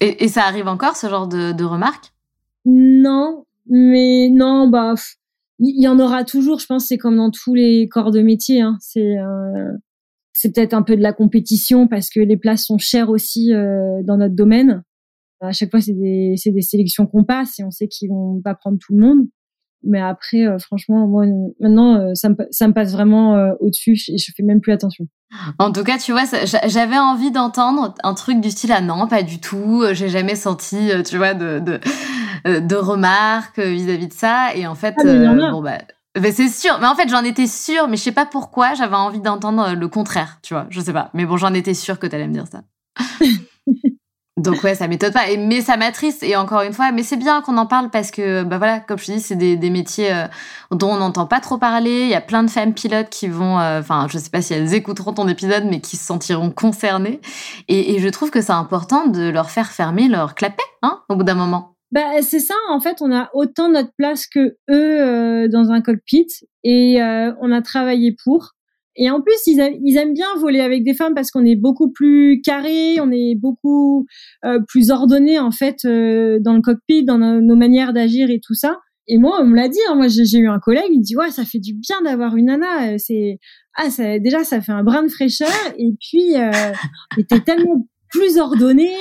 Et, 0.00 0.28
ça 0.28 0.44
arrive 0.44 0.68
encore, 0.68 0.96
ce 0.96 1.08
genre 1.08 1.28
de, 1.28 1.64
remarques? 1.64 2.12
Non, 2.64 3.44
mais 3.68 4.28
non, 4.30 4.68
bah, 4.68 4.94
il 5.58 5.82
y, 5.82 5.88
en 5.88 5.98
aura 5.98 6.24
toujours. 6.24 6.58
Je 6.58 6.66
pense 6.66 6.86
c'est 6.86 6.98
comme 6.98 7.16
dans 7.16 7.30
tous 7.30 7.54
les 7.54 7.88
corps 7.88 8.10
de 8.10 8.20
métier. 8.20 8.60
Hein. 8.60 8.76
C'est 8.80 9.18
euh, 9.18 9.72
c'est 10.32 10.54
peut-être 10.54 10.74
un 10.74 10.82
peu 10.82 10.96
de 10.96 11.02
la 11.02 11.12
compétition 11.12 11.86
parce 11.86 12.10
que 12.10 12.20
les 12.20 12.36
places 12.36 12.64
sont 12.64 12.78
chères 12.78 13.10
aussi 13.10 13.52
euh, 13.54 14.02
dans 14.02 14.16
notre 14.16 14.34
domaine. 14.34 14.82
À 15.40 15.52
chaque 15.52 15.70
fois, 15.70 15.80
c'est 15.80 15.92
des, 15.92 16.36
des 16.44 16.62
sélections 16.62 17.06
qu'on 17.06 17.24
passe 17.24 17.58
et 17.58 17.64
on 17.64 17.70
sait 17.70 17.86
qu'ils 17.86 18.08
vont 18.08 18.40
pas 18.42 18.54
prendre 18.54 18.78
tout 18.78 18.94
le 18.94 19.00
monde. 19.00 19.26
Mais 19.84 20.00
après, 20.00 20.46
euh, 20.46 20.58
franchement, 20.58 21.06
moi, 21.06 21.26
maintenant, 21.60 21.96
euh, 21.96 22.14
ça, 22.14 22.30
me, 22.30 22.36
ça 22.50 22.66
me 22.66 22.72
passe 22.72 22.92
vraiment 22.92 23.36
euh, 23.36 23.52
au-dessus 23.60 23.98
et 24.08 24.18
je 24.18 24.32
fais 24.34 24.42
même 24.42 24.60
plus 24.60 24.72
attention. 24.72 25.06
En 25.58 25.72
tout 25.72 25.84
cas, 25.84 25.98
tu 25.98 26.12
vois, 26.12 26.24
j'avais 26.66 26.98
envie 26.98 27.30
d'entendre 27.30 27.94
un 28.02 28.14
truc 28.14 28.40
du 28.40 28.50
style 28.50 28.72
ah 28.72 28.80
non, 28.80 29.06
pas 29.06 29.22
du 29.22 29.40
tout. 29.40 29.84
J'ai 29.92 30.08
jamais 30.08 30.36
senti, 30.36 30.90
tu 31.04 31.16
vois, 31.16 31.34
de 31.34 31.58
de, 31.58 31.80
de 32.60 32.76
remarques 32.76 33.58
vis-à-vis 33.58 34.08
de 34.08 34.12
ça. 34.12 34.54
Et 34.54 34.66
en 34.66 34.74
fait, 34.74 34.94
ah, 34.98 35.50
bon 35.50 35.62
bah, 35.62 35.78
bah, 36.18 36.32
c'est 36.32 36.48
sûr. 36.48 36.78
Mais 36.80 36.86
en 36.86 36.94
fait, 36.94 37.08
j'en 37.08 37.24
étais 37.24 37.46
sûre, 37.46 37.88
mais 37.88 37.96
je 37.96 38.02
sais 38.02 38.12
pas 38.12 38.26
pourquoi. 38.26 38.74
J'avais 38.74 38.96
envie 38.96 39.20
d'entendre 39.20 39.74
le 39.74 39.88
contraire, 39.88 40.38
tu 40.42 40.54
vois. 40.54 40.66
Je 40.70 40.80
sais 40.80 40.92
pas. 40.92 41.10
Mais 41.14 41.26
bon, 41.26 41.36
j'en 41.36 41.52
étais 41.54 41.74
sûre 41.74 41.98
que 41.98 42.06
tu 42.06 42.14
allais 42.14 42.28
me 42.28 42.34
dire 42.34 42.46
ça. 42.46 42.62
Donc 44.36 44.64
ouais, 44.64 44.74
ça 44.74 44.88
m'étonne 44.88 45.12
pas. 45.12 45.26
Mais 45.38 45.60
ça 45.60 45.76
m'attriste. 45.76 46.24
Et 46.24 46.34
encore 46.34 46.62
une 46.62 46.72
fois, 46.72 46.90
mais 46.90 47.04
c'est 47.04 47.16
bien 47.16 47.40
qu'on 47.40 47.56
en 47.56 47.66
parle 47.66 47.90
parce 47.90 48.10
que, 48.10 48.42
bah 48.42 48.58
voilà, 48.58 48.80
comme 48.80 48.98
je 48.98 49.06
te 49.06 49.12
dis, 49.12 49.20
c'est 49.20 49.36
des, 49.36 49.70
métiers 49.70 50.12
euh, 50.12 50.26
dont 50.72 50.90
on 50.90 50.96
n'entend 50.96 51.26
pas 51.26 51.38
trop 51.38 51.56
parler. 51.56 52.02
Il 52.02 52.08
y 52.08 52.14
a 52.14 52.20
plein 52.20 52.42
de 52.42 52.50
femmes 52.50 52.74
pilotes 52.74 53.10
qui 53.10 53.28
vont, 53.28 53.60
euh, 53.60 53.78
enfin, 53.78 54.08
je 54.10 54.18
sais 54.18 54.30
pas 54.30 54.42
si 54.42 54.52
elles 54.52 54.74
écouteront 54.74 55.12
ton 55.12 55.28
épisode, 55.28 55.64
mais 55.66 55.80
qui 55.80 55.96
se 55.96 56.04
sentiront 56.04 56.50
concernées. 56.50 57.20
Et, 57.68 57.94
et 57.94 58.00
je 58.00 58.08
trouve 58.08 58.30
que 58.30 58.40
c'est 58.40 58.52
important 58.52 59.06
de 59.06 59.28
leur 59.28 59.50
faire 59.50 59.70
fermer 59.70 60.08
leur 60.08 60.34
clapet, 60.34 60.64
hein, 60.82 61.00
au 61.08 61.14
bout 61.14 61.24
d'un 61.24 61.34
moment. 61.34 61.76
Bah, 61.92 62.22
c'est 62.22 62.40
ça, 62.40 62.54
en 62.70 62.80
fait, 62.80 63.02
on 63.02 63.14
a 63.14 63.30
autant 63.34 63.68
notre 63.68 63.92
place 63.96 64.26
que 64.26 64.56
eux 64.68 65.00
euh, 65.00 65.48
dans 65.48 65.70
un 65.70 65.80
cockpit 65.80 66.26
et 66.64 66.98
on 67.40 67.52
a 67.52 67.62
travaillé 67.62 68.16
pour. 68.24 68.54
Et 68.96 69.10
en 69.10 69.20
plus, 69.20 69.34
ils, 69.46 69.58
aiment 69.96 70.14
bien 70.14 70.36
voler 70.38 70.60
avec 70.60 70.84
des 70.84 70.94
femmes 70.94 71.14
parce 71.14 71.30
qu'on 71.30 71.44
est 71.44 71.56
beaucoup 71.56 71.90
plus 71.90 72.40
carré, 72.42 73.00
on 73.00 73.10
est 73.10 73.34
beaucoup 73.34 74.06
euh, 74.44 74.60
plus 74.68 74.90
ordonné 74.90 75.38
en 75.38 75.50
fait 75.50 75.84
euh, 75.84 76.38
dans 76.40 76.54
le 76.54 76.60
cockpit, 76.60 77.04
dans 77.04 77.18
nos, 77.18 77.56
manières 77.56 77.92
d'agir 77.92 78.30
et 78.30 78.40
tout 78.40 78.54
ça. 78.54 78.78
Et 79.06 79.18
moi, 79.18 79.38
on 79.40 79.44
me 79.44 79.56
l'a 79.56 79.68
dit. 79.68 79.80
Hein, 79.88 79.96
moi, 79.96 80.06
j'ai 80.08 80.38
eu 80.38 80.48
un 80.48 80.60
collègue, 80.60 80.90
il 80.90 81.00
dit 81.00 81.16
ouais, 81.16 81.30
ça 81.30 81.44
fait 81.44 81.58
du 81.58 81.74
bien 81.74 82.00
d'avoir 82.02 82.36
une 82.36 82.46
nana. 82.46 82.92
Euh, 82.92 82.94
c'est 82.98 83.38
ah, 83.74 83.90
ça, 83.90 84.18
déjà, 84.18 84.44
ça 84.44 84.60
fait 84.60 84.72
un 84.72 84.84
brin 84.84 85.02
de 85.02 85.08
fraîcheur. 85.08 85.48
Et 85.76 85.90
puis, 86.00 86.36
euh, 86.36 86.50
t'es 87.28 87.40
tellement 87.40 87.86
plus 88.10 88.38
ordonné, 88.38 88.92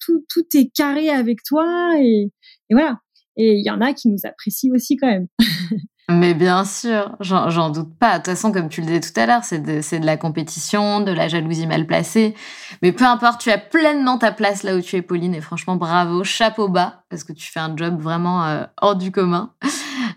tout 0.00 0.22
tout 0.28 0.44
est 0.54 0.70
carré 0.74 1.08
avec 1.08 1.38
toi 1.44 1.94
et, 1.98 2.30
et 2.68 2.74
voilà. 2.74 2.98
Et 3.36 3.54
il 3.54 3.64
y 3.64 3.70
en 3.70 3.80
a 3.80 3.94
qui 3.94 4.08
nous 4.08 4.18
apprécient 4.24 4.72
aussi 4.74 4.96
quand 4.96 5.08
même. 5.08 5.28
Mais 6.10 6.34
bien 6.34 6.66
sûr, 6.66 7.16
j'en 7.20 7.70
doute 7.70 7.96
pas. 7.98 8.12
De 8.12 8.16
toute 8.16 8.26
façon, 8.26 8.52
comme 8.52 8.68
tu 8.68 8.82
le 8.82 8.86
disais 8.88 9.00
tout 9.00 9.18
à 9.18 9.24
l'heure, 9.24 9.42
c'est 9.42 9.60
de, 9.60 10.04
la 10.04 10.18
compétition, 10.18 11.00
de 11.00 11.10
la 11.10 11.28
jalousie 11.28 11.66
mal 11.66 11.86
placée. 11.86 12.34
Mais 12.82 12.92
peu 12.92 13.06
importe, 13.06 13.40
tu 13.40 13.50
as 13.50 13.56
pleinement 13.56 14.18
ta 14.18 14.30
place 14.30 14.64
là 14.64 14.76
où 14.76 14.82
tu 14.82 14.96
es, 14.96 15.02
Pauline. 15.02 15.34
Et 15.34 15.40
franchement, 15.40 15.76
bravo, 15.76 16.22
chapeau 16.22 16.68
bas, 16.68 17.04
parce 17.08 17.24
que 17.24 17.32
tu 17.32 17.50
fais 17.50 17.60
un 17.60 17.74
job 17.74 17.98
vraiment 17.98 18.44
euh, 18.44 18.64
hors 18.82 18.96
du 18.96 19.12
commun. 19.12 19.52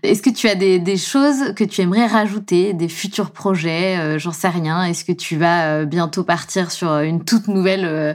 Est-ce 0.03 0.21
que 0.21 0.29
tu 0.29 0.49
as 0.49 0.55
des, 0.55 0.97
choses 0.97 1.53
que 1.55 1.63
tu 1.63 1.79
aimerais 1.79 2.05
rajouter, 2.05 2.73
des 2.73 2.89
futurs 2.89 3.31
projets 3.31 3.97
euh, 3.97 4.19
J'en 4.19 4.33
sais 4.33 4.49
rien. 4.49 4.83
Est-ce 4.83 5.05
que 5.05 5.13
tu 5.13 5.37
vas 5.37 5.67
euh, 5.67 5.85
bientôt 5.85 6.25
partir 6.25 6.69
sur 6.69 6.97
une 6.99 7.23
toute 7.23 7.47
nouvelle 7.47 8.13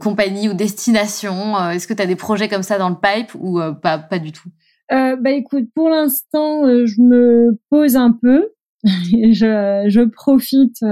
compagnie 0.00 0.48
ou 0.48 0.54
destination 0.54 1.68
Est-ce 1.68 1.86
que 1.86 1.92
tu 1.92 2.00
as 2.00 2.06
des 2.06 2.16
projets 2.16 2.48
comme 2.48 2.62
ça 2.62 2.78
dans 2.78 2.88
le 2.88 2.96
pipe 2.96 3.34
ou 3.34 3.60
pas 3.82 4.18
du 4.18 4.32
tout? 4.32 4.48
Euh, 4.92 5.16
bah 5.16 5.30
écoute, 5.30 5.68
pour 5.74 5.88
l'instant, 5.88 6.66
euh, 6.66 6.86
je 6.86 7.00
me 7.00 7.58
pose 7.70 7.96
un 7.96 8.12
peu. 8.12 8.48
je, 8.84 9.84
je 9.88 10.00
profite 10.00 10.82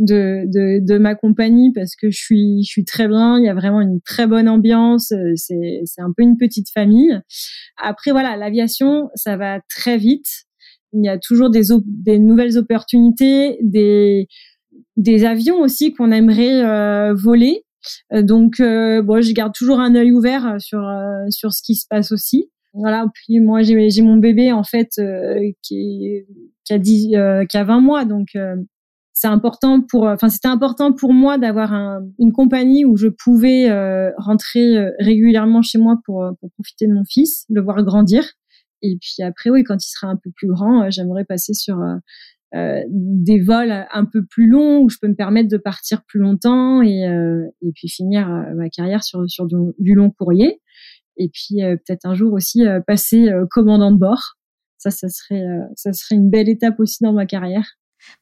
de, 0.00 0.44
de, 0.46 0.84
de, 0.84 0.98
ma 0.98 1.14
compagnie 1.14 1.72
parce 1.72 1.94
que 1.96 2.10
je 2.10 2.18
suis, 2.18 2.62
je 2.62 2.68
suis 2.68 2.84
très 2.84 3.08
bien. 3.08 3.38
Il 3.38 3.44
y 3.44 3.48
a 3.48 3.54
vraiment 3.54 3.80
une 3.80 4.00
très 4.00 4.26
bonne 4.26 4.48
ambiance. 4.48 5.12
C'est, 5.36 5.82
c'est 5.84 6.00
un 6.00 6.12
peu 6.14 6.22
une 6.22 6.36
petite 6.36 6.70
famille. 6.70 7.18
Après, 7.76 8.10
voilà, 8.10 8.36
l'aviation, 8.36 9.08
ça 9.14 9.36
va 9.36 9.60
très 9.68 9.96
vite. 9.96 10.44
Il 10.92 11.04
y 11.04 11.08
a 11.08 11.18
toujours 11.18 11.50
des, 11.50 11.68
des 11.86 12.18
nouvelles 12.18 12.58
opportunités, 12.58 13.58
des, 13.62 14.26
des 14.96 15.24
avions 15.24 15.60
aussi 15.60 15.92
qu'on 15.92 16.10
aimerait 16.10 16.64
euh, 16.64 17.14
voler. 17.14 17.64
Euh, 18.12 18.22
donc, 18.22 18.60
euh, 18.60 19.02
bon, 19.02 19.22
je 19.22 19.32
garde 19.32 19.54
toujours 19.54 19.80
un 19.80 19.94
œil 19.94 20.12
ouvert 20.12 20.56
sur 20.58 20.82
sur 21.30 21.52
ce 21.52 21.62
qui 21.62 21.74
se 21.74 21.86
passe 21.88 22.12
aussi. 22.12 22.50
Voilà. 22.74 23.06
Puis 23.14 23.40
moi, 23.40 23.62
j'ai, 23.62 24.02
mon 24.02 24.16
bébé 24.16 24.52
en 24.52 24.64
fait 24.64 24.90
qui, 25.62 26.24
qui 26.64 26.72
a 26.72 26.78
10, 26.78 27.16
qui 27.48 27.56
a 27.56 27.64
20 27.64 27.80
mois, 27.80 28.04
donc 28.04 28.28
c'est 29.20 29.28
important 29.28 29.82
pour, 29.82 30.04
enfin 30.04 30.30
c'était 30.30 30.48
important 30.48 30.94
pour 30.94 31.12
moi 31.12 31.36
d'avoir 31.36 31.74
un, 31.74 32.00
une 32.18 32.32
compagnie 32.32 32.86
où 32.86 32.96
je 32.96 33.08
pouvais 33.08 33.68
euh, 33.68 34.10
rentrer 34.16 34.78
euh, 34.78 34.92
régulièrement 34.98 35.60
chez 35.60 35.76
moi 35.76 35.98
pour, 36.06 36.24
euh, 36.24 36.30
pour 36.40 36.50
profiter 36.52 36.86
de 36.86 36.94
mon 36.94 37.04
fils, 37.04 37.44
le 37.50 37.60
voir 37.60 37.82
grandir. 37.84 38.24
Et 38.80 38.96
puis 38.98 39.22
après, 39.22 39.50
oui, 39.50 39.62
quand 39.62 39.76
il 39.76 39.90
sera 39.90 40.06
un 40.06 40.16
peu 40.16 40.30
plus 40.34 40.48
grand, 40.48 40.88
j'aimerais 40.90 41.26
passer 41.26 41.52
sur 41.52 41.78
euh, 42.54 42.82
des 42.88 43.40
vols 43.40 43.86
un 43.92 44.06
peu 44.06 44.24
plus 44.24 44.48
longs 44.48 44.78
où 44.80 44.88
je 44.88 44.96
peux 44.98 45.08
me 45.08 45.14
permettre 45.14 45.50
de 45.50 45.58
partir 45.58 46.02
plus 46.06 46.18
longtemps 46.18 46.80
et, 46.80 47.02
et 47.60 47.72
puis 47.74 47.90
finir 47.90 48.26
ma 48.56 48.70
carrière 48.70 49.04
sur, 49.04 49.28
sur 49.28 49.46
du 49.46 49.94
long 49.94 50.10
courrier. 50.10 50.62
Et 51.20 51.28
puis 51.28 51.56
peut-être 51.60 52.06
un 52.06 52.14
jour 52.14 52.32
aussi 52.32 52.62
passer 52.86 53.28
commandant 53.50 53.92
de 53.92 53.98
bord. 53.98 54.36
Ça, 54.78 54.90
ça 54.90 55.08
serait, 55.08 55.44
ça 55.76 55.92
serait 55.92 56.14
une 56.14 56.30
belle 56.30 56.48
étape 56.48 56.80
aussi 56.80 57.04
dans 57.04 57.12
ma 57.12 57.26
carrière. 57.26 57.76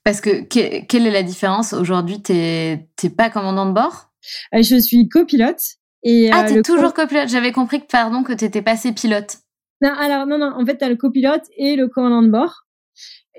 Parce 0.04 0.20
que 0.20 0.42
quelle 0.42 1.06
est 1.06 1.10
la 1.10 1.22
différence 1.22 1.72
aujourd'hui? 1.72 2.20
T'es 2.22 2.88
pas 3.16 3.30
commandant 3.30 3.66
de 3.66 3.72
bord? 3.72 4.10
Euh, 4.54 4.62
Je 4.62 4.76
suis 4.80 5.08
copilote. 5.08 5.60
Et, 6.02 6.30
ah, 6.32 6.44
euh, 6.44 6.48
t'es 6.48 6.62
toujours 6.62 6.94
copilote? 6.94 7.28
J'avais 7.28 7.52
compris 7.52 7.80
que 7.80 7.86
pardon 7.86 8.22
que 8.22 8.32
t'étais 8.32 8.62
passé 8.62 8.92
pilote. 8.92 9.38
Non, 9.82 9.92
alors 9.98 10.26
non, 10.26 10.38
non. 10.38 10.52
En 10.56 10.64
fait, 10.64 10.76
t'as 10.76 10.88
le 10.88 10.96
copilote 10.96 11.44
et 11.56 11.76
le 11.76 11.88
commandant 11.88 12.22
de 12.22 12.30
bord. 12.30 12.64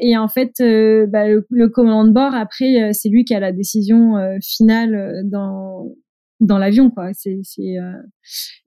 Et 0.02 0.18
en 0.18 0.30
fait, 0.30 0.54
euh, 0.62 1.06
bah, 1.08 1.28
le, 1.28 1.68
commandant 1.68 2.06
de 2.06 2.14
bord, 2.14 2.34
après, 2.34 2.94
c'est 2.94 3.10
lui 3.10 3.26
qui 3.26 3.36
a 3.36 3.40
la 3.40 3.52
décision 3.52 4.14
finale 4.42 5.24
dans 5.26 5.92
dans 6.40 6.58
l'avion, 6.58 6.90
quoi. 6.90 7.10
C'est 7.14 7.40
c'est 7.44 7.76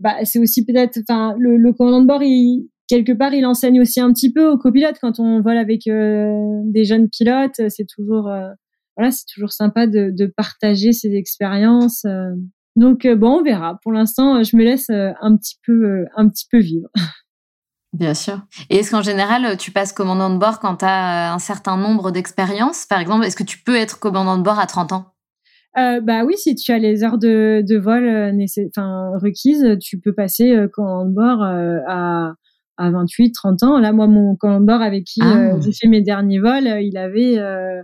bah, 0.01 0.25
c'est 0.25 0.39
aussi 0.39 0.65
peut-être, 0.65 0.99
enfin, 1.09 1.35
le, 1.39 1.57
le 1.57 1.73
commandant 1.73 2.01
de 2.01 2.07
bord, 2.07 2.23
il 2.23 2.69
quelque 2.93 3.13
part, 3.13 3.33
il 3.33 3.47
enseigne 3.47 3.81
aussi 3.81 4.01
un 4.01 4.13
petit 4.13 4.31
peu 4.31 4.47
aux 4.51 4.59
copilotes 4.59 4.99
quand 5.01 5.19
on 5.19 5.41
vole 5.41 5.57
avec 5.57 5.87
euh, 5.87 6.61
des 6.65 6.85
jeunes 6.85 7.09
pilotes. 7.09 7.61
C'est 7.69 7.87
toujours, 7.87 8.29
euh, 8.29 8.51
voilà, 8.99 9.11
c'est 9.11 9.25
toujours 9.33 9.53
sympa 9.53 9.87
de, 9.87 10.33
partager 10.37 10.93
ses 10.93 11.15
expériences. 11.15 12.05
Euh. 12.05 12.33
Donc 12.77 13.07
bon, 13.07 13.39
on 13.39 13.43
verra. 13.43 13.79
Pour 13.83 13.93
l'instant, 13.93 14.43
je 14.43 14.57
me 14.57 14.63
laisse 14.63 14.91
un 14.91 15.37
petit 15.37 15.57
peu, 15.65 16.05
un 16.17 16.29
petit 16.29 16.47
peu 16.51 16.59
vivre. 16.59 16.89
Bien 17.95 18.15
sûr. 18.15 18.41
Et 18.71 18.79
est-ce 18.79 18.91
qu'en 18.91 19.03
général, 19.03 19.57
tu 19.59 19.71
passes 19.71 19.93
commandant 19.93 20.31
de 20.31 20.39
bord 20.39 20.61
quand 20.61 20.77
tu 20.77 20.85
as 20.87 21.33
un 21.33 21.39
certain 21.39 21.79
nombre 21.79 22.11
d'expériences? 22.11 22.87
Par 22.87 23.01
exemple, 23.01 23.25
est-ce 23.25 23.37
que 23.37 23.43
tu 23.43 23.59
peux 23.59 23.77
être 23.77 23.99
commandant 23.99 24.37
de 24.39 24.43
bord 24.43 24.59
à 24.59 24.67
30 24.67 24.93
ans? 24.93 25.12
Bah 25.75 26.25
oui, 26.25 26.35
si 26.37 26.55
tu 26.55 26.73
as 26.73 26.79
les 26.79 27.03
heures 27.05 27.19
de, 27.19 27.63
de 27.67 27.79
vol 27.79 28.07
enfin, 28.69 29.13
requises, 29.19 29.79
tu 29.81 29.99
peux 29.99 30.13
passer 30.13 30.55
commandant 30.73 31.07
de 31.07 31.15
bord 31.15 31.43
à, 31.43 32.35
à 32.79 32.91
28, 32.91 33.33
30 33.33 33.63
ans. 33.63 33.79
Là, 33.79 33.93
moi, 33.93 34.07
mon 34.07 34.37
commandeur 34.37 34.83
avec 34.83 35.05
qui 35.05 35.21
euh, 35.23 35.55
ah. 35.55 35.61
j'ai 35.61 35.73
fait 35.73 35.89
mes 35.89 36.03
derniers 36.03 36.41
vols, 36.41 36.67
euh, 36.67 36.81
il 36.81 36.97
avait 36.97 37.39
euh, 37.39 37.83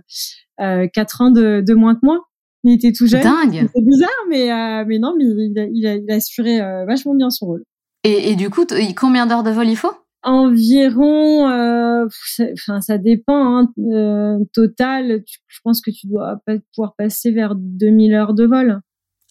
euh, 0.61 0.87
4 0.93 1.21
ans 1.21 1.31
de, 1.31 1.63
de, 1.65 1.73
moins 1.73 1.95
que 1.95 2.01
moi. 2.03 2.19
Il 2.63 2.73
était 2.73 2.91
tout 2.91 3.07
jeune. 3.07 3.21
Dingue. 3.23 3.69
C'est 3.73 3.85
bizarre, 3.85 4.09
mais, 4.29 4.47
mais 4.85 4.99
non, 4.99 5.13
mais 5.17 5.23
il 5.23 5.53
il 5.73 5.87
a, 5.87 5.95
il 5.95 6.11
a 6.11 6.15
assuré 6.15 6.59
vachement 6.85 7.15
bien 7.15 7.29
son 7.29 7.45
rôle. 7.45 7.63
Et, 8.03 8.31
et 8.31 8.35
du 8.35 8.49
coup, 8.49 8.65
combien 8.97 9.25
d'heures 9.25 9.43
de 9.43 9.51
vol 9.51 9.69
il 9.69 9.77
faut? 9.77 9.93
Environ, 10.23 11.45
enfin 11.45 12.81
ça 12.81 12.97
dépend. 12.97 13.57
Hein, 13.57 14.39
total, 14.53 15.23
je 15.47 15.59
pense 15.63 15.81
que 15.81 15.91
tu 15.91 16.07
dois 16.07 16.41
pouvoir 16.73 16.95
passer 16.97 17.31
vers 17.31 17.55
2000 17.55 18.13
heures 18.13 18.33
de 18.33 18.45
vol. 18.45 18.81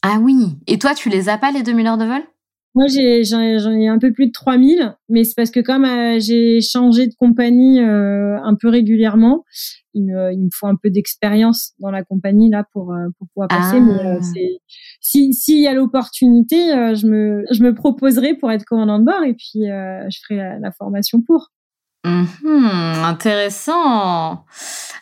Ah 0.03 0.19
oui. 0.21 0.57
Et 0.67 0.79
toi, 0.79 0.95
tu 0.95 1.09
les 1.09 1.29
as 1.29 1.39
pas 1.39 1.51
les 1.51 1.63
2000 1.63 1.87
heures 1.87 1.99
de 1.99 2.07
vol? 2.07 2.23
Moi, 2.79 2.87
j'ai, 2.87 3.25
j'en 3.25 3.41
ai 3.41 3.89
un 3.89 3.99
peu 3.99 4.13
plus 4.13 4.29
de 4.29 4.33
3000, 4.33 4.97
mais 5.09 5.25
c'est 5.25 5.35
parce 5.35 5.51
que 5.51 5.59
comme 5.59 5.85
euh, 5.85 6.21
j'ai 6.21 6.61
changé 6.61 7.09
de 7.09 7.15
compagnie 7.19 7.81
euh, 7.81 8.41
un 8.41 8.55
peu 8.55 8.69
régulièrement, 8.69 9.45
il 9.95 10.05
me, 10.05 10.33
il 10.33 10.45
me 10.45 10.49
faut 10.55 10.69
un 10.69 10.77
peu 10.81 10.89
d'expérience 10.89 11.73
dans 11.81 11.91
la 11.91 12.05
compagnie 12.05 12.51
là 12.51 12.65
pour, 12.73 12.93
euh, 12.93 13.09
pour 13.19 13.27
pouvoir 13.35 13.49
passer. 13.49 13.81
Mais 13.81 13.99
ah. 14.01 14.19
c'est, 14.23 14.61
si 15.01 15.35
s'il 15.35 15.61
y 15.61 15.67
a 15.67 15.75
l'opportunité, 15.75 16.57
je 16.95 17.09
me, 17.09 17.45
je 17.51 17.65
me 17.65 17.75
proposerai 17.75 18.35
pour 18.35 18.53
être 18.53 18.65
commandant 18.65 19.01
de 19.01 19.05
bord 19.05 19.25
et 19.25 19.35
puis 19.35 19.65
je 19.65 20.19
ferai 20.29 20.61
la 20.61 20.71
formation 20.71 21.21
pour. 21.21 21.51
Mhm, 22.05 23.05
intéressant. 23.05 24.45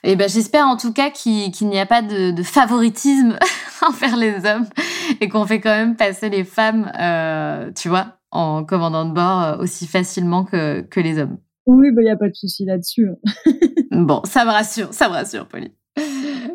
Et 0.03 0.13
eh 0.13 0.17
ben 0.17 0.29
j'espère 0.29 0.67
en 0.67 0.77
tout 0.77 0.93
cas 0.93 1.11
qu'il 1.11 1.53
n'y 1.69 1.79
a 1.79 1.85
pas 1.85 2.01
de, 2.01 2.43
favoritisme 2.43 3.39
envers 3.87 4.17
les 4.17 4.47
hommes 4.47 4.67
et 5.21 5.29
qu'on 5.29 5.47
fait 5.47 5.61
quand 5.61 5.77
même 5.77 5.97
passer 5.97 6.29
les 6.29 6.45
femmes, 6.45 6.91
euh, 6.99 7.71
tu 7.75 7.89
vois, 7.89 8.19
en 8.31 8.65
commandant 8.65 9.05
de 9.05 9.15
bord 9.15 9.43
euh, 9.43 9.57
aussi 9.59 9.87
facilement 9.87 10.45
que, 10.45 10.83
que 10.83 11.01
les 11.01 11.19
hommes. 11.19 11.39
Oui, 11.67 11.89
il 11.91 11.95
bah, 11.95 12.03
n'y 12.03 12.11
a 12.11 12.17
pas 12.17 12.29
de 12.29 12.35
souci 12.35 12.65
là-dessus. 12.65 13.09
bon, 13.91 14.23
ça 14.25 14.45
me 14.45 14.51
rassure, 14.51 14.93
ça 14.93 15.09
me 15.09 15.15
rassure, 15.15 15.47
Pauline. 15.49 15.73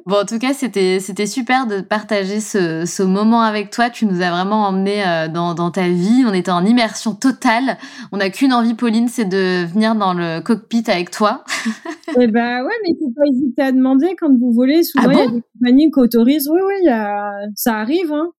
Bon, 0.06 0.22
en 0.22 0.26
tout 0.26 0.40
cas, 0.40 0.54
c'était 0.54 1.00
c'était 1.00 1.26
super 1.26 1.68
de 1.68 1.82
partager 1.82 2.40
ce, 2.40 2.86
ce 2.86 3.04
moment 3.04 3.42
avec 3.42 3.70
toi. 3.70 3.90
Tu 3.90 4.06
nous 4.06 4.22
as 4.22 4.32
vraiment 4.32 4.68
emmené 4.68 5.04
euh, 5.06 5.28
dans, 5.28 5.54
dans 5.54 5.72
ta 5.72 5.90
vie. 5.90 6.24
On 6.28 6.34
était 6.34 6.52
en 6.52 6.66
immersion 6.66 7.14
totale. 7.14 7.78
On 8.12 8.18
n'a 8.18 8.30
qu'une 8.30 8.54
envie, 8.54 8.74
Pauline, 8.74 9.08
c'est 9.08 9.26
de 9.26 9.66
venir 9.66 9.96
dans 9.96 10.14
le 10.14 10.42
cockpit 10.42 10.84
avec 10.88 11.12
toi. 11.12 11.44
eh 12.20 12.28
ben 12.28 12.64
ouais, 12.64 12.74
mais 12.84 12.96
faut 13.00 13.12
pas 13.16 13.24
hésiter 13.32 13.62
à 13.62 13.72
demander 13.72 14.16
quand 14.20 14.30
vous 14.30 14.54
volez. 14.54 14.84
Souvent, 14.84 15.10
ah 15.10 15.14
il 15.14 15.20
y 15.20 15.22
a 15.22 15.28
des 15.28 15.44
compagnies 15.54 15.92
qui 15.92 16.00
autorisent. 16.00 16.50
Oui, 16.50 16.62
oui, 16.66 16.76
y 16.84 16.90
a... 16.90 17.32
ça 17.56 17.78
arrive. 17.78 18.12
Hein. 18.12 18.32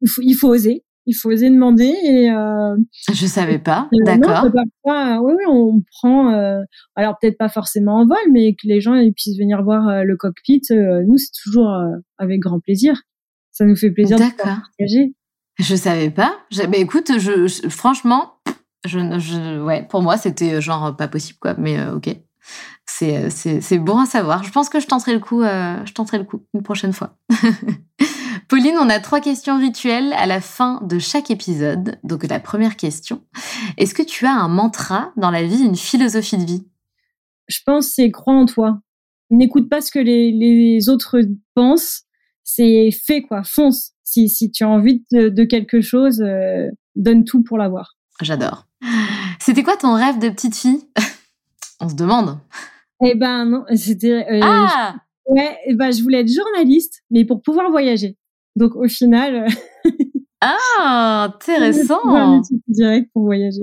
Il, 0.00 0.08
faut, 0.08 0.22
il 0.22 0.34
faut 0.34 0.48
oser. 0.48 0.84
Il 1.08 1.14
faut 1.14 1.30
oser 1.30 1.48
demander 1.48 1.94
et 2.04 2.30
euh, 2.30 2.76
je 3.10 3.24
savais 3.24 3.58
pas. 3.58 3.88
d'accord. 4.04 4.44
parfois 4.52 5.22
oui 5.22 5.32
oui 5.38 5.44
on 5.48 5.82
prend 5.90 6.34
euh, 6.34 6.60
alors 6.96 7.16
peut-être 7.18 7.38
pas 7.38 7.48
forcément 7.48 8.00
en 8.00 8.06
vol 8.06 8.18
mais 8.30 8.52
que 8.52 8.68
les 8.68 8.82
gens 8.82 8.94
ils 8.94 9.14
puissent 9.14 9.38
venir 9.38 9.62
voir 9.62 9.88
euh, 9.88 10.02
le 10.02 10.18
cockpit 10.18 10.60
euh, 10.70 11.02
nous 11.08 11.16
c'est 11.16 11.32
toujours 11.42 11.74
avec 12.18 12.40
grand 12.40 12.60
plaisir. 12.60 13.00
Ça 13.52 13.64
nous 13.64 13.74
fait 13.74 13.90
plaisir 13.90 14.18
de 14.18 14.36
partager. 14.36 15.14
Je 15.58 15.74
savais 15.74 16.10
pas. 16.10 16.36
Mais 16.68 16.80
écoute 16.80 17.10
je, 17.18 17.48
franchement 17.70 18.34
je, 18.84 18.98
je, 19.18 19.62
ouais 19.62 19.86
pour 19.88 20.02
moi 20.02 20.18
c'était 20.18 20.60
genre 20.60 20.94
pas 20.94 21.08
possible 21.08 21.38
quoi. 21.40 21.54
Mais 21.56 21.88
ok. 21.88 22.14
C'est 22.84 23.30
c'est 23.30 23.78
bon 23.78 23.98
à 23.98 24.04
savoir. 24.04 24.44
Je 24.44 24.50
pense 24.52 24.68
que 24.68 24.78
je 24.78 24.86
tenterai 24.86 25.14
le 25.14 25.20
coup 25.20 25.40
je 25.40 25.92
tenterai 25.94 26.18
le 26.18 26.24
coup 26.24 26.44
une 26.52 26.62
prochaine 26.62 26.92
fois 26.92 27.16
Pauline, 28.48 28.76
on 28.80 28.88
a 28.88 28.98
trois 28.98 29.20
questions 29.20 29.58
rituelles 29.58 30.12
à 30.14 30.26
la 30.26 30.40
fin 30.40 30.80
de 30.82 30.98
chaque 30.98 31.30
épisode. 31.30 31.98
Donc 32.02 32.24
la 32.24 32.40
première 32.40 32.76
question, 32.76 33.22
est-ce 33.76 33.94
que 33.94 34.02
tu 34.02 34.24
as 34.26 34.32
un 34.32 34.48
mantra 34.48 35.12
dans 35.16 35.30
la 35.30 35.42
vie, 35.42 35.62
une 35.62 35.76
philosophie 35.76 36.38
de 36.38 36.44
vie? 36.44 36.66
Je 37.46 37.58
pense 37.64 37.88
c'est 37.88 38.10
crois 38.10 38.34
en 38.34 38.46
toi. 38.46 38.80
N'écoute 39.30 39.68
pas 39.68 39.82
ce 39.82 39.90
que 39.90 39.98
les, 39.98 40.88
autres 40.88 41.20
pensent, 41.54 42.04
c'est 42.42 42.90
fais 42.90 43.20
quoi, 43.20 43.42
fonce. 43.44 43.92
Si, 44.02 44.30
si 44.30 44.50
tu 44.50 44.64
as 44.64 44.68
envie 44.68 45.04
de, 45.12 45.44
quelque 45.44 45.82
chose, 45.82 46.22
euh, 46.22 46.68
donne 46.96 47.24
tout 47.24 47.42
pour 47.42 47.58
l'avoir. 47.58 47.96
J'adore. 48.22 48.66
C'était 49.38 49.62
quoi 49.62 49.76
ton 49.76 49.94
rêve 49.94 50.18
de 50.18 50.30
petite 50.30 50.56
fille? 50.56 50.80
On 51.80 51.90
se 51.90 51.94
demande. 51.94 52.38
Eh 53.04 53.14
ben 53.14 53.44
non, 53.44 53.64
c'était. 53.76 54.26
Euh, 54.32 54.40
ah 54.42 54.94
Ouais, 55.28 55.58
eh 55.66 55.74
ben, 55.74 55.92
je 55.92 56.02
voulais 56.02 56.20
être 56.20 56.32
journaliste, 56.32 57.02
mais 57.10 57.26
pour 57.26 57.42
pouvoir 57.42 57.70
voyager. 57.70 58.16
Donc 58.58 58.74
au 58.74 58.88
final. 58.88 59.46
ah, 60.40 61.28
intéressant. 61.32 62.42
direct 62.66 63.10
pour 63.14 63.22
voyager. 63.22 63.62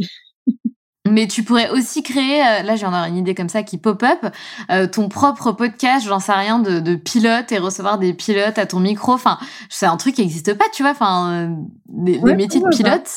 Mais 1.08 1.28
tu 1.28 1.44
pourrais 1.44 1.70
aussi 1.70 2.02
créer, 2.02 2.42
euh, 2.42 2.64
là 2.64 2.76
j'en 2.76 2.92
ai 2.92 3.10
une 3.10 3.18
idée 3.18 3.36
comme 3.36 3.50
ça 3.50 3.62
qui 3.62 3.78
pop-up, 3.78 4.26
euh, 4.72 4.88
ton 4.88 5.08
propre 5.08 5.52
podcast, 5.52 6.08
j'en 6.08 6.20
sais 6.20 6.32
rien, 6.32 6.58
de, 6.58 6.80
de, 6.80 6.96
pilote 6.96 7.52
et 7.52 7.60
recevoir 7.60 8.00
des 8.00 8.14
pilotes 8.14 8.58
à 8.58 8.66
ton 8.66 8.80
micro. 8.80 9.14
Enfin, 9.14 9.38
c'est 9.70 9.86
un 9.86 9.98
truc 9.98 10.16
qui 10.16 10.22
n'existe 10.22 10.56
pas, 10.56 10.66
tu 10.74 10.82
vois. 10.82 10.94
Enfin, 10.94 11.32
euh, 11.32 11.56
les, 12.04 12.36
métiers 12.36 12.60
de 12.60 12.76
pilote, 12.76 13.08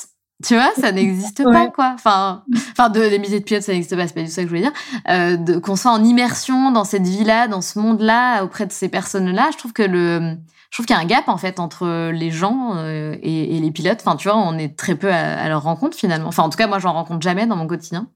tu 0.44 0.54
vois, 0.54 0.70
ça 0.78 0.92
n'existe 0.92 1.42
pas, 1.42 1.68
quoi. 1.68 1.92
Enfin, 1.94 2.44
enfin, 2.72 2.90
de, 2.90 3.00
les 3.00 3.18
métiers 3.18 3.40
de 3.40 3.44
pilote, 3.44 3.62
ça 3.62 3.72
n'existe 3.72 3.96
pas, 3.96 4.06
c'est 4.06 4.14
pas 4.14 4.20
du 4.20 4.26
tout 4.26 4.32
ça 4.32 4.42
que 4.42 4.48
je 4.48 4.54
voulais 4.54 4.68
dire. 4.68 4.72
Euh, 5.08 5.60
qu'on 5.60 5.76
soit 5.76 5.92
en 5.92 6.04
immersion 6.04 6.70
dans 6.70 6.84
cette 6.84 7.06
vie-là, 7.06 7.48
dans 7.48 7.62
ce 7.62 7.78
monde-là, 7.78 8.44
auprès 8.44 8.66
de 8.66 8.72
ces 8.72 8.90
personnes-là, 8.90 9.48
je 9.52 9.56
trouve 9.56 9.72
que 9.72 9.82
le 9.82 10.36
je 10.70 10.76
trouve 10.76 10.86
qu'il 10.86 10.94
y 10.94 10.98
a 10.98 11.02
un 11.02 11.06
gap 11.06 11.28
en 11.28 11.38
fait 11.38 11.60
entre 11.60 12.10
les 12.10 12.30
gens 12.30 12.76
euh, 12.76 13.16
et, 13.22 13.58
les 13.58 13.70
pilotes. 13.70 14.00
Enfin, 14.00 14.16
tu 14.16 14.28
vois, 14.28 14.36
on 14.36 14.58
est 14.58 14.76
très 14.76 14.96
peu 14.96 15.10
à, 15.10 15.48
leur 15.48 15.62
rencontre 15.62 15.96
finalement. 15.96 16.28
Enfin, 16.28 16.42
en 16.42 16.50
tout 16.50 16.58
cas, 16.58 16.66
moi, 16.66 16.78
j'en 16.78 16.92
rencontre 16.92 17.22
jamais 17.22 17.46
dans 17.46 17.56
mon 17.56 17.66
quotidien. 17.66 18.10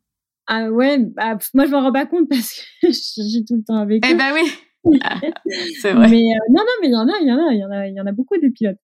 Ah 0.48 0.70
ouais, 0.70 0.98
bah, 0.98 1.38
moi 1.54 1.66
je 1.66 1.70
m'en 1.70 1.82
rends 1.82 1.92
pas 1.92 2.04
compte 2.04 2.28
parce 2.28 2.52
que 2.52 2.62
je 2.88 2.92
suis 2.92 3.44
tout 3.46 3.56
le 3.56 3.64
temps 3.64 3.78
avec 3.78 4.04
eh 4.04 4.08
eux. 4.08 4.12
Eh 4.12 4.14
ben 4.16 4.34
oui, 4.34 4.52
c'est 5.80 5.92
vrai. 5.92 6.08
Mais 6.08 6.16
euh, 6.16 6.44
non, 6.50 6.62
non, 6.62 6.72
mais 6.82 6.88
il 6.88 6.92
y 6.92 6.96
en 6.96 7.08
a, 7.08 7.12
il 7.20 7.28
y 7.28 7.32
en 7.32 7.38
a, 7.38 7.52
il 7.52 7.60
y 7.60 7.64
en 7.64 7.70
a, 7.70 7.86
il 7.86 7.94
y 7.94 8.00
en 8.00 8.06
a 8.06 8.12
beaucoup 8.12 8.36
de 8.36 8.48
pilotes. 8.48 8.78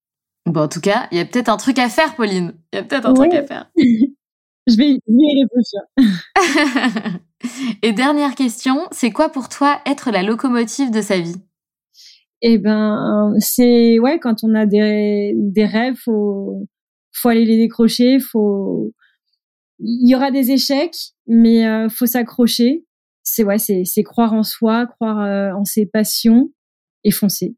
Bon, 0.46 0.62
en 0.62 0.68
tout 0.68 0.80
cas, 0.80 1.08
il 1.10 1.18
y 1.18 1.20
a 1.20 1.24
peut-être 1.24 1.48
un 1.48 1.56
truc 1.56 1.78
à 1.78 1.88
faire, 1.88 2.14
Pauline. 2.14 2.54
Il 2.72 2.76
y 2.76 2.78
a 2.78 2.84
peut-être 2.84 3.06
un 3.06 3.12
truc 3.12 3.34
à 3.34 3.44
faire. 3.44 3.70
je 3.76 4.76
vais 4.76 4.98
y 5.06 5.42
réfléchir. 5.42 5.80
Et 7.82 7.92
dernière 7.92 8.34
question, 8.34 8.86
c'est 8.92 9.10
quoi 9.10 9.28
pour 9.28 9.48
toi 9.48 9.80
être 9.84 10.10
la 10.10 10.22
locomotive 10.22 10.90
de 10.90 11.02
sa 11.02 11.18
vie? 11.18 11.36
Eh 12.42 12.58
ben, 12.58 13.34
c'est 13.38 13.98
ouais, 13.98 14.18
quand 14.20 14.44
on 14.44 14.54
a 14.54 14.66
des, 14.66 15.32
des 15.36 15.64
rêves, 15.64 15.96
faut 15.96 16.68
faut 17.12 17.28
aller 17.28 17.44
les 17.44 17.56
décrocher, 17.56 18.20
faut 18.20 18.92
il 19.80 20.08
y 20.08 20.14
aura 20.14 20.30
des 20.30 20.50
échecs, 20.50 20.96
mais 21.26 21.66
euh, 21.66 21.88
faut 21.88 22.06
s'accrocher. 22.06 22.84
C'est 23.22 23.44
ouais, 23.44 23.58
c'est 23.58 23.84
c'est 23.84 24.02
croire 24.02 24.32
en 24.32 24.42
soi, 24.42 24.86
croire 24.86 25.20
euh, 25.20 25.52
en 25.52 25.64
ses 25.64 25.86
passions 25.86 26.50
et 27.04 27.10
foncer. 27.10 27.56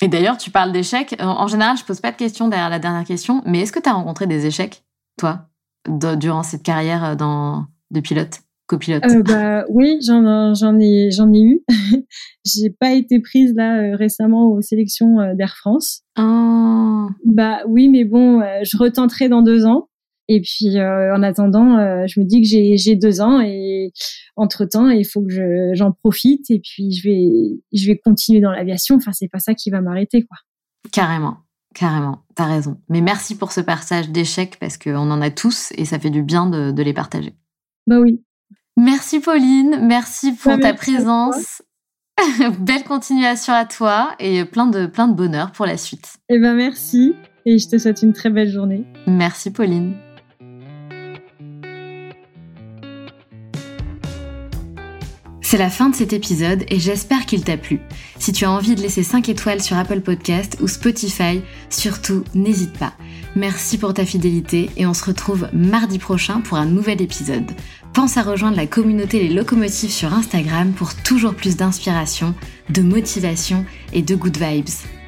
Et 0.00 0.08
d'ailleurs, 0.08 0.36
tu 0.36 0.50
parles 0.50 0.72
d'échecs. 0.72 1.14
En 1.20 1.46
général, 1.46 1.76
je 1.76 1.84
pose 1.84 2.00
pas 2.00 2.10
de 2.10 2.16
questions 2.16 2.48
derrière 2.48 2.70
la 2.70 2.78
dernière 2.78 3.04
question, 3.04 3.42
mais 3.46 3.60
est-ce 3.60 3.72
que 3.72 3.78
tu 3.78 3.88
as 3.88 3.92
rencontré 3.92 4.26
des 4.26 4.46
échecs, 4.46 4.84
toi, 5.16 5.48
durant 5.86 6.42
cette 6.42 6.62
carrière 6.62 7.04
euh, 7.04 7.14
dans, 7.14 7.66
de 7.90 8.00
pilote, 8.00 8.40
copilote 8.72 9.04
euh, 9.04 9.22
bah, 9.22 9.64
Oui, 9.68 9.98
j'en, 10.04 10.54
j'en, 10.54 10.78
ai, 10.78 11.10
j'en 11.10 11.32
ai 11.32 11.40
eu. 11.40 11.64
J'ai 12.44 12.70
pas 12.70 12.92
été 12.92 13.20
prise 13.20 13.54
là 13.54 13.80
euh, 13.80 13.96
récemment 13.96 14.48
aux 14.48 14.60
sélections 14.60 15.20
euh, 15.20 15.34
d'Air 15.34 15.54
France. 15.56 16.02
Oh. 16.18 17.08
Bah 17.24 17.60
oui, 17.68 17.88
mais 17.88 18.04
bon, 18.04 18.40
je 18.62 18.76
retenterai 18.76 19.28
dans 19.28 19.42
deux 19.42 19.64
ans. 19.64 19.88
Et 20.28 20.40
puis 20.40 20.78
euh, 20.78 21.14
en 21.14 21.22
attendant, 21.22 21.78
euh, 21.78 22.06
je 22.06 22.20
me 22.20 22.24
dis 22.24 22.40
que 22.40 22.48
j'ai 22.48 22.76
j'ai 22.76 22.96
deux 22.96 23.20
ans 23.20 23.40
et 23.40 23.92
entre 24.36 24.64
temps, 24.64 24.88
il 24.88 25.04
faut 25.04 25.20
que 25.22 25.30
je, 25.30 25.72
j'en 25.74 25.92
profite 25.92 26.50
et 26.50 26.60
puis 26.60 26.92
je 26.92 27.08
vais 27.08 27.60
je 27.72 27.86
vais 27.86 27.98
continuer 27.98 28.40
dans 28.40 28.52
l'aviation. 28.52 28.96
Enfin, 28.96 29.12
c'est 29.12 29.28
pas 29.28 29.40
ça 29.40 29.54
qui 29.54 29.70
va 29.70 29.80
m'arrêter, 29.80 30.22
quoi. 30.22 30.38
Carrément, 30.92 31.38
carrément. 31.74 32.22
T'as 32.34 32.46
raison. 32.46 32.80
Mais 32.88 33.00
merci 33.00 33.36
pour 33.36 33.52
ce 33.52 33.60
partage 33.60 34.10
d'échecs 34.10 34.58
parce 34.60 34.78
qu'on 34.78 35.10
en 35.10 35.20
a 35.20 35.30
tous 35.30 35.72
et 35.76 35.84
ça 35.84 35.98
fait 35.98 36.10
du 36.10 36.22
bien 36.22 36.46
de, 36.46 36.70
de 36.70 36.82
les 36.82 36.94
partager. 36.94 37.34
Bah 37.86 37.98
oui. 38.00 38.22
Merci 38.76 39.20
Pauline, 39.20 39.80
merci 39.82 40.32
pour 40.32 40.58
ta 40.58 40.72
présence. 40.72 41.62
Belle 42.58 42.84
continuation 42.84 43.52
à 43.52 43.64
toi 43.64 44.14
et 44.18 44.44
plein 44.44 44.66
de 44.66 44.86
plein 44.86 45.08
de 45.08 45.14
bonheur 45.14 45.52
pour 45.52 45.66
la 45.66 45.76
suite. 45.76 46.16
Eh 46.28 46.38
ben 46.38 46.54
merci 46.54 47.14
et 47.44 47.58
je 47.58 47.68
te 47.68 47.78
souhaite 47.78 48.02
une 48.02 48.12
très 48.12 48.30
belle 48.30 48.50
journée. 48.50 48.84
Merci 49.06 49.50
Pauline. 49.50 49.94
C'est 55.52 55.58
la 55.58 55.68
fin 55.68 55.90
de 55.90 55.94
cet 55.94 56.14
épisode 56.14 56.64
et 56.70 56.78
j'espère 56.78 57.26
qu'il 57.26 57.44
t'a 57.44 57.58
plu. 57.58 57.80
Si 58.18 58.32
tu 58.32 58.46
as 58.46 58.50
envie 58.50 58.74
de 58.74 58.80
laisser 58.80 59.02
5 59.02 59.28
étoiles 59.28 59.60
sur 59.60 59.76
Apple 59.76 60.00
Podcast 60.00 60.56
ou 60.62 60.66
Spotify, 60.66 61.42
surtout 61.68 62.24
n'hésite 62.34 62.72
pas. 62.78 62.94
Merci 63.36 63.76
pour 63.76 63.92
ta 63.92 64.06
fidélité 64.06 64.70
et 64.78 64.86
on 64.86 64.94
se 64.94 65.04
retrouve 65.04 65.50
mardi 65.52 65.98
prochain 65.98 66.40
pour 66.40 66.56
un 66.56 66.64
nouvel 66.64 67.02
épisode. 67.02 67.50
Pense 67.92 68.16
à 68.16 68.22
rejoindre 68.22 68.56
la 68.56 68.66
communauté 68.66 69.20
Les 69.20 69.34
Locomotives 69.34 69.90
sur 69.90 70.14
Instagram 70.14 70.72
pour 70.72 70.94
toujours 70.94 71.34
plus 71.34 71.56
d'inspiration, 71.56 72.34
de 72.70 72.80
motivation 72.80 73.66
et 73.92 74.00
de 74.00 74.14
good 74.14 74.38
vibes. 74.38 75.01